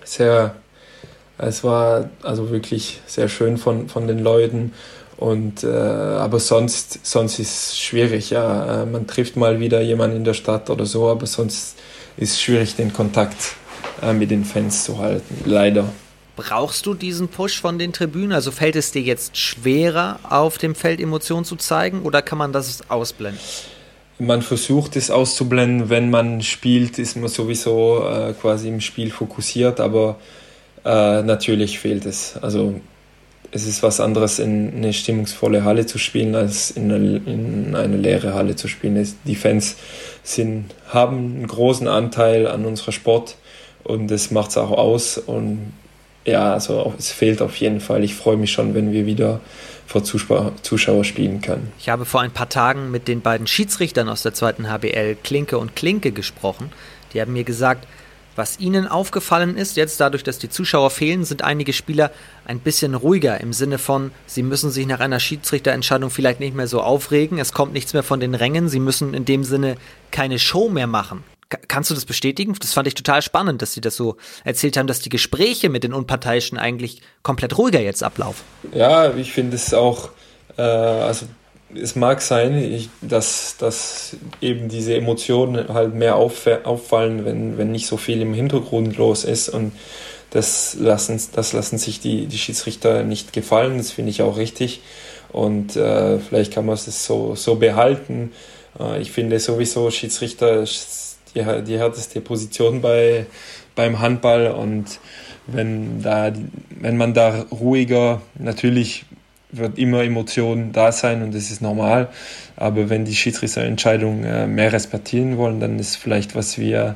sehr, 0.03 0.55
es 1.39 1.63
war 1.63 2.09
also 2.21 2.51
wirklich 2.51 3.01
sehr 3.07 3.27
schön 3.27 3.57
von, 3.57 3.89
von 3.89 4.07
den 4.07 4.19
Leuten. 4.19 4.73
Und 5.17 5.63
äh, 5.63 5.67
aber 5.67 6.39
sonst, 6.39 6.99
sonst 7.03 7.39
ist 7.39 7.71
es 7.71 7.79
schwierig, 7.79 8.29
ja. 8.29 8.83
Äh, 8.83 8.85
man 8.85 9.07
trifft 9.07 9.35
mal 9.35 9.59
wieder 9.59 9.81
jemanden 9.81 10.17
in 10.17 10.23
der 10.23 10.35
Stadt 10.35 10.69
oder 10.69 10.85
so, 10.85 11.09
aber 11.09 11.25
sonst 11.25 11.75
ist 12.17 12.33
es 12.33 12.41
schwierig, 12.41 12.75
den 12.75 12.93
Kontakt 12.93 13.55
äh, 14.03 14.13
mit 14.13 14.29
den 14.29 14.45
Fans 14.45 14.83
zu 14.83 14.99
halten. 14.99 15.41
Leider. 15.45 15.89
Brauchst 16.37 16.85
du 16.85 16.93
diesen 16.93 17.29
Push 17.29 17.59
von 17.59 17.79
den 17.79 17.93
Tribünen? 17.93 18.31
Also 18.31 18.51
fällt 18.51 18.75
es 18.75 18.91
dir 18.91 19.01
jetzt 19.01 19.35
schwerer, 19.35 20.19
auf 20.21 20.59
dem 20.59 20.75
Feld 20.75 21.01
Emotionen 21.01 21.45
zu 21.45 21.55
zeigen 21.55 22.03
oder 22.03 22.21
kann 22.21 22.37
man 22.37 22.53
das 22.53 22.89
ausblenden? 22.89 23.41
Man 24.19 24.43
versucht 24.43 24.95
es 24.95 25.09
auszublenden, 25.09 25.89
wenn 25.89 26.11
man 26.11 26.43
spielt, 26.43 26.99
ist 26.99 27.17
man 27.17 27.27
sowieso 27.27 28.07
äh, 28.07 28.33
quasi 28.33 28.67
im 28.67 28.81
Spiel 28.81 29.09
fokussiert, 29.09 29.79
aber 29.79 30.17
äh, 30.85 31.23
natürlich 31.23 31.79
fehlt 31.79 32.05
es. 32.05 32.37
Also 32.39 32.81
es 33.49 33.65
ist 33.65 33.81
was 33.81 33.99
anderes, 33.99 34.37
in 34.37 34.75
eine 34.75 34.93
stimmungsvolle 34.93 35.63
Halle 35.63 35.87
zu 35.87 35.97
spielen, 35.97 36.35
als 36.35 36.69
in 36.69 36.91
eine, 36.91 37.17
in 37.17 37.75
eine 37.75 37.97
leere 37.97 38.35
Halle 38.35 38.55
zu 38.55 38.67
spielen. 38.67 39.07
Die 39.25 39.35
Fans 39.35 39.75
sind, 40.21 40.65
haben 40.89 41.17
einen 41.17 41.47
großen 41.47 41.87
Anteil 41.87 42.47
an 42.47 42.65
unserem 42.65 42.93
Sport 42.93 43.37
und 43.83 44.11
das 44.11 44.29
macht 44.29 44.51
es 44.51 44.57
auch 44.57 44.71
aus. 44.71 45.17
Und 45.17 45.73
ja, 46.27 46.53
also 46.53 46.93
es 46.97 47.11
fehlt 47.11 47.41
auf 47.41 47.55
jeden 47.55 47.79
Fall. 47.79 48.03
Ich 48.03 48.13
freue 48.13 48.37
mich 48.37 48.51
schon, 48.51 48.75
wenn 48.75 48.91
wir 48.91 49.05
wieder 49.05 49.39
vor 49.87 50.03
Zuschauer, 50.03 51.03
spielen 51.05 51.41
können. 51.41 51.71
Ich 51.79 51.87
habe 51.87 52.03
vor 52.03 52.19
ein 52.19 52.31
paar 52.31 52.49
Tagen 52.49 52.91
mit 52.91 53.07
den 53.07 53.21
beiden 53.21 53.47
Schiedsrichtern 53.47 54.09
aus 54.09 54.21
der 54.21 54.33
zweiten 54.33 54.69
HBL, 54.69 55.15
Klinke 55.23 55.57
und 55.57 55.77
Klinke, 55.77 56.11
gesprochen. 56.11 56.71
Die 57.13 57.21
haben 57.21 57.31
mir 57.31 57.45
gesagt, 57.45 57.87
was 58.35 58.59
ihnen 58.59 58.87
aufgefallen 58.87 59.57
ist, 59.57 59.77
jetzt 59.77 59.99
dadurch, 60.01 60.23
dass 60.23 60.37
die 60.37 60.49
Zuschauer 60.49 60.91
fehlen, 60.91 61.23
sind 61.23 61.41
einige 61.41 61.71
Spieler 61.71 62.11
ein 62.45 62.59
bisschen 62.59 62.93
ruhiger 62.93 63.39
im 63.39 63.53
Sinne 63.53 63.77
von, 63.77 64.11
sie 64.25 64.43
müssen 64.43 64.69
sich 64.69 64.85
nach 64.85 64.99
einer 64.99 65.19
Schiedsrichterentscheidung 65.19 66.09
vielleicht 66.09 66.41
nicht 66.41 66.55
mehr 66.55 66.67
so 66.67 66.81
aufregen, 66.81 67.39
es 67.39 67.53
kommt 67.53 67.73
nichts 67.73 67.93
mehr 67.93 68.03
von 68.03 68.19
den 68.19 68.35
Rängen, 68.35 68.67
sie 68.67 68.79
müssen 68.79 69.13
in 69.13 69.25
dem 69.25 69.43
Sinne 69.43 69.75
keine 70.11 70.37
Show 70.37 70.69
mehr 70.69 70.85
machen. 70.85 71.23
Kannst 71.49 71.89
du 71.89 71.95
das 71.95 72.05
bestätigen? 72.05 72.55
Das 72.59 72.73
fand 72.73 72.87
ich 72.87 72.93
total 72.93 73.21
spannend, 73.21 73.61
dass 73.61 73.73
sie 73.73 73.81
das 73.81 73.95
so 73.95 74.17
erzählt 74.43 74.75
haben, 74.75 74.87
dass 74.87 74.99
die 74.99 75.09
Gespräche 75.09 75.69
mit 75.69 75.83
den 75.83 75.93
Unparteiischen 75.93 76.57
eigentlich 76.57 77.01
komplett 77.23 77.57
ruhiger 77.57 77.79
jetzt 77.79 78.03
ablaufen. 78.03 78.43
Ja, 78.73 79.13
ich 79.15 79.31
finde 79.31 79.55
es 79.55 79.73
auch, 79.73 80.09
äh, 80.57 80.61
also 80.61 81.25
es 81.73 81.95
mag 81.95 82.21
sein, 82.21 82.57
ich, 82.57 82.89
dass, 83.01 83.55
dass 83.57 84.17
eben 84.41 84.67
diese 84.67 84.95
Emotionen 84.95 85.69
halt 85.69 85.93
mehr 85.93 86.15
auf, 86.15 86.47
auffallen, 86.63 87.25
wenn, 87.25 87.57
wenn 87.57 87.71
nicht 87.71 87.87
so 87.87 87.97
viel 87.97 88.21
im 88.21 88.33
Hintergrund 88.33 88.97
los 88.97 89.23
ist 89.23 89.49
und 89.49 89.71
das 90.31 90.75
lassen, 90.79 91.21
das 91.33 91.53
lassen 91.53 91.77
sich 91.77 91.99
die, 91.99 92.25
die 92.25 92.37
Schiedsrichter 92.37 93.03
nicht 93.03 93.31
gefallen, 93.31 93.77
das 93.77 93.91
finde 93.91 94.11
ich 94.11 94.21
auch 94.21 94.37
richtig 94.37 94.81
und 95.29 95.75
äh, 95.75 96.19
vielleicht 96.19 96.53
kann 96.53 96.65
man 96.65 96.75
es 96.75 97.05
so, 97.05 97.35
so 97.35 97.55
behalten. 97.55 98.31
Äh, 98.79 99.01
ich 99.01 99.11
finde 99.11 99.39
sowieso, 99.39 99.91
Schiedsrichter 99.91 100.65
die, 101.35 101.43
die 101.63 101.77
härteste 101.77 102.21
Position 102.21 102.81
bei, 102.81 103.25
beim 103.75 103.99
Handball 103.99 104.47
und 104.47 104.99
wenn, 105.47 106.01
da, 106.01 106.31
wenn 106.69 106.97
man 106.97 107.13
da 107.13 107.45
ruhiger, 107.51 108.21
natürlich 108.37 109.05
wird 109.51 109.77
immer 109.77 110.03
Emotion 110.03 110.73
da 110.73 110.91
sein 110.91 111.23
und 111.23 111.33
das 111.33 111.51
ist 111.51 111.61
normal, 111.61 112.09
aber 112.57 112.89
wenn 112.89 113.05
die 113.05 113.15
Schiedsrichterentscheidung 113.15 114.23
äh, 114.23 114.45
mehr 114.45 114.73
respektieren 114.73 115.37
wollen, 115.37 115.59
dann 115.59 115.79
ist 115.79 115.95
vielleicht, 115.95 116.35
was 116.35 116.57
wir 116.57 116.95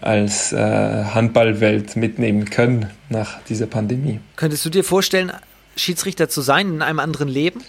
als 0.00 0.52
äh, 0.52 0.56
Handballwelt 0.56 1.96
mitnehmen 1.96 2.48
können 2.48 2.90
nach 3.08 3.42
dieser 3.48 3.66
Pandemie. 3.66 4.20
Könntest 4.36 4.64
du 4.64 4.70
dir 4.70 4.84
vorstellen, 4.84 5.32
Schiedsrichter 5.76 6.28
zu 6.28 6.40
sein 6.40 6.74
in 6.74 6.82
einem 6.82 7.00
anderen 7.00 7.28
Leben? 7.28 7.62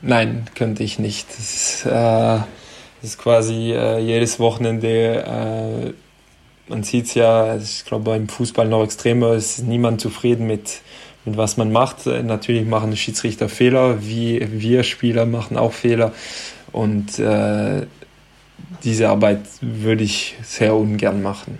Nein, 0.00 0.46
könnte 0.54 0.82
ich 0.82 0.98
nicht. 0.98 1.28
Das 1.28 1.38
ist, 1.38 1.86
äh, 1.86 2.38
das 3.00 3.10
ist 3.10 3.18
quasi 3.18 3.72
äh, 3.72 3.98
jedes 3.98 4.38
Wochenende 4.38 5.24
äh, 5.88 5.92
man 6.68 6.82
sieht 6.82 7.06
es 7.06 7.14
ja, 7.14 7.56
ich 7.56 7.84
glaube 7.84 8.04
beim 8.04 8.28
Fußball 8.28 8.68
noch 8.68 8.84
extremer, 8.84 9.34
ist 9.34 9.60
niemand 9.60 10.00
zufrieden 10.00 10.46
mit, 10.46 10.80
mit 11.24 11.36
was 11.36 11.56
man 11.56 11.72
macht. 11.72 12.06
Natürlich 12.06 12.66
machen 12.66 12.96
Schiedsrichter 12.96 13.48
Fehler, 13.48 14.04
wie 14.06 14.46
wir 14.50 14.82
Spieler 14.82 15.26
machen 15.26 15.56
auch 15.56 15.72
Fehler. 15.72 16.12
Und 16.72 17.18
äh, 17.18 17.86
diese 18.84 19.08
Arbeit 19.08 19.40
würde 19.60 20.04
ich 20.04 20.36
sehr 20.42 20.74
ungern 20.74 21.22
machen. 21.22 21.58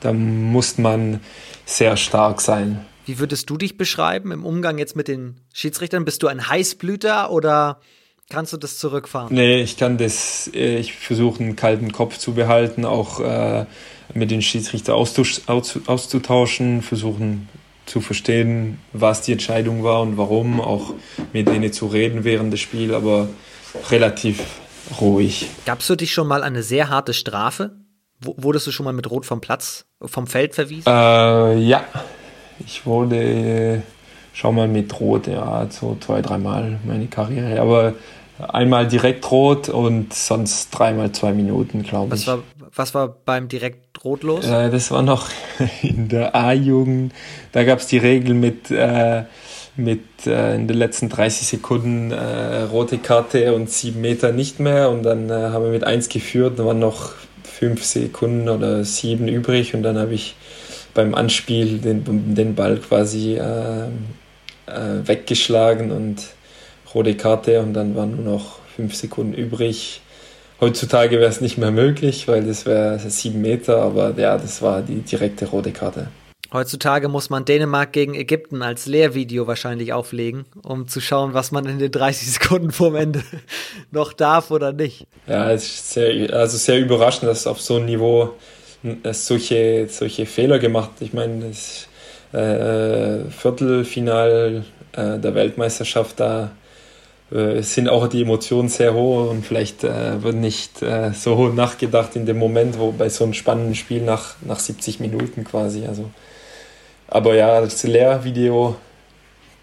Da 0.00 0.12
muss 0.12 0.76
man 0.76 1.20
sehr 1.64 1.96
stark 1.96 2.40
sein. 2.40 2.84
Wie 3.06 3.18
würdest 3.18 3.48
du 3.48 3.56
dich 3.56 3.76
beschreiben 3.76 4.32
im 4.32 4.44
Umgang 4.44 4.78
jetzt 4.78 4.96
mit 4.96 5.08
den 5.08 5.40
Schiedsrichtern? 5.52 6.04
Bist 6.04 6.22
du 6.22 6.26
ein 6.26 6.48
Heißblüter 6.48 7.30
oder 7.30 7.80
Kannst 8.34 8.52
du 8.52 8.56
das 8.56 8.78
zurückfahren? 8.78 9.32
Nee, 9.32 9.62
ich 9.62 9.76
kann 9.76 9.96
das, 9.96 10.50
äh, 10.52 10.78
ich 10.78 10.92
versuche 10.94 11.40
einen 11.40 11.54
kalten 11.54 11.92
Kopf 11.92 12.18
zu 12.18 12.34
behalten, 12.34 12.84
auch 12.84 13.20
äh, 13.20 13.64
mit 14.12 14.32
den 14.32 14.42
Schiedsrichter 14.42 14.96
auszutauschen, 14.96 16.82
versuchen 16.82 17.48
zu 17.86 18.00
verstehen, 18.00 18.80
was 18.92 19.22
die 19.22 19.30
Entscheidung 19.30 19.84
war 19.84 20.02
und 20.02 20.16
warum, 20.16 20.60
auch 20.60 20.94
mit 21.32 21.46
denen 21.46 21.72
zu 21.72 21.86
reden 21.86 22.24
während 22.24 22.52
des 22.52 22.58
Spiels, 22.58 22.92
aber 22.92 23.28
relativ 23.90 24.42
ruhig. 25.00 25.46
Gabst 25.64 25.88
du 25.88 25.94
dich 25.94 26.12
schon 26.12 26.26
mal 26.26 26.42
eine 26.42 26.64
sehr 26.64 26.88
harte 26.88 27.14
Strafe? 27.14 27.76
Wurdest 28.20 28.66
du 28.66 28.72
schon 28.72 28.82
mal 28.82 28.92
mit 28.92 29.08
Rot 29.08 29.26
vom 29.26 29.40
Platz, 29.40 29.84
vom 30.04 30.26
Feld 30.26 30.56
verwiesen? 30.56 30.88
Äh, 30.88 31.58
ja, 31.58 31.84
ich 32.66 32.84
wurde 32.84 33.84
schon 34.32 34.56
mal 34.56 34.66
mit 34.66 34.98
Rot, 34.98 35.28
ja, 35.28 35.68
so 35.70 35.96
zwei, 36.00 36.20
dreimal 36.20 36.80
meine 36.84 37.06
Karriere. 37.06 37.60
Aber 37.60 37.94
einmal 38.38 38.86
direkt 38.88 39.30
rot 39.30 39.68
und 39.68 40.12
sonst 40.12 40.70
dreimal 40.70 41.12
zwei 41.12 41.32
Minuten, 41.32 41.82
glaube 41.82 42.16
ich. 42.16 42.26
War, 42.26 42.42
was 42.74 42.94
war 42.94 43.14
beim 43.24 43.48
direkt 43.48 44.04
rot 44.04 44.22
los? 44.22 44.46
Äh, 44.46 44.70
das 44.70 44.90
war 44.90 45.02
noch 45.02 45.28
in 45.82 46.08
der 46.08 46.34
A-Jugend. 46.34 47.12
Da 47.52 47.64
gab 47.64 47.78
es 47.78 47.86
die 47.86 47.98
Regel 47.98 48.34
mit, 48.34 48.70
äh, 48.70 49.24
mit 49.76 50.02
äh, 50.26 50.56
in 50.56 50.66
den 50.66 50.76
letzten 50.76 51.08
30 51.08 51.46
Sekunden 51.46 52.10
äh, 52.10 52.62
rote 52.62 52.98
Karte 52.98 53.54
und 53.54 53.70
sieben 53.70 54.00
Meter 54.00 54.32
nicht 54.32 54.58
mehr. 54.58 54.90
Und 54.90 55.04
dann 55.04 55.30
äh, 55.30 55.32
haben 55.32 55.64
wir 55.64 55.70
mit 55.70 55.84
eins 55.84 56.08
geführt, 56.08 56.58
da 56.58 56.64
waren 56.64 56.80
noch 56.80 57.12
fünf 57.44 57.84
Sekunden 57.84 58.48
oder 58.48 58.84
sieben 58.84 59.28
übrig. 59.28 59.74
Und 59.74 59.84
dann 59.84 59.96
habe 59.96 60.14
ich 60.14 60.34
beim 60.92 61.14
Anspiel 61.14 61.78
den, 61.78 62.34
den 62.34 62.54
Ball 62.54 62.78
quasi 62.78 63.36
äh, 63.36 63.88
weggeschlagen 64.66 65.92
und 65.92 66.22
rote 66.94 67.16
Karte 67.16 67.60
und 67.60 67.74
dann 67.74 67.96
waren 67.96 68.16
nur 68.16 68.24
noch 68.24 68.58
fünf 68.76 68.94
Sekunden 68.94 69.34
übrig. 69.34 70.00
Heutzutage 70.60 71.18
wäre 71.18 71.30
es 71.30 71.40
nicht 71.40 71.58
mehr 71.58 71.72
möglich, 71.72 72.28
weil 72.28 72.44
das 72.44 72.64
wäre 72.64 72.98
sieben 72.98 73.42
Meter, 73.42 73.82
aber 73.82 74.14
ja, 74.16 74.38
das 74.38 74.62
war 74.62 74.82
die 74.82 75.00
direkte 75.00 75.46
rote 75.46 75.72
Karte. 75.72 76.08
Heutzutage 76.52 77.08
muss 77.08 77.30
man 77.30 77.44
Dänemark 77.44 77.92
gegen 77.92 78.14
Ägypten 78.14 78.62
als 78.62 78.86
Lehrvideo 78.86 79.48
wahrscheinlich 79.48 79.92
auflegen, 79.92 80.44
um 80.62 80.86
zu 80.86 81.00
schauen, 81.00 81.34
was 81.34 81.50
man 81.50 81.66
in 81.66 81.80
den 81.80 81.90
30 81.90 82.32
Sekunden 82.34 82.70
vorm 82.70 82.94
Ende 82.94 83.24
noch 83.90 84.12
darf 84.12 84.52
oder 84.52 84.72
nicht. 84.72 85.08
Ja, 85.26 85.50
es 85.50 85.64
ist 85.64 85.90
sehr, 85.90 86.32
also 86.32 86.56
sehr 86.56 86.78
überraschend, 86.78 87.24
dass 87.24 87.48
auf 87.48 87.60
so 87.60 87.76
einem 87.76 87.86
Niveau 87.86 88.34
solche, 89.10 89.88
solche 89.90 90.26
Fehler 90.26 90.60
gemacht. 90.60 90.92
Ich 91.00 91.12
meine, 91.12 91.48
das 91.48 91.88
äh, 92.32 93.28
Viertelfinal 93.30 94.64
äh, 94.92 95.18
der 95.18 95.34
Weltmeisterschaft, 95.34 96.20
da 96.20 96.44
äh, 96.44 96.63
sind 97.30 97.88
auch 97.88 98.06
die 98.08 98.22
Emotionen 98.22 98.68
sehr 98.68 98.94
hoch 98.94 99.30
und 99.30 99.44
vielleicht 99.44 99.82
äh, 99.82 100.22
wird 100.22 100.36
nicht 100.36 100.82
äh, 100.82 101.12
so 101.12 101.48
nachgedacht 101.48 102.16
in 102.16 102.26
dem 102.26 102.38
Moment, 102.38 102.78
wo 102.78 102.92
bei 102.92 103.08
so 103.08 103.24
einem 103.24 103.34
spannenden 103.34 103.74
Spiel 103.74 104.02
nach, 104.02 104.36
nach 104.42 104.58
70 104.58 105.00
Minuten 105.00 105.44
quasi. 105.44 105.86
Also. 105.86 106.10
Aber 107.08 107.34
ja, 107.34 107.60
das 107.60 107.82
Lehrvideo 107.82 108.76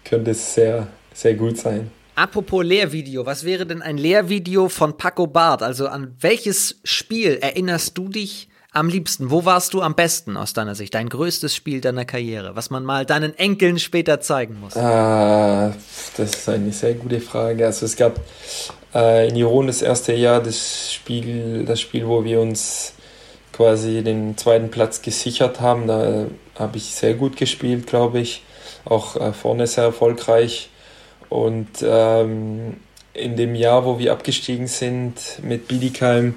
könnte 0.04 0.34
sehr, 0.34 0.88
sehr 1.14 1.34
gut 1.34 1.56
sein. 1.56 1.90
Apropos 2.14 2.62
Lehrvideo, 2.62 3.24
was 3.24 3.44
wäre 3.44 3.64
denn 3.64 3.80
ein 3.80 3.96
Lehrvideo 3.96 4.68
von 4.68 4.98
Paco 4.98 5.26
Bart? 5.26 5.62
Also 5.62 5.86
an 5.86 6.14
welches 6.20 6.80
Spiel 6.84 7.38
erinnerst 7.40 7.96
du 7.96 8.08
dich 8.08 8.48
am 8.72 8.88
liebsten? 8.88 9.30
Wo 9.30 9.44
warst 9.44 9.74
du 9.74 9.82
am 9.82 9.94
besten 9.94 10.36
aus 10.36 10.52
deiner 10.52 10.74
Sicht? 10.74 10.94
Dein 10.94 11.08
größtes 11.08 11.54
Spiel 11.54 11.80
deiner 11.80 12.04
Karriere, 12.04 12.56
was 12.56 12.70
man 12.70 12.84
mal 12.84 13.04
deinen 13.06 13.36
Enkeln 13.38 13.78
später 13.78 14.20
zeigen 14.20 14.60
muss? 14.60 14.76
Ah, 14.76 15.74
das 16.16 16.30
ist 16.30 16.48
eine 16.48 16.72
sehr 16.72 16.94
gute 16.94 17.20
Frage. 17.20 17.66
Also 17.66 17.86
es 17.86 17.96
gab 17.96 18.20
äh, 18.94 19.28
in 19.28 19.36
Iron 19.36 19.66
das 19.66 19.82
erste 19.82 20.14
Jahr 20.14 20.42
das 20.42 20.92
Spiel, 20.92 21.64
das 21.64 21.80
Spiel, 21.80 22.06
wo 22.06 22.24
wir 22.24 22.40
uns 22.40 22.94
quasi 23.52 24.02
den 24.02 24.36
zweiten 24.38 24.70
Platz 24.70 25.02
gesichert 25.02 25.60
haben. 25.60 25.86
Da 25.86 26.26
habe 26.58 26.76
ich 26.76 26.94
sehr 26.94 27.14
gut 27.14 27.36
gespielt, 27.36 27.86
glaube 27.86 28.20
ich. 28.20 28.42
Auch 28.84 29.16
äh, 29.16 29.32
vorne 29.32 29.66
sehr 29.66 29.84
erfolgreich. 29.84 30.70
Und 31.28 31.68
ähm, 31.82 32.76
in 33.14 33.36
dem 33.36 33.54
Jahr, 33.54 33.84
wo 33.84 33.98
wir 33.98 34.12
abgestiegen 34.12 34.66
sind 34.66 35.14
mit 35.42 35.68
Biedigheim, 35.68 36.34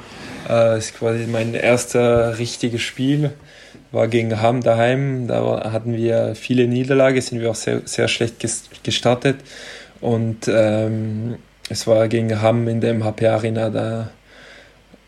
äh, 0.50 0.78
ist 0.78 0.96
quasi 0.96 1.26
mein 1.28 1.54
erster 1.54 2.38
richtiges 2.38 2.82
Spiel. 2.82 3.32
War 3.92 4.08
gegen 4.08 4.42
Hamm 4.42 4.62
daheim. 4.62 5.28
Da 5.28 5.72
hatten 5.72 5.96
wir 5.96 6.36
viele 6.36 6.68
Niederlagen, 6.68 7.22
sind 7.22 7.40
wir 7.40 7.52
auch 7.52 7.56
sehr, 7.56 7.82
sehr 7.86 8.08
schlecht 8.08 8.46
gestartet. 8.84 9.38
Und 10.02 10.48
ähm, 10.48 11.38
es 11.70 11.88
war 11.88 12.08
gegen 12.10 12.42
Hamm 12.42 12.68
in 12.68 12.82
der 12.82 12.94
MHP 12.94 13.28
Arena. 13.28 13.70
Da 13.70 14.10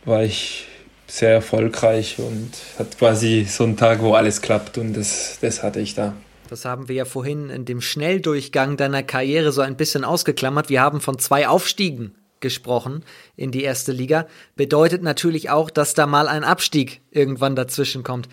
war 0.06 0.24
ich 0.24 0.68
sehr 1.06 1.32
erfolgreich 1.32 2.18
und 2.20 2.52
hat 2.80 2.98
quasi 2.98 3.46
so 3.50 3.64
einen 3.66 3.78
Tag, 3.78 4.02
wo 4.02 4.14
alles 4.14 4.42
klappt. 4.42 4.78
Und 4.78 4.94
das, 4.94 5.38
das 5.42 5.64
hatte 5.64 5.82
ich 5.82 5.96
da. 5.96 6.14
Das 6.50 6.66
haben 6.66 6.88
wir 6.88 6.96
ja 6.96 7.06
vorhin 7.06 7.50
in 7.50 7.66
dem 7.66 7.82
Schnelldurchgang 7.82 8.78
deiner 8.78 9.04
Karriere 9.04 9.52
so 9.52 9.62
ein 9.62 9.78
bisschen 9.78 10.04
ausgeklammert. 10.04 10.70
Wir 10.70 10.82
haben 10.82 11.02
von 11.02 11.20
zwei 11.20 11.48
Aufstiegen 11.48 12.16
gesprochen 12.40 13.04
in 13.36 13.52
die 13.52 13.64
erste 13.64 13.92
Liga. 13.92 14.28
Bedeutet 14.56 15.04
natürlich 15.04 15.50
auch, 15.50 15.70
dass 15.70 15.94
da 15.94 16.06
mal 16.06 16.28
ein 16.28 16.44
Abstieg 16.44 17.02
irgendwann 17.12 17.56
dazwischen 17.56 18.04
kommt. 18.04 18.30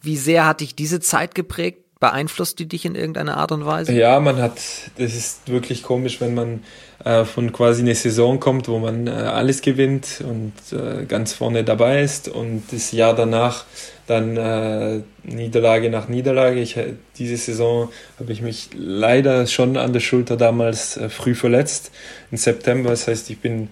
Wie 0.00 0.16
sehr 0.16 0.46
hat 0.46 0.60
dich 0.60 0.74
diese 0.74 1.00
Zeit 1.00 1.34
geprägt? 1.34 1.84
Beeinflusst 2.00 2.58
die 2.58 2.66
dich 2.66 2.86
in 2.86 2.94
irgendeiner 2.94 3.36
Art 3.36 3.52
und 3.52 3.66
Weise? 3.66 3.92
Ja, 3.92 4.20
man 4.20 4.38
hat, 4.40 4.58
das 4.96 5.14
ist 5.14 5.48
wirklich 5.48 5.82
komisch, 5.82 6.18
wenn 6.22 6.32
man 6.32 6.64
äh, 7.04 7.26
von 7.26 7.52
quasi 7.52 7.82
eine 7.82 7.94
Saison 7.94 8.40
kommt, 8.40 8.68
wo 8.68 8.78
man 8.78 9.06
äh, 9.06 9.10
alles 9.10 9.60
gewinnt 9.60 10.24
und 10.26 10.54
äh, 10.72 11.04
ganz 11.04 11.34
vorne 11.34 11.62
dabei 11.62 12.02
ist 12.02 12.28
und 12.28 12.62
das 12.72 12.92
Jahr 12.92 13.14
danach 13.14 13.66
dann 14.10 14.36
äh, 14.36 15.00
Niederlage 15.22 15.90
nach 15.90 16.08
Niederlage. 16.08 16.60
Ich, 16.60 16.76
äh, 16.76 16.94
diese 17.18 17.36
Saison 17.36 17.90
habe 18.18 18.32
ich 18.32 18.42
mich 18.42 18.70
leider 18.76 19.46
schon 19.46 19.76
an 19.76 19.92
der 19.92 20.00
Schulter 20.00 20.36
damals 20.36 20.96
äh, 20.96 21.08
früh 21.08 21.34
verletzt, 21.34 21.92
im 22.30 22.36
September. 22.36 22.90
Das 22.90 23.06
heißt, 23.06 23.30
ich 23.30 23.38
bin 23.38 23.68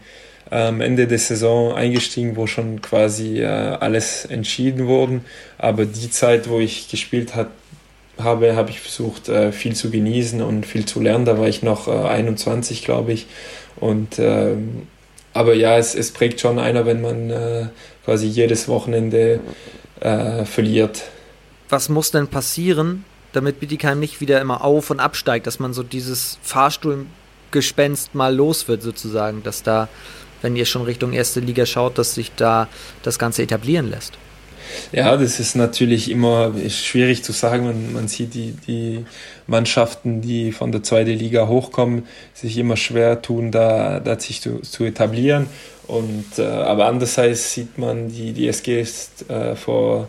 am 0.51 0.81
Ende 0.81 1.07
der 1.07 1.19
Saison 1.19 1.75
eingestiegen, 1.75 2.37
wo 2.37 2.47
schon 2.47 2.81
quasi 2.81 3.45
alles 3.45 4.25
entschieden 4.25 4.87
wurde. 4.87 5.21
Aber 5.59 5.85
die 5.85 6.11
Zeit, 6.11 6.49
wo 6.49 6.59
ich 6.59 6.89
gespielt 6.89 7.37
habe, 7.37 7.51
habe, 8.19 8.57
habe 8.57 8.71
ich 8.71 8.81
versucht, 8.81 9.29
äh, 9.29 9.53
viel 9.53 9.75
zu 9.75 9.91
genießen 9.91 10.43
und 10.43 10.67
viel 10.67 10.85
zu 10.85 11.01
lernen. 11.01 11.25
Da 11.25 11.39
war 11.39 11.49
ich 11.49 11.63
noch 11.63 11.89
21, 11.89 12.81
äh, 12.81 12.85
glaube 12.85 13.13
ich. 13.13 13.27
Und 13.77 14.19
ähm, 14.19 14.87
aber 15.33 15.55
ja, 15.55 15.79
es, 15.79 15.95
es 15.95 16.11
prägt 16.11 16.41
schon 16.41 16.59
einer, 16.59 16.85
wenn 16.87 17.01
man 17.01 17.31
äh, 17.31 17.67
quasi 18.05 18.27
jedes 18.27 18.69
Wochenende 18.69 19.41
verliert. 20.01 21.05
Was 21.69 21.89
muss 21.89 22.11
denn 22.11 22.29
passieren, 22.29 23.05
damit 23.33 23.61
Bietigheim 23.61 24.01
nicht 24.01 24.21
wieder 24.21 24.41
immer 24.41 24.65
auf 24.65 24.91
und 24.91 25.01
absteigt, 25.01 25.47
dass 25.47 25.59
man 25.59 25.73
so 25.73 25.83
dieses 25.83 26.39
Fahrstuhlgespenst 26.43 28.15
mal 28.15 28.35
los 28.35 28.69
wird, 28.69 28.83
sozusagen, 28.83 29.43
dass 29.43 29.63
da, 29.63 29.89
wenn 30.41 30.57
ihr 30.57 30.65
schon 30.65 30.83
Richtung 30.83 31.13
erste 31.13 31.41
Liga 31.41 31.67
schaut, 31.67 31.99
dass 31.99 32.15
sich 32.15 32.33
da 32.37 32.69
das 33.03 33.19
Ganze 33.19 33.43
etablieren 33.43 33.91
lässt? 33.91 34.15
Ja, 34.93 35.17
das 35.17 35.41
ist 35.41 35.55
natürlich 35.57 36.11
immer 36.11 36.53
schwierig 36.69 37.25
zu 37.25 37.33
sagen. 37.33 37.65
Man, 37.65 37.93
man 37.93 38.09
sieht 38.09 38.35
die, 38.35 38.53
die 38.67 39.05
Mannschaften, 39.47 40.21
die 40.21 40.53
von 40.53 40.73
der 40.73 40.83
zweiten 40.83 41.11
Liga 41.11 41.49
hochkommen, 41.49 42.07
sich 42.35 42.59
immer 42.59 42.77
schwer 42.77 43.23
tun, 43.23 43.51
da, 43.51 44.01
da 44.01 44.19
sich 44.19 44.41
zu, 44.41 44.61
zu 44.61 44.85
etablieren. 44.85 45.47
Und, 45.89 46.39
äh, 46.39 46.43
aber 46.45 46.87
andererseits 46.87 47.55
sieht 47.55 47.79
man, 47.79 48.09
die, 48.09 48.33
die 48.33 48.47
SG 48.47 48.81
ist 48.81 49.29
äh, 49.31 49.57
vor 49.57 50.09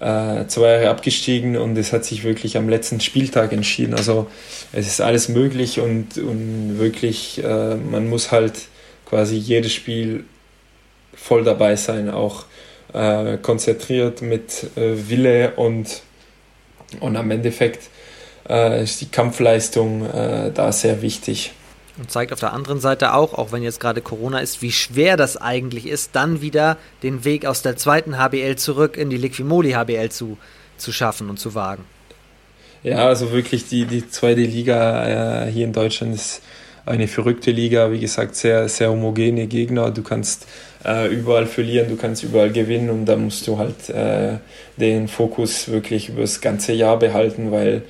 äh, 0.00 0.46
zwei 0.46 0.72
Jahre 0.72 0.90
abgestiegen 0.90 1.56
und 1.56 1.76
es 1.76 1.92
hat 1.92 2.04
sich 2.04 2.24
wirklich 2.24 2.56
am 2.56 2.68
letzten 2.68 3.00
Spieltag 3.00 3.52
entschieden. 3.52 3.94
Also 3.94 4.26
es 4.72 4.86
ist 4.86 5.00
alles 5.00 5.28
möglich 5.28 5.80
und, 5.80 6.18
und 6.18 6.78
wirklich, 6.78 7.42
äh, 7.42 7.74
man 7.74 8.08
muss 8.08 8.30
halt 8.30 8.52
quasi 9.06 9.36
jedes 9.36 9.72
Spiel 9.72 10.24
voll 11.14 11.42
dabei 11.42 11.76
sein, 11.76 12.10
auch 12.10 12.44
äh, 12.92 13.38
konzentriert 13.38 14.22
mit 14.22 14.66
äh, 14.76 15.08
Wille 15.08 15.54
und, 15.56 16.02
und 17.00 17.16
am 17.16 17.30
Endeffekt 17.30 17.88
äh, 18.48 18.82
ist 18.82 19.00
die 19.00 19.06
Kampfleistung 19.06 20.04
äh, 20.06 20.52
da 20.52 20.70
sehr 20.70 21.02
wichtig. 21.02 21.52
Und 21.98 22.10
zeigt 22.10 22.32
auf 22.32 22.40
der 22.40 22.52
anderen 22.52 22.80
Seite 22.80 23.14
auch, 23.14 23.34
auch 23.34 23.50
wenn 23.50 23.62
jetzt 23.62 23.80
gerade 23.80 24.00
Corona 24.00 24.38
ist, 24.38 24.62
wie 24.62 24.70
schwer 24.70 25.16
das 25.16 25.36
eigentlich 25.36 25.86
ist, 25.86 26.10
dann 26.14 26.40
wieder 26.40 26.76
den 27.02 27.24
Weg 27.24 27.44
aus 27.44 27.62
der 27.62 27.76
zweiten 27.76 28.18
HBL 28.18 28.56
zurück 28.56 28.96
in 28.96 29.10
die 29.10 29.16
Liquimoli 29.16 29.72
HBL 29.72 30.10
zu, 30.10 30.38
zu 30.76 30.92
schaffen 30.92 31.28
und 31.28 31.38
zu 31.38 31.54
wagen. 31.54 31.84
Ja, 32.84 33.06
also 33.06 33.32
wirklich 33.32 33.68
die, 33.68 33.86
die 33.86 34.08
zweite 34.08 34.42
Liga 34.42 35.46
äh, 35.46 35.50
hier 35.50 35.64
in 35.64 35.72
Deutschland 35.72 36.14
ist 36.14 36.42
eine 36.86 37.08
verrückte 37.08 37.50
Liga, 37.50 37.92
wie 37.92 38.00
gesagt, 38.00 38.34
sehr, 38.36 38.68
sehr 38.68 38.90
homogene 38.90 39.46
Gegner. 39.46 39.90
Du 39.90 40.02
kannst 40.02 40.46
äh, 40.84 41.08
überall 41.08 41.46
verlieren, 41.46 41.88
du 41.88 41.96
kannst 41.96 42.22
überall 42.22 42.50
gewinnen 42.50 42.90
und 42.90 43.04
da 43.06 43.16
musst 43.16 43.46
du 43.46 43.58
halt 43.58 43.90
äh, 43.90 44.38
den 44.76 45.08
Fokus 45.08 45.68
wirklich 45.68 46.08
über 46.08 46.22
das 46.22 46.40
ganze 46.40 46.72
Jahr 46.72 46.98
behalten, 46.98 47.50
weil 47.50 47.82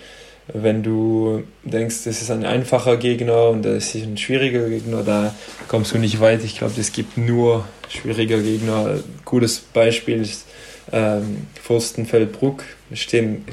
wenn 0.53 0.82
du 0.82 1.42
denkst, 1.62 2.05
das 2.05 2.22
ist 2.22 2.30
ein 2.30 2.44
einfacher 2.44 2.96
Gegner 2.96 3.49
und 3.49 3.64
das 3.64 3.94
ist 3.94 4.05
ein 4.05 4.16
schwieriger 4.16 4.68
Gegner, 4.68 5.03
da 5.03 5.34
kommst 5.68 5.92
du 5.92 5.99
nicht 5.99 6.20
weit. 6.20 6.42
Ich 6.42 6.59
glaube, 6.59 6.80
es 6.80 6.92
gibt 6.92 7.18
nur 7.18 7.66
schwierige 7.88 8.42
Gegner. 8.42 8.86
Ein 8.86 9.05
gutes 9.24 9.59
Beispiel 9.59 10.22
ist 10.22 10.46
ähm, 10.90 11.46
Fürstenfeldbruck. 11.62 12.64
Stehen 12.94 13.44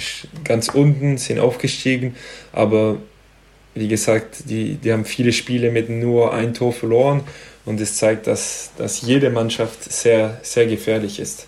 ganz 0.45 0.69
unten, 0.69 1.17
sind 1.17 1.39
aufgestiegen, 1.39 2.15
aber 2.53 2.97
wie 3.73 3.89
gesagt, 3.89 4.49
die, 4.49 4.75
die 4.75 4.93
haben 4.93 5.03
viele 5.03 5.33
Spiele 5.33 5.71
mit 5.71 5.89
nur 5.89 6.33
ein 6.33 6.53
Tor 6.53 6.71
verloren 6.71 7.23
und 7.65 7.81
es 7.81 7.97
zeigt, 7.97 8.25
dass, 8.27 8.71
dass 8.77 9.01
jede 9.01 9.29
Mannschaft 9.29 9.91
sehr, 9.91 10.39
sehr 10.43 10.65
gefährlich 10.65 11.19
ist. 11.19 11.47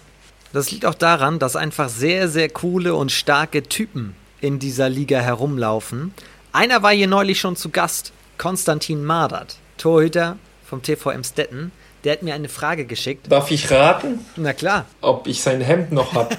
Das 0.52 0.72
liegt 0.72 0.86
auch 0.86 0.96
daran, 0.96 1.40
dass 1.40 1.56
einfach 1.56 1.88
sehr, 1.88 2.28
sehr 2.28 2.50
coole 2.50 2.96
und 2.96 3.14
starke 3.14 3.64
Typen 3.64 4.16
in 4.42 4.60
dieser 4.60 4.90
Liga 4.90 5.20
herumlaufen. 5.20 6.14
Einer 6.52 6.84
war 6.84 6.92
hier 6.92 7.08
neulich 7.08 7.40
schon 7.40 7.56
zu 7.56 7.70
Gast, 7.70 8.12
Konstantin 8.38 9.04
Mardert, 9.04 9.58
Torhüter 9.78 10.38
vom 10.66 10.82
TV 10.82 11.12
Emstetten. 11.12 11.72
Der 12.04 12.14
hat 12.14 12.24
mir 12.24 12.34
eine 12.34 12.50
Frage 12.50 12.86
geschickt. 12.86 13.32
Darf 13.32 13.52
ich 13.52 13.72
raten? 13.72 14.26
Na 14.36 14.54
klar. 14.54 14.86
Ob 15.02 15.28
ich 15.28 15.42
sein 15.42 15.62
Hemd 15.62 15.92
noch 15.92 16.14
habe. 16.14 16.38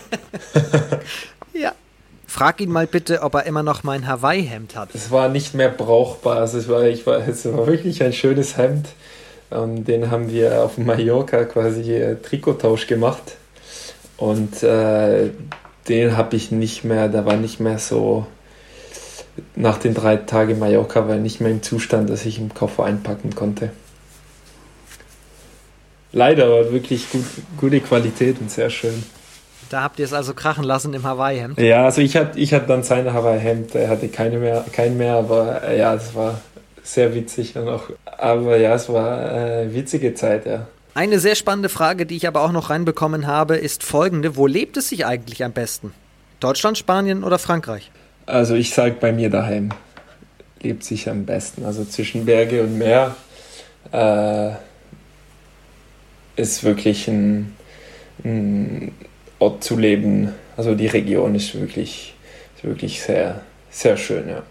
ja. 1.53 1.73
Frag 2.27 2.61
ihn 2.61 2.71
mal 2.71 2.87
bitte, 2.87 3.23
ob 3.23 3.35
er 3.35 3.45
immer 3.47 3.63
noch 3.63 3.83
mein 3.83 4.07
Hawaii-Hemd 4.07 4.77
hat. 4.77 4.95
Es 4.95 5.11
war 5.11 5.29
nicht 5.29 5.55
mehr 5.55 5.71
brauchbar. 5.71 6.39
Also 6.39 6.59
es, 6.59 6.69
war, 6.69 6.83
ich 6.85 7.07
war, 7.07 7.27
es 7.27 7.45
war 7.47 7.67
wirklich 7.67 8.03
ein 8.03 8.13
schönes 8.13 8.57
Hemd. 8.57 8.89
Und 9.51 9.85
den 9.85 10.11
haben 10.11 10.31
wir 10.31 10.63
auf 10.63 10.79
Mallorca 10.79 11.45
quasi 11.45 11.95
äh, 11.95 12.17
Trikottausch 12.17 12.87
gemacht. 12.87 13.37
Und 14.19 14.63
äh, 14.63 15.31
den 15.89 16.17
habe 16.17 16.37
ich 16.37 16.51
nicht 16.51 16.85
mehr, 16.85 17.09
da 17.09 17.25
war 17.25 17.37
nicht 17.37 17.61
mehr 17.61 17.79
so, 17.79 18.27
nach 19.55 19.79
den 19.79 19.95
drei 19.95 20.17
Tagen 20.17 20.59
Mallorca 20.59 21.09
war 21.09 21.17
nicht 21.17 21.41
mehr 21.41 21.51
im 21.51 21.63
Zustand, 21.63 22.11
dass 22.11 22.27
ich 22.27 22.39
im 22.39 22.53
Koffer 22.53 22.85
einpacken 22.85 23.35
konnte. 23.35 23.71
Leider, 26.13 26.47
aber 26.47 26.73
wirklich 26.73 27.11
gut, 27.11 27.25
gute 27.59 27.81
Qualität 27.81 28.41
und 28.41 28.51
sehr 28.51 28.71
schön. 28.71 29.03
Da 29.71 29.83
habt 29.83 29.99
ihr 29.99 30.07
es 30.07 30.15
also 30.15 30.33
krachen 30.33 30.65
lassen 30.65 30.95
im 30.95 31.03
Hawaii-Hemd? 31.03 31.61
Ja, 31.61 31.85
also 31.85 32.01
ich 32.01 32.17
hatte 32.17 32.39
ich 32.39 32.55
hab 32.55 32.67
dann 32.67 32.83
seine 32.83 33.13
Hawaii-Hemd, 33.13 33.75
er 33.75 33.89
hatte 33.89 34.09
keine 34.09 34.39
mehr, 34.39 34.65
kein 34.73 34.97
mehr, 34.97 35.17
aber 35.17 35.63
äh, 35.63 35.79
ja, 35.79 35.95
es 35.95 36.15
war 36.15 36.41
sehr 36.83 37.15
witzig 37.15 37.55
und 37.57 37.69
auch, 37.69 37.91
aber 38.07 38.57
ja, 38.57 38.75
es 38.75 38.89
war 38.89 39.19
eine 39.19 39.75
witzige 39.75 40.15
Zeit, 40.15 40.47
ja. 40.47 40.67
Eine 40.99 41.21
sehr 41.21 41.37
spannende 41.37 41.69
Frage, 41.69 42.07
die 42.07 42.17
ich 42.17 42.27
aber 42.27 42.43
auch 42.43 42.51
noch 42.51 42.71
reinbekommen 42.71 43.29
habe, 43.29 43.55
ist 43.55 43.85
folgende. 43.85 44.35
Wo 44.35 44.49
lebt 44.49 44.77
es 44.77 44.89
sich 44.89 45.07
eigentlich 45.07 45.45
am 45.45 45.53
besten? 45.53 45.93
Deutschland, 46.41 46.77
Spanien 46.77 47.23
oder 47.23 47.39
Frankreich? 47.39 47.93
Also 48.27 48.57
ich 48.57 48.75
sage 48.75 48.97
bei 48.99 49.13
mir 49.13 49.31
daheim 49.31 49.69
lebt 50.61 50.83
sich 50.83 51.09
am 51.09 51.25
besten. 51.25 51.65
Also 51.65 51.85
zwischen 51.85 52.27
Berge 52.27 52.65
und 52.65 52.79
Meer 52.79 53.15
äh, 53.93 54.51
ist 56.35 56.65
wirklich 56.65 57.07
ein, 57.07 57.55
ein, 58.25 58.91
Ort 59.39 59.63
zu 59.63 59.79
leben. 59.79 60.33
Also 60.57 60.75
die 60.75 60.89
Region 60.89 61.37
ist 61.37 61.55
wirklich, 61.55 62.17
ist 62.57 62.65
wirklich 62.65 63.01
sehr, 63.01 63.43
sehr 63.71 63.97
schön, 63.97 64.29
ja. 64.29 64.43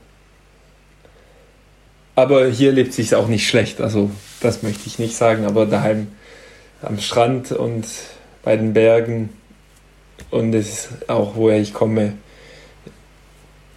Aber 2.16 2.48
hier 2.48 2.72
lebt 2.72 2.93
sich 2.93 3.14
auch 3.16 3.28
nicht 3.28 3.50
schlecht, 3.50 3.82
also 3.82 4.12
das 4.39 4.64
möchte 4.64 4.84
ich 4.88 4.98
nicht 4.98 5.18
sagen, 5.18 5.45
aber 5.45 5.66
daheim 5.66 6.08
am 6.82 6.99
Strand 6.99 7.51
und 7.51 7.86
bei 8.43 8.55
den 8.57 8.73
Bergen 8.73 9.30
und 10.32 10.53
es 10.53 10.69
ist 10.69 11.09
auch, 11.09 11.36
woher 11.36 11.59
ich 11.59 11.73
komme, 11.73 12.13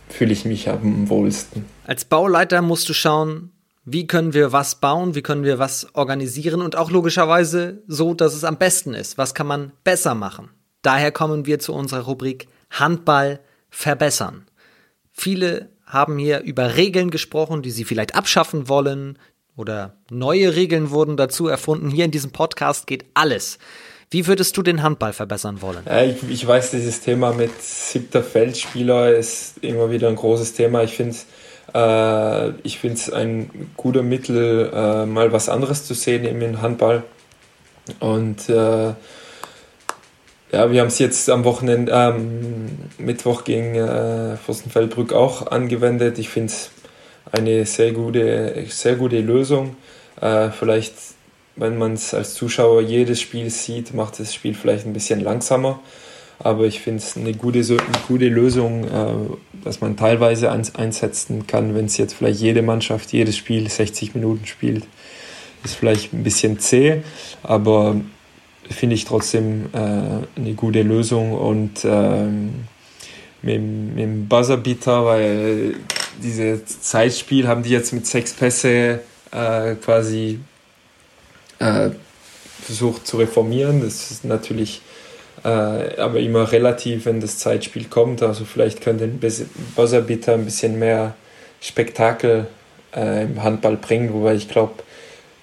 fühle 0.08 0.32
ich 0.32 0.44
mich 0.44 0.68
am 0.68 1.08
wohlsten. 1.08 1.64
Als 1.86 2.04
Bauleiter 2.04 2.62
musst 2.62 2.88
du 2.88 2.92
schauen, 2.92 3.52
wie 3.84 4.06
können 4.06 4.34
wir 4.34 4.52
was 4.52 4.76
bauen, 4.76 5.14
wie 5.14 5.22
können 5.22 5.44
wir 5.44 5.58
was 5.58 5.94
organisieren 5.94 6.62
und 6.62 6.76
auch 6.76 6.90
logischerweise 6.90 7.82
so, 7.86 8.14
dass 8.14 8.34
es 8.34 8.44
am 8.44 8.58
besten 8.58 8.94
ist. 8.94 9.18
Was 9.18 9.34
kann 9.34 9.46
man 9.46 9.72
besser 9.84 10.14
machen? 10.14 10.50
Daher 10.82 11.12
kommen 11.12 11.46
wir 11.46 11.58
zu 11.58 11.72
unserer 11.72 12.02
Rubrik 12.02 12.48
Handball 12.70 13.40
verbessern. 13.70 14.46
Viele 15.12 15.70
haben 15.86 16.18
hier 16.18 16.40
über 16.40 16.76
Regeln 16.76 17.10
gesprochen, 17.10 17.62
die 17.62 17.70
sie 17.70 17.84
vielleicht 17.84 18.14
abschaffen 18.14 18.68
wollen 18.68 19.18
oder 19.60 19.94
neue 20.10 20.56
Regeln 20.56 20.90
wurden 20.90 21.16
dazu 21.16 21.46
erfunden. 21.46 21.90
Hier 21.90 22.06
in 22.06 22.10
diesem 22.10 22.32
Podcast 22.32 22.86
geht 22.86 23.04
alles. 23.14 23.58
Wie 24.10 24.26
würdest 24.26 24.56
du 24.56 24.62
den 24.62 24.82
Handball 24.82 25.12
verbessern 25.12 25.62
wollen? 25.62 25.84
Ja, 25.86 26.02
ich, 26.02 26.16
ich, 26.28 26.44
weiß, 26.44 26.72
dieses 26.72 27.00
Thema 27.00 27.32
mit 27.32 27.62
siebter 27.62 28.24
Feldspieler 28.24 29.14
ist 29.14 29.58
immer 29.62 29.92
wieder 29.92 30.08
ein 30.08 30.16
großes 30.16 30.54
Thema. 30.54 30.82
Ich 30.82 30.96
finde 30.96 31.16
äh, 31.74 32.50
ich 32.64 32.82
es 32.82 33.12
ein 33.12 33.68
guter 33.76 34.02
Mittel, 34.02 34.70
äh, 34.74 35.06
mal 35.06 35.30
was 35.32 35.48
anderes 35.48 35.84
zu 35.86 35.94
sehen 35.94 36.24
im 36.24 36.60
Handball. 36.60 37.04
Und 38.00 38.48
äh, 38.48 38.94
ja, 40.52 40.72
wir 40.72 40.80
haben 40.80 40.88
es 40.88 40.98
jetzt 40.98 41.30
am 41.30 41.44
Wochenende, 41.44 41.92
ähm, 41.94 42.66
Mittwoch 42.98 43.44
gegen 43.44 43.76
äh, 43.76 44.36
Fürstenfeldbrück 44.36 45.12
auch 45.12 45.46
angewendet. 45.46 46.18
Ich 46.18 46.28
finde 46.28 46.52
es 46.52 46.70
eine 47.32 47.64
sehr 47.66 47.92
gute, 47.92 48.64
sehr 48.68 48.96
gute 48.96 49.20
Lösung. 49.20 49.76
Äh, 50.20 50.50
vielleicht, 50.50 50.94
wenn 51.56 51.78
man 51.78 51.94
es 51.94 52.14
als 52.14 52.34
Zuschauer 52.34 52.82
jedes 52.82 53.20
Spiel 53.20 53.50
sieht, 53.50 53.94
macht 53.94 54.18
das 54.20 54.34
Spiel 54.34 54.54
vielleicht 54.54 54.86
ein 54.86 54.92
bisschen 54.92 55.20
langsamer. 55.20 55.80
Aber 56.38 56.64
ich 56.64 56.80
finde 56.80 57.02
es 57.02 57.16
eine 57.16 57.34
gute, 57.34 57.58
eine 57.58 57.78
gute 58.08 58.28
Lösung, 58.28 58.84
äh, 58.84 59.62
dass 59.62 59.80
man 59.80 59.96
teilweise 59.96 60.50
einsetzen 60.50 61.46
kann, 61.46 61.74
wenn 61.74 61.84
es 61.84 61.98
jetzt 61.98 62.14
vielleicht 62.14 62.40
jede 62.40 62.62
Mannschaft 62.62 63.12
jedes 63.12 63.36
Spiel 63.36 63.68
60 63.68 64.14
Minuten 64.14 64.46
spielt. 64.46 64.84
Ist 65.62 65.74
vielleicht 65.74 66.14
ein 66.14 66.22
bisschen 66.22 66.58
zäh, 66.58 67.02
aber 67.42 67.96
finde 68.70 68.94
ich 68.94 69.04
trotzdem 69.04 69.66
äh, 69.74 69.78
eine 70.40 70.54
gute 70.54 70.82
Lösung 70.82 71.32
und 71.32 71.84
ähm, 71.84 72.66
mit, 73.42 73.60
mit 73.60 73.98
dem 73.98 74.28
Buzzerbeater, 74.28 75.04
weil 75.04 75.74
dieses 76.22 76.80
Zeitspiel 76.82 77.48
haben 77.48 77.62
die 77.62 77.70
jetzt 77.70 77.92
mit 77.92 78.06
sechs 78.06 78.32
Pässe 78.32 79.00
äh, 79.32 79.74
quasi 79.76 80.40
äh, 81.58 81.90
versucht 82.62 83.06
zu 83.06 83.16
reformieren. 83.16 83.82
Das 83.82 84.10
ist 84.10 84.24
natürlich 84.24 84.82
äh, 85.44 85.48
aber 85.48 86.20
immer 86.20 86.50
relativ, 86.52 87.06
wenn 87.06 87.20
das 87.20 87.38
Zeitspiel 87.38 87.86
kommt. 87.86 88.22
Also 88.22 88.44
vielleicht 88.44 88.80
könnte 88.80 89.04
ein 89.04 89.20
Buzzerbeater 89.76 90.34
ein 90.34 90.44
bisschen 90.44 90.78
mehr 90.78 91.14
Spektakel 91.60 92.46
äh, 92.94 93.24
im 93.24 93.42
Handball 93.42 93.76
bringen, 93.76 94.12
wobei 94.12 94.34
ich 94.34 94.48
glaube, 94.48 94.74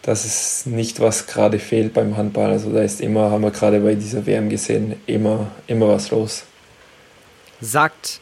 das 0.02 0.26
ist 0.26 0.68
nicht, 0.68 1.00
was 1.00 1.28
gerade 1.28 1.60
fehlt 1.60 1.94
beim 1.94 2.16
Handball. 2.16 2.52
Also 2.52 2.72
da 2.72 2.82
ist 2.82 3.02
immer, 3.02 3.30
haben 3.32 3.44
wir 3.44 3.52
gerade 3.52 3.80
bei 3.82 3.96
dieser 3.96 4.26
WM 4.26 4.50
gesehen, 4.50 4.96
immer, 5.06 5.52
immer 5.68 5.90
was 5.90 6.12
los. 6.12 6.44
Sagt 7.60 8.22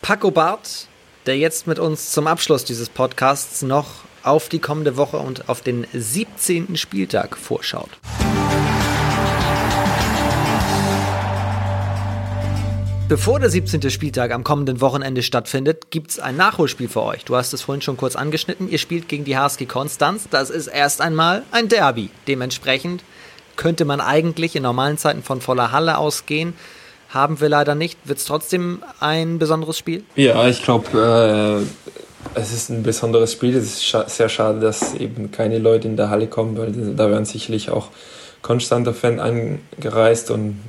Paco 0.00 0.30
Barth, 0.30 0.86
der 1.26 1.38
jetzt 1.38 1.66
mit 1.66 1.78
uns 1.78 2.10
zum 2.10 2.26
Abschluss 2.26 2.64
dieses 2.64 2.88
Podcasts 2.88 3.62
noch 3.62 4.04
auf 4.22 4.48
die 4.48 4.58
kommende 4.58 4.96
Woche 4.96 5.18
und 5.18 5.48
auf 5.48 5.62
den 5.62 5.86
17. 5.92 6.76
Spieltag 6.76 7.36
vorschaut. 7.36 7.90
Bevor 13.08 13.38
der 13.38 13.50
17. 13.50 13.90
Spieltag 13.90 14.32
am 14.32 14.44
kommenden 14.44 14.80
Wochenende 14.80 15.22
stattfindet, 15.22 15.90
gibt 15.90 16.10
es 16.10 16.18
ein 16.18 16.36
Nachholspiel 16.36 16.88
für 16.88 17.02
euch. 17.02 17.24
Du 17.24 17.36
hast 17.36 17.52
es 17.52 17.62
vorhin 17.62 17.82
schon 17.82 17.98
kurz 17.98 18.16
angeschnitten. 18.16 18.68
Ihr 18.70 18.78
spielt 18.78 19.08
gegen 19.08 19.24
die 19.24 19.36
HSG 19.36 19.66
Konstanz. 19.66 20.28
Das 20.30 20.48
ist 20.50 20.68
erst 20.68 21.00
einmal 21.00 21.42
ein 21.52 21.68
Derby. 21.68 22.10
Dementsprechend 22.26 23.04
könnte 23.56 23.84
man 23.84 24.00
eigentlich 24.00 24.56
in 24.56 24.62
normalen 24.62 24.98
Zeiten 24.98 25.22
von 25.22 25.40
voller 25.40 25.70
Halle 25.70 25.98
ausgehen. 25.98 26.54
Haben 27.14 27.40
wir 27.40 27.48
leider 27.48 27.76
nicht. 27.76 27.96
Wird 28.04 28.18
es 28.18 28.24
trotzdem 28.24 28.82
ein 28.98 29.38
besonderes 29.38 29.78
Spiel? 29.78 30.02
Ja, 30.16 30.48
ich 30.48 30.64
glaube, 30.64 31.64
äh, 32.34 32.38
es 32.38 32.52
ist 32.52 32.70
ein 32.70 32.82
besonderes 32.82 33.32
Spiel. 33.32 33.56
Es 33.56 33.64
ist 33.64 33.84
scha 33.86 34.08
sehr 34.08 34.28
schade, 34.28 34.58
dass 34.58 34.94
eben 34.94 35.30
keine 35.30 35.58
Leute 35.58 35.86
in 35.86 35.96
der 35.96 36.10
Halle 36.10 36.26
kommen, 36.26 36.58
weil 36.58 36.72
da 36.72 37.08
wären 37.10 37.24
sicherlich 37.24 37.70
auch 37.70 37.88
konstanter 38.42 38.92
Fan 38.92 39.20
angereist 39.20 40.32
und 40.32 40.60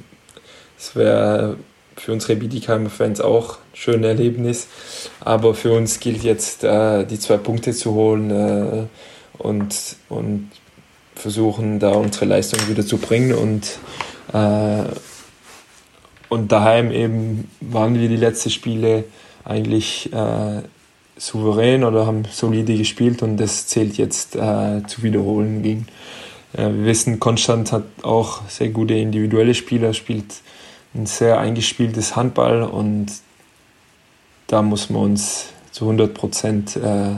es 0.78 0.96
wäre 0.96 1.58
für 1.96 2.12
unsere 2.12 2.36
Biedigheimer 2.36 2.92
Fans 2.92 3.22
auch 3.22 3.56
ein 3.56 3.76
schönes 3.76 4.08
Erlebnis. 4.08 4.68
Aber 5.22 5.56
für 5.56 5.74
uns 5.74 6.00
gilt 6.00 6.24
jetzt, 6.24 6.64
äh, 6.64 7.06
die 7.06 7.20
zwei 7.20 7.38
Punkte 7.38 7.74
zu 7.74 7.96
holen 7.96 8.30
äh, 8.30 9.42
und, 9.42 9.76
und 10.10 10.52
versuchen, 11.16 11.80
da 11.80 11.94
unsere 11.94 12.26
Leistung 12.26 12.60
wieder 12.70 12.86
zu 12.86 13.00
bringen. 13.00 13.34
Und, 13.34 13.80
äh, 14.32 14.84
und 16.36 16.52
daheim 16.52 16.92
eben 16.92 17.50
waren 17.62 18.00
wir 18.00 18.10
die 18.10 18.18
letzten 18.18 18.50
Spiele 18.50 19.06
eigentlich 19.46 20.12
äh, 20.12 20.62
souverän 21.18 21.86
oder 21.86 22.06
haben 22.06 22.24
solide 22.30 22.76
gespielt 22.78 23.24
und 23.24 23.38
das 23.38 23.68
zählt 23.68 23.98
jetzt 23.98 24.36
äh, 24.36 24.84
zu 24.86 25.02
wiederholen 25.02 25.64
gegen. 25.64 25.88
Äh, 26.54 26.64
wir 26.64 26.86
wissen, 26.86 27.20
Konstanz 27.20 27.72
hat 27.72 27.84
auch 28.04 28.42
sehr 28.50 28.70
gute 28.70 28.96
individuelle 28.96 29.56
Spieler, 29.56 29.94
spielt 29.94 30.26
ein 30.94 31.06
sehr 31.06 31.40
eingespieltes 31.40 32.16
Handball 32.16 32.64
und 32.64 33.08
da 34.48 34.62
muss 34.62 34.90
man 34.90 35.04
uns 35.04 35.48
zu 35.72 35.86
100 35.86 36.14
Prozent 36.14 36.76
äh, 36.76 37.16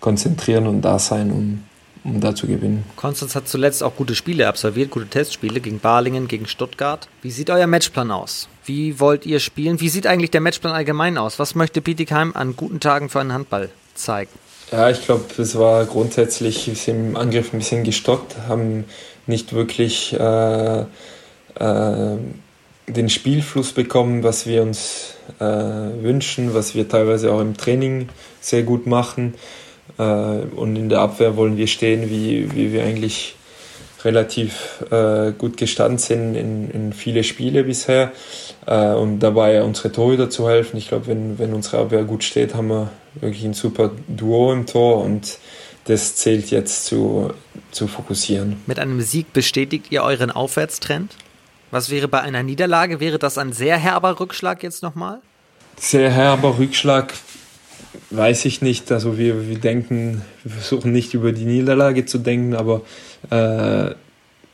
konzentrieren 0.00 0.66
und 0.66 0.82
da 0.82 0.98
sein, 0.98 1.30
um, 1.30 1.64
um 2.04 2.20
da 2.20 2.34
zu 2.34 2.46
gewinnen. 2.46 2.84
Konstanz 2.96 3.34
hat 3.34 3.48
zuletzt 3.48 3.82
auch 3.82 3.96
gute 3.96 4.14
Spiele 4.14 4.46
absolviert, 4.46 4.90
gute 4.90 5.08
Testspiele 5.08 5.60
gegen 5.60 5.80
Balingen, 5.80 6.28
gegen 6.28 6.46
Stuttgart. 6.46 7.08
Wie 7.22 7.30
sieht 7.30 7.48
euer 7.48 7.66
Matchplan 7.66 8.10
aus? 8.10 8.48
Wie 8.68 9.00
wollt 9.00 9.24
ihr 9.24 9.40
spielen? 9.40 9.80
Wie 9.80 9.88
sieht 9.88 10.06
eigentlich 10.06 10.30
der 10.30 10.42
Matchplan 10.42 10.74
allgemein 10.74 11.16
aus? 11.16 11.38
Was 11.38 11.54
möchte 11.54 11.80
Bietigheim 11.80 12.32
an 12.34 12.54
guten 12.54 12.80
Tagen 12.80 13.08
für 13.08 13.18
einen 13.18 13.32
Handball 13.32 13.70
zeigen? 13.94 14.30
Ja, 14.70 14.90
ich 14.90 15.02
glaube, 15.02 15.24
es 15.38 15.58
war 15.58 15.86
grundsätzlich 15.86 16.86
im 16.86 17.16
Angriff 17.16 17.54
ein 17.54 17.58
bisschen 17.60 17.82
gestockt, 17.82 18.36
haben 18.46 18.84
nicht 19.26 19.54
wirklich 19.54 20.12
äh, 20.12 20.80
äh, 20.80 22.16
den 22.86 23.08
Spielfluss 23.08 23.72
bekommen, 23.72 24.22
was 24.22 24.46
wir 24.46 24.60
uns 24.60 25.14
äh, 25.40 25.44
wünschen, 25.44 26.52
was 26.52 26.74
wir 26.74 26.86
teilweise 26.86 27.32
auch 27.32 27.40
im 27.40 27.56
Training 27.56 28.10
sehr 28.42 28.64
gut 28.64 28.86
machen. 28.86 29.32
Äh, 29.98 30.02
und 30.02 30.76
in 30.76 30.90
der 30.90 31.00
Abwehr 31.00 31.36
wollen 31.36 31.56
wir 31.56 31.68
stehen, 31.68 32.10
wie, 32.10 32.54
wie 32.54 32.70
wir 32.74 32.84
eigentlich 32.84 33.34
relativ 34.04 34.84
äh, 34.90 35.32
gut 35.32 35.56
gestanden 35.56 35.98
sind 35.98 36.34
in, 36.34 36.70
in 36.70 36.92
viele 36.92 37.24
Spiele 37.24 37.64
bisher. 37.64 38.12
Äh, 38.66 38.92
und 38.92 39.20
dabei 39.20 39.62
unsere 39.62 39.92
Torhüter 39.92 40.30
zu 40.30 40.48
helfen. 40.48 40.76
Ich 40.76 40.88
glaube, 40.88 41.06
wenn, 41.06 41.38
wenn 41.38 41.54
unsere 41.54 41.78
Abwehr 41.78 42.04
gut 42.04 42.24
steht, 42.24 42.54
haben 42.54 42.68
wir 42.68 42.90
wirklich 43.14 43.44
ein 43.44 43.54
super 43.54 43.90
Duo 44.06 44.52
im 44.52 44.66
Tor 44.66 45.02
und 45.02 45.38
das 45.84 46.16
zählt 46.16 46.50
jetzt 46.50 46.84
zu, 46.84 47.32
zu 47.70 47.88
fokussieren. 47.88 48.56
Mit 48.66 48.78
einem 48.78 49.00
Sieg 49.00 49.32
bestätigt 49.32 49.86
ihr 49.90 50.02
euren 50.02 50.30
Aufwärtstrend? 50.30 51.16
Was 51.70 51.90
wäre 51.90 52.08
bei 52.08 52.20
einer 52.20 52.42
Niederlage? 52.42 53.00
Wäre 53.00 53.18
das 53.18 53.38
ein 53.38 53.52
sehr 53.52 53.76
herber 53.76 54.20
Rückschlag 54.20 54.62
jetzt 54.62 54.82
nochmal? 54.82 55.20
Sehr 55.76 56.10
herber 56.10 56.58
Rückschlag 56.58 57.14
weiß 58.10 58.44
ich 58.44 58.62
nicht. 58.62 58.90
Also 58.92 59.18
wir, 59.18 59.48
wir 59.48 59.58
denken, 59.58 60.22
wir 60.44 60.52
versuchen 60.52 60.92
nicht 60.92 61.14
über 61.14 61.32
die 61.32 61.44
Niederlage 61.44 62.06
zu 62.06 62.18
denken, 62.18 62.54
aber 62.54 62.82
äh, 63.30 63.94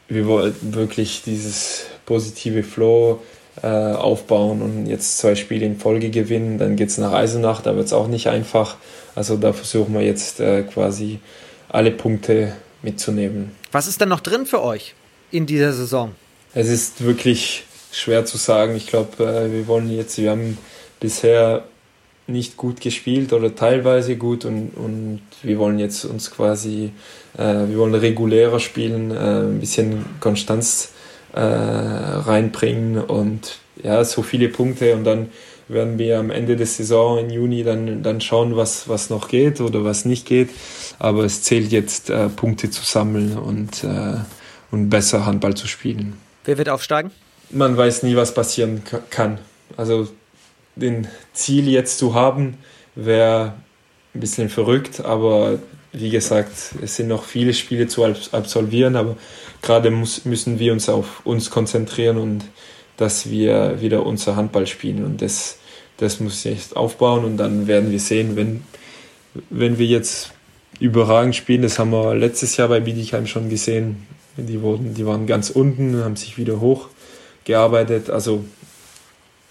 wir 0.08 0.26
wollen 0.26 0.54
wirklich 0.74 1.22
dieses 1.24 1.86
positive 2.06 2.62
Flow 2.62 3.20
äh, 3.62 3.66
aufbauen 3.66 4.62
und 4.62 4.86
jetzt 4.86 5.18
zwei 5.18 5.34
Spiele 5.34 5.66
in 5.66 5.78
Folge 5.78 6.10
gewinnen. 6.10 6.58
Dann 6.58 6.76
geht 6.76 6.88
es 6.88 6.98
nach 6.98 7.12
Eisenach, 7.12 7.62
da 7.62 7.76
wird 7.76 7.86
es 7.86 7.92
auch 7.92 8.08
nicht 8.08 8.28
einfach. 8.28 8.76
Also 9.14 9.36
da 9.36 9.52
versuchen 9.52 9.94
wir 9.94 10.02
jetzt 10.02 10.40
äh, 10.40 10.62
quasi 10.62 11.20
alle 11.68 11.90
Punkte 11.90 12.54
mitzunehmen. 12.82 13.52
Was 13.72 13.86
ist 13.86 14.00
denn 14.00 14.08
noch 14.08 14.20
drin 14.20 14.46
für 14.46 14.62
euch 14.62 14.94
in 15.30 15.46
dieser 15.46 15.72
Saison? 15.72 16.12
Es 16.52 16.68
ist 16.68 17.04
wirklich 17.04 17.64
schwer 17.92 18.24
zu 18.24 18.36
sagen. 18.36 18.76
Ich 18.76 18.86
glaube, 18.86 19.24
äh, 19.24 19.52
wir 19.52 19.66
wollen 19.66 19.90
jetzt, 19.90 20.18
wir 20.18 20.30
haben 20.30 20.58
bisher 21.00 21.64
nicht 22.26 22.56
gut 22.56 22.80
gespielt 22.80 23.32
oder 23.32 23.54
teilweise 23.54 24.16
gut 24.16 24.44
und, 24.44 24.70
und 24.76 25.20
wir 25.42 25.58
wollen 25.58 25.78
jetzt 25.78 26.04
uns 26.04 26.30
quasi, 26.30 26.90
äh, 27.36 27.42
wir 27.42 27.76
wollen 27.76 27.94
regulärer 27.94 28.60
spielen, 28.60 29.10
äh, 29.10 29.42
ein 29.42 29.60
bisschen 29.60 30.04
Konstanz 30.20 30.92
äh, 31.34 31.40
reinbringen 31.40 32.98
und 32.98 33.58
ja, 33.82 34.04
so 34.04 34.22
viele 34.22 34.48
Punkte 34.48 34.94
und 34.94 35.04
dann 35.04 35.28
werden 35.68 35.98
wir 35.98 36.18
am 36.18 36.30
Ende 36.30 36.56
der 36.56 36.66
Saison 36.66 37.18
im 37.18 37.30
Juni 37.30 37.64
dann, 37.64 38.02
dann 38.02 38.20
schauen, 38.20 38.56
was, 38.56 38.88
was 38.88 39.10
noch 39.10 39.28
geht 39.28 39.60
oder 39.60 39.84
was 39.84 40.04
nicht 40.04 40.26
geht. 40.26 40.50
Aber 40.98 41.24
es 41.24 41.42
zählt 41.42 41.72
jetzt, 41.72 42.10
äh, 42.10 42.28
Punkte 42.28 42.70
zu 42.70 42.84
sammeln 42.84 43.36
und, 43.38 43.82
äh, 43.84 44.16
und 44.70 44.90
besser 44.90 45.26
Handball 45.26 45.54
zu 45.54 45.66
spielen. 45.66 46.14
Wer 46.44 46.58
wird 46.58 46.68
aufsteigen? 46.68 47.10
Man 47.50 47.76
weiß 47.76 48.02
nie, 48.02 48.16
was 48.16 48.34
passieren 48.34 48.82
kann. 49.10 49.38
Also 49.76 50.08
den 50.76 51.06
Ziel 51.32 51.68
jetzt 51.68 51.98
zu 51.98 52.14
haben, 52.14 52.58
wäre 52.94 53.54
ein 54.14 54.20
bisschen 54.20 54.48
verrückt, 54.48 55.00
aber 55.04 55.58
wie 55.92 56.10
gesagt, 56.10 56.52
es 56.82 56.96
sind 56.96 57.08
noch 57.08 57.24
viele 57.24 57.54
Spiele 57.54 57.86
zu 57.86 58.04
absolvieren, 58.04 58.96
aber 58.96 59.16
gerade 59.62 59.90
muss, 59.90 60.24
müssen 60.24 60.58
wir 60.58 60.72
uns 60.72 60.88
auf 60.88 61.24
uns 61.24 61.50
konzentrieren 61.50 62.16
und 62.16 62.44
dass 62.96 63.30
wir 63.30 63.80
wieder 63.80 64.04
unser 64.04 64.36
Handball 64.36 64.66
spielen 64.66 65.04
und 65.04 65.22
das, 65.22 65.58
das 65.96 66.20
muss 66.20 66.44
jetzt 66.44 66.76
aufbauen 66.76 67.24
und 67.24 67.36
dann 67.36 67.66
werden 67.66 67.90
wir 67.90 68.00
sehen, 68.00 68.36
wenn, 68.36 68.64
wenn 69.50 69.78
wir 69.78 69.86
jetzt 69.86 70.32
überragend 70.80 71.36
spielen, 71.36 71.62
das 71.62 71.78
haben 71.78 71.90
wir 71.90 72.14
letztes 72.14 72.56
Jahr 72.56 72.68
bei 72.68 72.80
Bietigheim 72.80 73.26
schon 73.26 73.48
gesehen, 73.48 74.06
die, 74.36 74.60
wurden, 74.62 74.94
die 74.94 75.06
waren 75.06 75.26
ganz 75.26 75.50
unten, 75.50 76.02
haben 76.02 76.16
sich 76.16 76.38
wieder 76.38 76.60
hochgearbeitet. 76.60 78.10
Also 78.10 78.44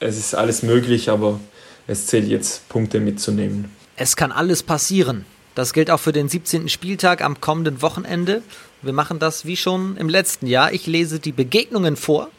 es 0.03 0.17
ist 0.17 0.35
alles 0.35 0.63
möglich, 0.63 1.09
aber 1.09 1.39
es 1.87 2.07
zählt 2.07 2.27
jetzt 2.27 2.67
Punkte 2.69 2.99
mitzunehmen. 2.99 3.71
Es 3.95 4.15
kann 4.15 4.31
alles 4.31 4.63
passieren. 4.63 5.25
Das 5.55 5.73
gilt 5.73 5.91
auch 5.91 5.99
für 5.99 6.13
den 6.13 6.29
17. 6.29 6.69
Spieltag 6.69 7.21
am 7.21 7.39
kommenden 7.39 7.81
Wochenende. 7.81 8.41
Wir 8.81 8.93
machen 8.93 9.19
das 9.19 9.45
wie 9.45 9.55
schon 9.55 9.97
im 9.97 10.09
letzten 10.09 10.47
Jahr. 10.47 10.73
Ich 10.73 10.87
lese 10.87 11.19
die 11.19 11.31
Begegnungen 11.31 11.95
vor 11.95 12.29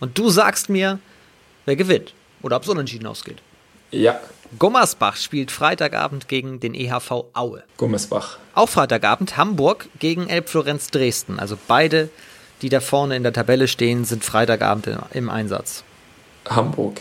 und 0.00 0.18
du 0.18 0.28
sagst 0.28 0.68
mir, 0.68 0.98
wer 1.64 1.76
gewinnt 1.76 2.14
oder 2.42 2.56
ob 2.56 2.62
es 2.64 2.68
unentschieden 2.68 3.06
ausgeht. 3.06 3.38
Ja, 3.90 4.20
Gummersbach 4.58 5.16
spielt 5.16 5.50
Freitagabend 5.50 6.28
gegen 6.28 6.58
den 6.58 6.74
EHV 6.74 7.26
Aue. 7.34 7.64
Gummersbach. 7.76 8.38
Auch 8.54 8.68
Freitagabend 8.68 9.36
Hamburg 9.36 9.88
gegen 9.98 10.28
Elbflorenz 10.28 10.88
Dresden. 10.88 11.38
Also 11.38 11.58
beide, 11.68 12.08
die 12.62 12.70
da 12.70 12.80
vorne 12.80 13.16
in 13.16 13.22
der 13.22 13.32
Tabelle 13.32 13.68
stehen, 13.68 14.04
sind 14.04 14.24
Freitagabend 14.24 14.88
im 15.12 15.28
Einsatz. 15.28 15.84
Hamburg. 16.48 17.00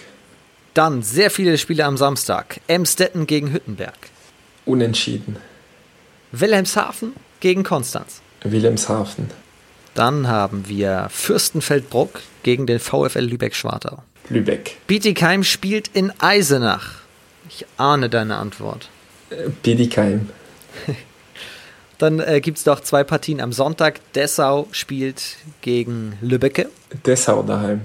Dann 0.78 1.02
sehr 1.02 1.32
viele 1.32 1.58
Spiele 1.58 1.86
am 1.86 1.98
Samstag. 1.98 2.62
Emstetten 2.68 3.26
gegen 3.26 3.52
Hüttenberg. 3.52 3.98
Unentschieden. 4.64 5.38
Wilhelmshaven 6.32 7.14
gegen 7.40 7.64
Konstanz. 7.64 8.22
Wilhelmshaven. 8.44 9.32
Dann 9.96 10.28
haben 10.28 10.70
wir 10.70 11.08
Fürstenfeldbruck 11.10 12.22
gegen 12.44 12.68
den 12.68 12.78
VfL 12.78 13.22
Lübeck-Schwartau. 13.22 14.04
Lübeck. 14.30 14.78
Bietigheim 14.86 15.44
spielt 15.44 15.88
in 15.96 16.14
Eisenach. 16.20 17.02
Ich 17.50 17.66
ahne 17.78 18.08
deine 18.08 18.36
Antwort. 18.36 18.90
Äh, 19.32 19.50
Bietigheim. 19.64 20.30
Dann 21.98 22.20
äh, 22.20 22.40
gibt 22.40 22.60
es 22.60 22.66
doch 22.66 22.82
zwei 22.82 23.04
Partien 23.04 23.42
am 23.42 23.52
Sonntag. 23.52 24.00
Dessau 24.14 24.68
spielt 24.72 25.38
gegen 25.62 26.20
Lübbecke. 26.22 26.70
Dessau 27.04 27.42
daheim. 27.42 27.82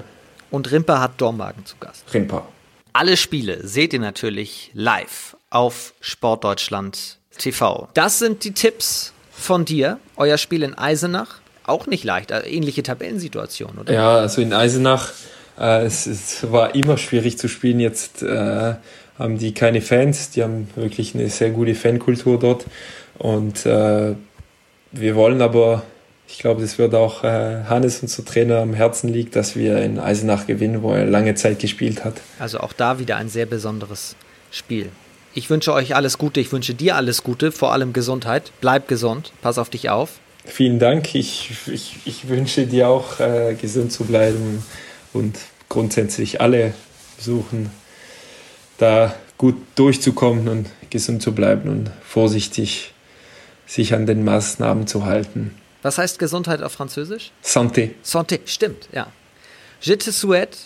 Und 0.50 0.70
Rimper 0.70 1.00
hat 1.00 1.12
Dormagen 1.16 1.64
zu 1.64 1.76
Gast. 1.80 2.04
Rimper. 2.12 2.46
Alle 2.92 3.16
Spiele 3.16 3.66
seht 3.66 3.94
ihr 3.94 4.00
natürlich 4.00 4.70
live 4.74 5.36
auf 5.48 5.94
Sportdeutschland 6.00 7.18
TV. 7.38 7.88
Das 7.94 8.18
sind 8.18 8.44
die 8.44 8.52
Tipps 8.52 9.12
von 9.30 9.64
dir. 9.64 9.98
Euer 10.16 10.36
Spiel 10.36 10.62
in 10.62 10.74
Eisenach. 10.74 11.40
Auch 11.64 11.86
nicht 11.86 12.04
leicht. 12.04 12.32
Also 12.32 12.46
ähnliche 12.46 12.82
Tabellensituation, 12.82 13.78
oder? 13.78 13.92
Ja, 13.92 14.16
also 14.16 14.42
in 14.42 14.52
Eisenach, 14.52 15.12
äh, 15.58 15.84
es, 15.84 16.06
es, 16.06 16.50
war 16.52 16.74
immer 16.74 16.98
schwierig 16.98 17.38
zu 17.38 17.48
spielen. 17.48 17.80
Jetzt 17.80 18.22
äh, 18.22 18.74
haben 19.18 19.38
die 19.38 19.54
keine 19.54 19.80
Fans. 19.80 20.30
Die 20.30 20.42
haben 20.42 20.68
wirklich 20.74 21.14
eine 21.14 21.30
sehr 21.30 21.50
gute 21.50 21.74
Fankultur 21.74 22.38
dort. 22.38 22.66
Und 23.18 23.64
äh, 23.64 24.14
wir 24.90 25.14
wollen 25.14 25.40
aber, 25.40 25.82
ich 26.32 26.38
glaube, 26.38 26.62
das 26.62 26.78
wird 26.78 26.94
auch 26.94 27.24
äh, 27.24 27.64
Hannes, 27.68 28.00
unser 28.00 28.24
Trainer, 28.24 28.60
am 28.60 28.72
Herzen 28.72 29.12
liegt, 29.12 29.36
dass 29.36 29.54
wir 29.54 29.82
in 29.82 29.98
Eisenach 29.98 30.46
gewinnen, 30.46 30.82
wo 30.82 30.92
er 30.92 31.04
lange 31.04 31.34
Zeit 31.34 31.58
gespielt 31.58 32.04
hat. 32.04 32.14
Also 32.38 32.60
auch 32.60 32.72
da 32.72 32.98
wieder 32.98 33.18
ein 33.18 33.28
sehr 33.28 33.44
besonderes 33.44 34.16
Spiel. 34.50 34.88
Ich 35.34 35.50
wünsche 35.50 35.74
euch 35.74 35.94
alles 35.94 36.16
Gute, 36.16 36.40
ich 36.40 36.50
wünsche 36.50 36.74
dir 36.74 36.96
alles 36.96 37.22
Gute, 37.22 37.52
vor 37.52 37.72
allem 37.72 37.92
Gesundheit. 37.92 38.50
Bleib 38.62 38.88
gesund, 38.88 39.30
pass 39.42 39.58
auf 39.58 39.68
dich 39.68 39.90
auf. 39.90 40.20
Vielen 40.46 40.78
Dank. 40.78 41.14
Ich, 41.14 41.50
ich, 41.66 41.96
ich 42.06 42.28
wünsche 42.28 42.66
dir 42.66 42.88
auch 42.88 43.20
äh, 43.20 43.54
gesund 43.54 43.92
zu 43.92 44.04
bleiben 44.04 44.64
und 45.12 45.38
grundsätzlich 45.68 46.40
alle 46.40 46.72
suchen, 47.18 47.70
da 48.78 49.14
gut 49.36 49.56
durchzukommen 49.74 50.48
und 50.48 50.70
gesund 50.88 51.22
zu 51.22 51.32
bleiben 51.32 51.68
und 51.68 51.90
vorsichtig 52.02 52.94
sich 53.66 53.94
an 53.94 54.06
den 54.06 54.24
Maßnahmen 54.24 54.86
zu 54.86 55.04
halten. 55.04 55.54
Was 55.82 55.98
heißt 55.98 56.18
Gesundheit 56.18 56.62
auf 56.62 56.72
Französisch? 56.72 57.32
Santé. 57.44 57.90
Santé, 58.04 58.40
stimmt, 58.46 58.88
ja. 58.92 59.08
Je 59.80 59.96
te 59.96 60.12
souhaite 60.12 60.56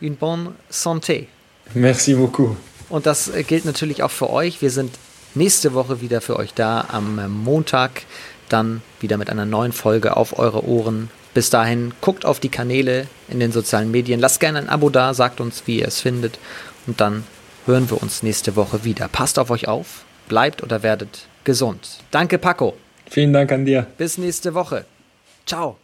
une 0.00 0.14
bonne 0.16 0.54
santé. 0.70 1.26
Merci 1.74 2.14
beaucoup. 2.14 2.56
Und 2.88 3.06
das 3.06 3.28
äh, 3.28 3.42
gilt 3.42 3.64
natürlich 3.64 4.02
auch 4.02 4.10
für 4.10 4.30
euch. 4.30 4.62
Wir 4.62 4.70
sind 4.70 4.92
nächste 5.34 5.74
Woche 5.74 6.00
wieder 6.00 6.20
für 6.20 6.36
euch 6.36 6.54
da 6.54 6.86
am 6.88 7.18
äh, 7.18 7.28
Montag, 7.28 8.02
dann 8.48 8.82
wieder 9.00 9.16
mit 9.16 9.30
einer 9.30 9.46
neuen 9.46 9.72
Folge 9.72 10.16
auf 10.16 10.38
eure 10.38 10.64
Ohren. 10.64 11.10
Bis 11.34 11.50
dahin, 11.50 11.92
guckt 12.00 12.24
auf 12.24 12.40
die 12.40 12.48
Kanäle 12.48 13.06
in 13.28 13.38
den 13.38 13.52
sozialen 13.52 13.90
Medien, 13.90 14.18
lasst 14.18 14.40
gerne 14.40 14.58
ein 14.58 14.68
Abo 14.68 14.90
da, 14.90 15.14
sagt 15.14 15.40
uns, 15.40 15.62
wie 15.66 15.80
ihr 15.80 15.86
es 15.86 16.00
findet 16.00 16.38
und 16.86 17.00
dann 17.00 17.24
hören 17.66 17.88
wir 17.88 18.02
uns 18.02 18.24
nächste 18.24 18.56
Woche 18.56 18.84
wieder. 18.84 19.06
Passt 19.06 19.38
auf 19.38 19.50
euch 19.50 19.68
auf, 19.68 20.04
bleibt 20.28 20.62
oder 20.62 20.82
werdet 20.82 21.26
gesund. 21.44 21.98
Danke, 22.10 22.38
Paco. 22.38 22.76
Vielen 23.10 23.32
Dank 23.32 23.50
an 23.52 23.64
dir. 23.64 23.86
Bis 23.98 24.18
nächste 24.18 24.54
Woche. 24.54 24.84
Ciao. 25.44 25.76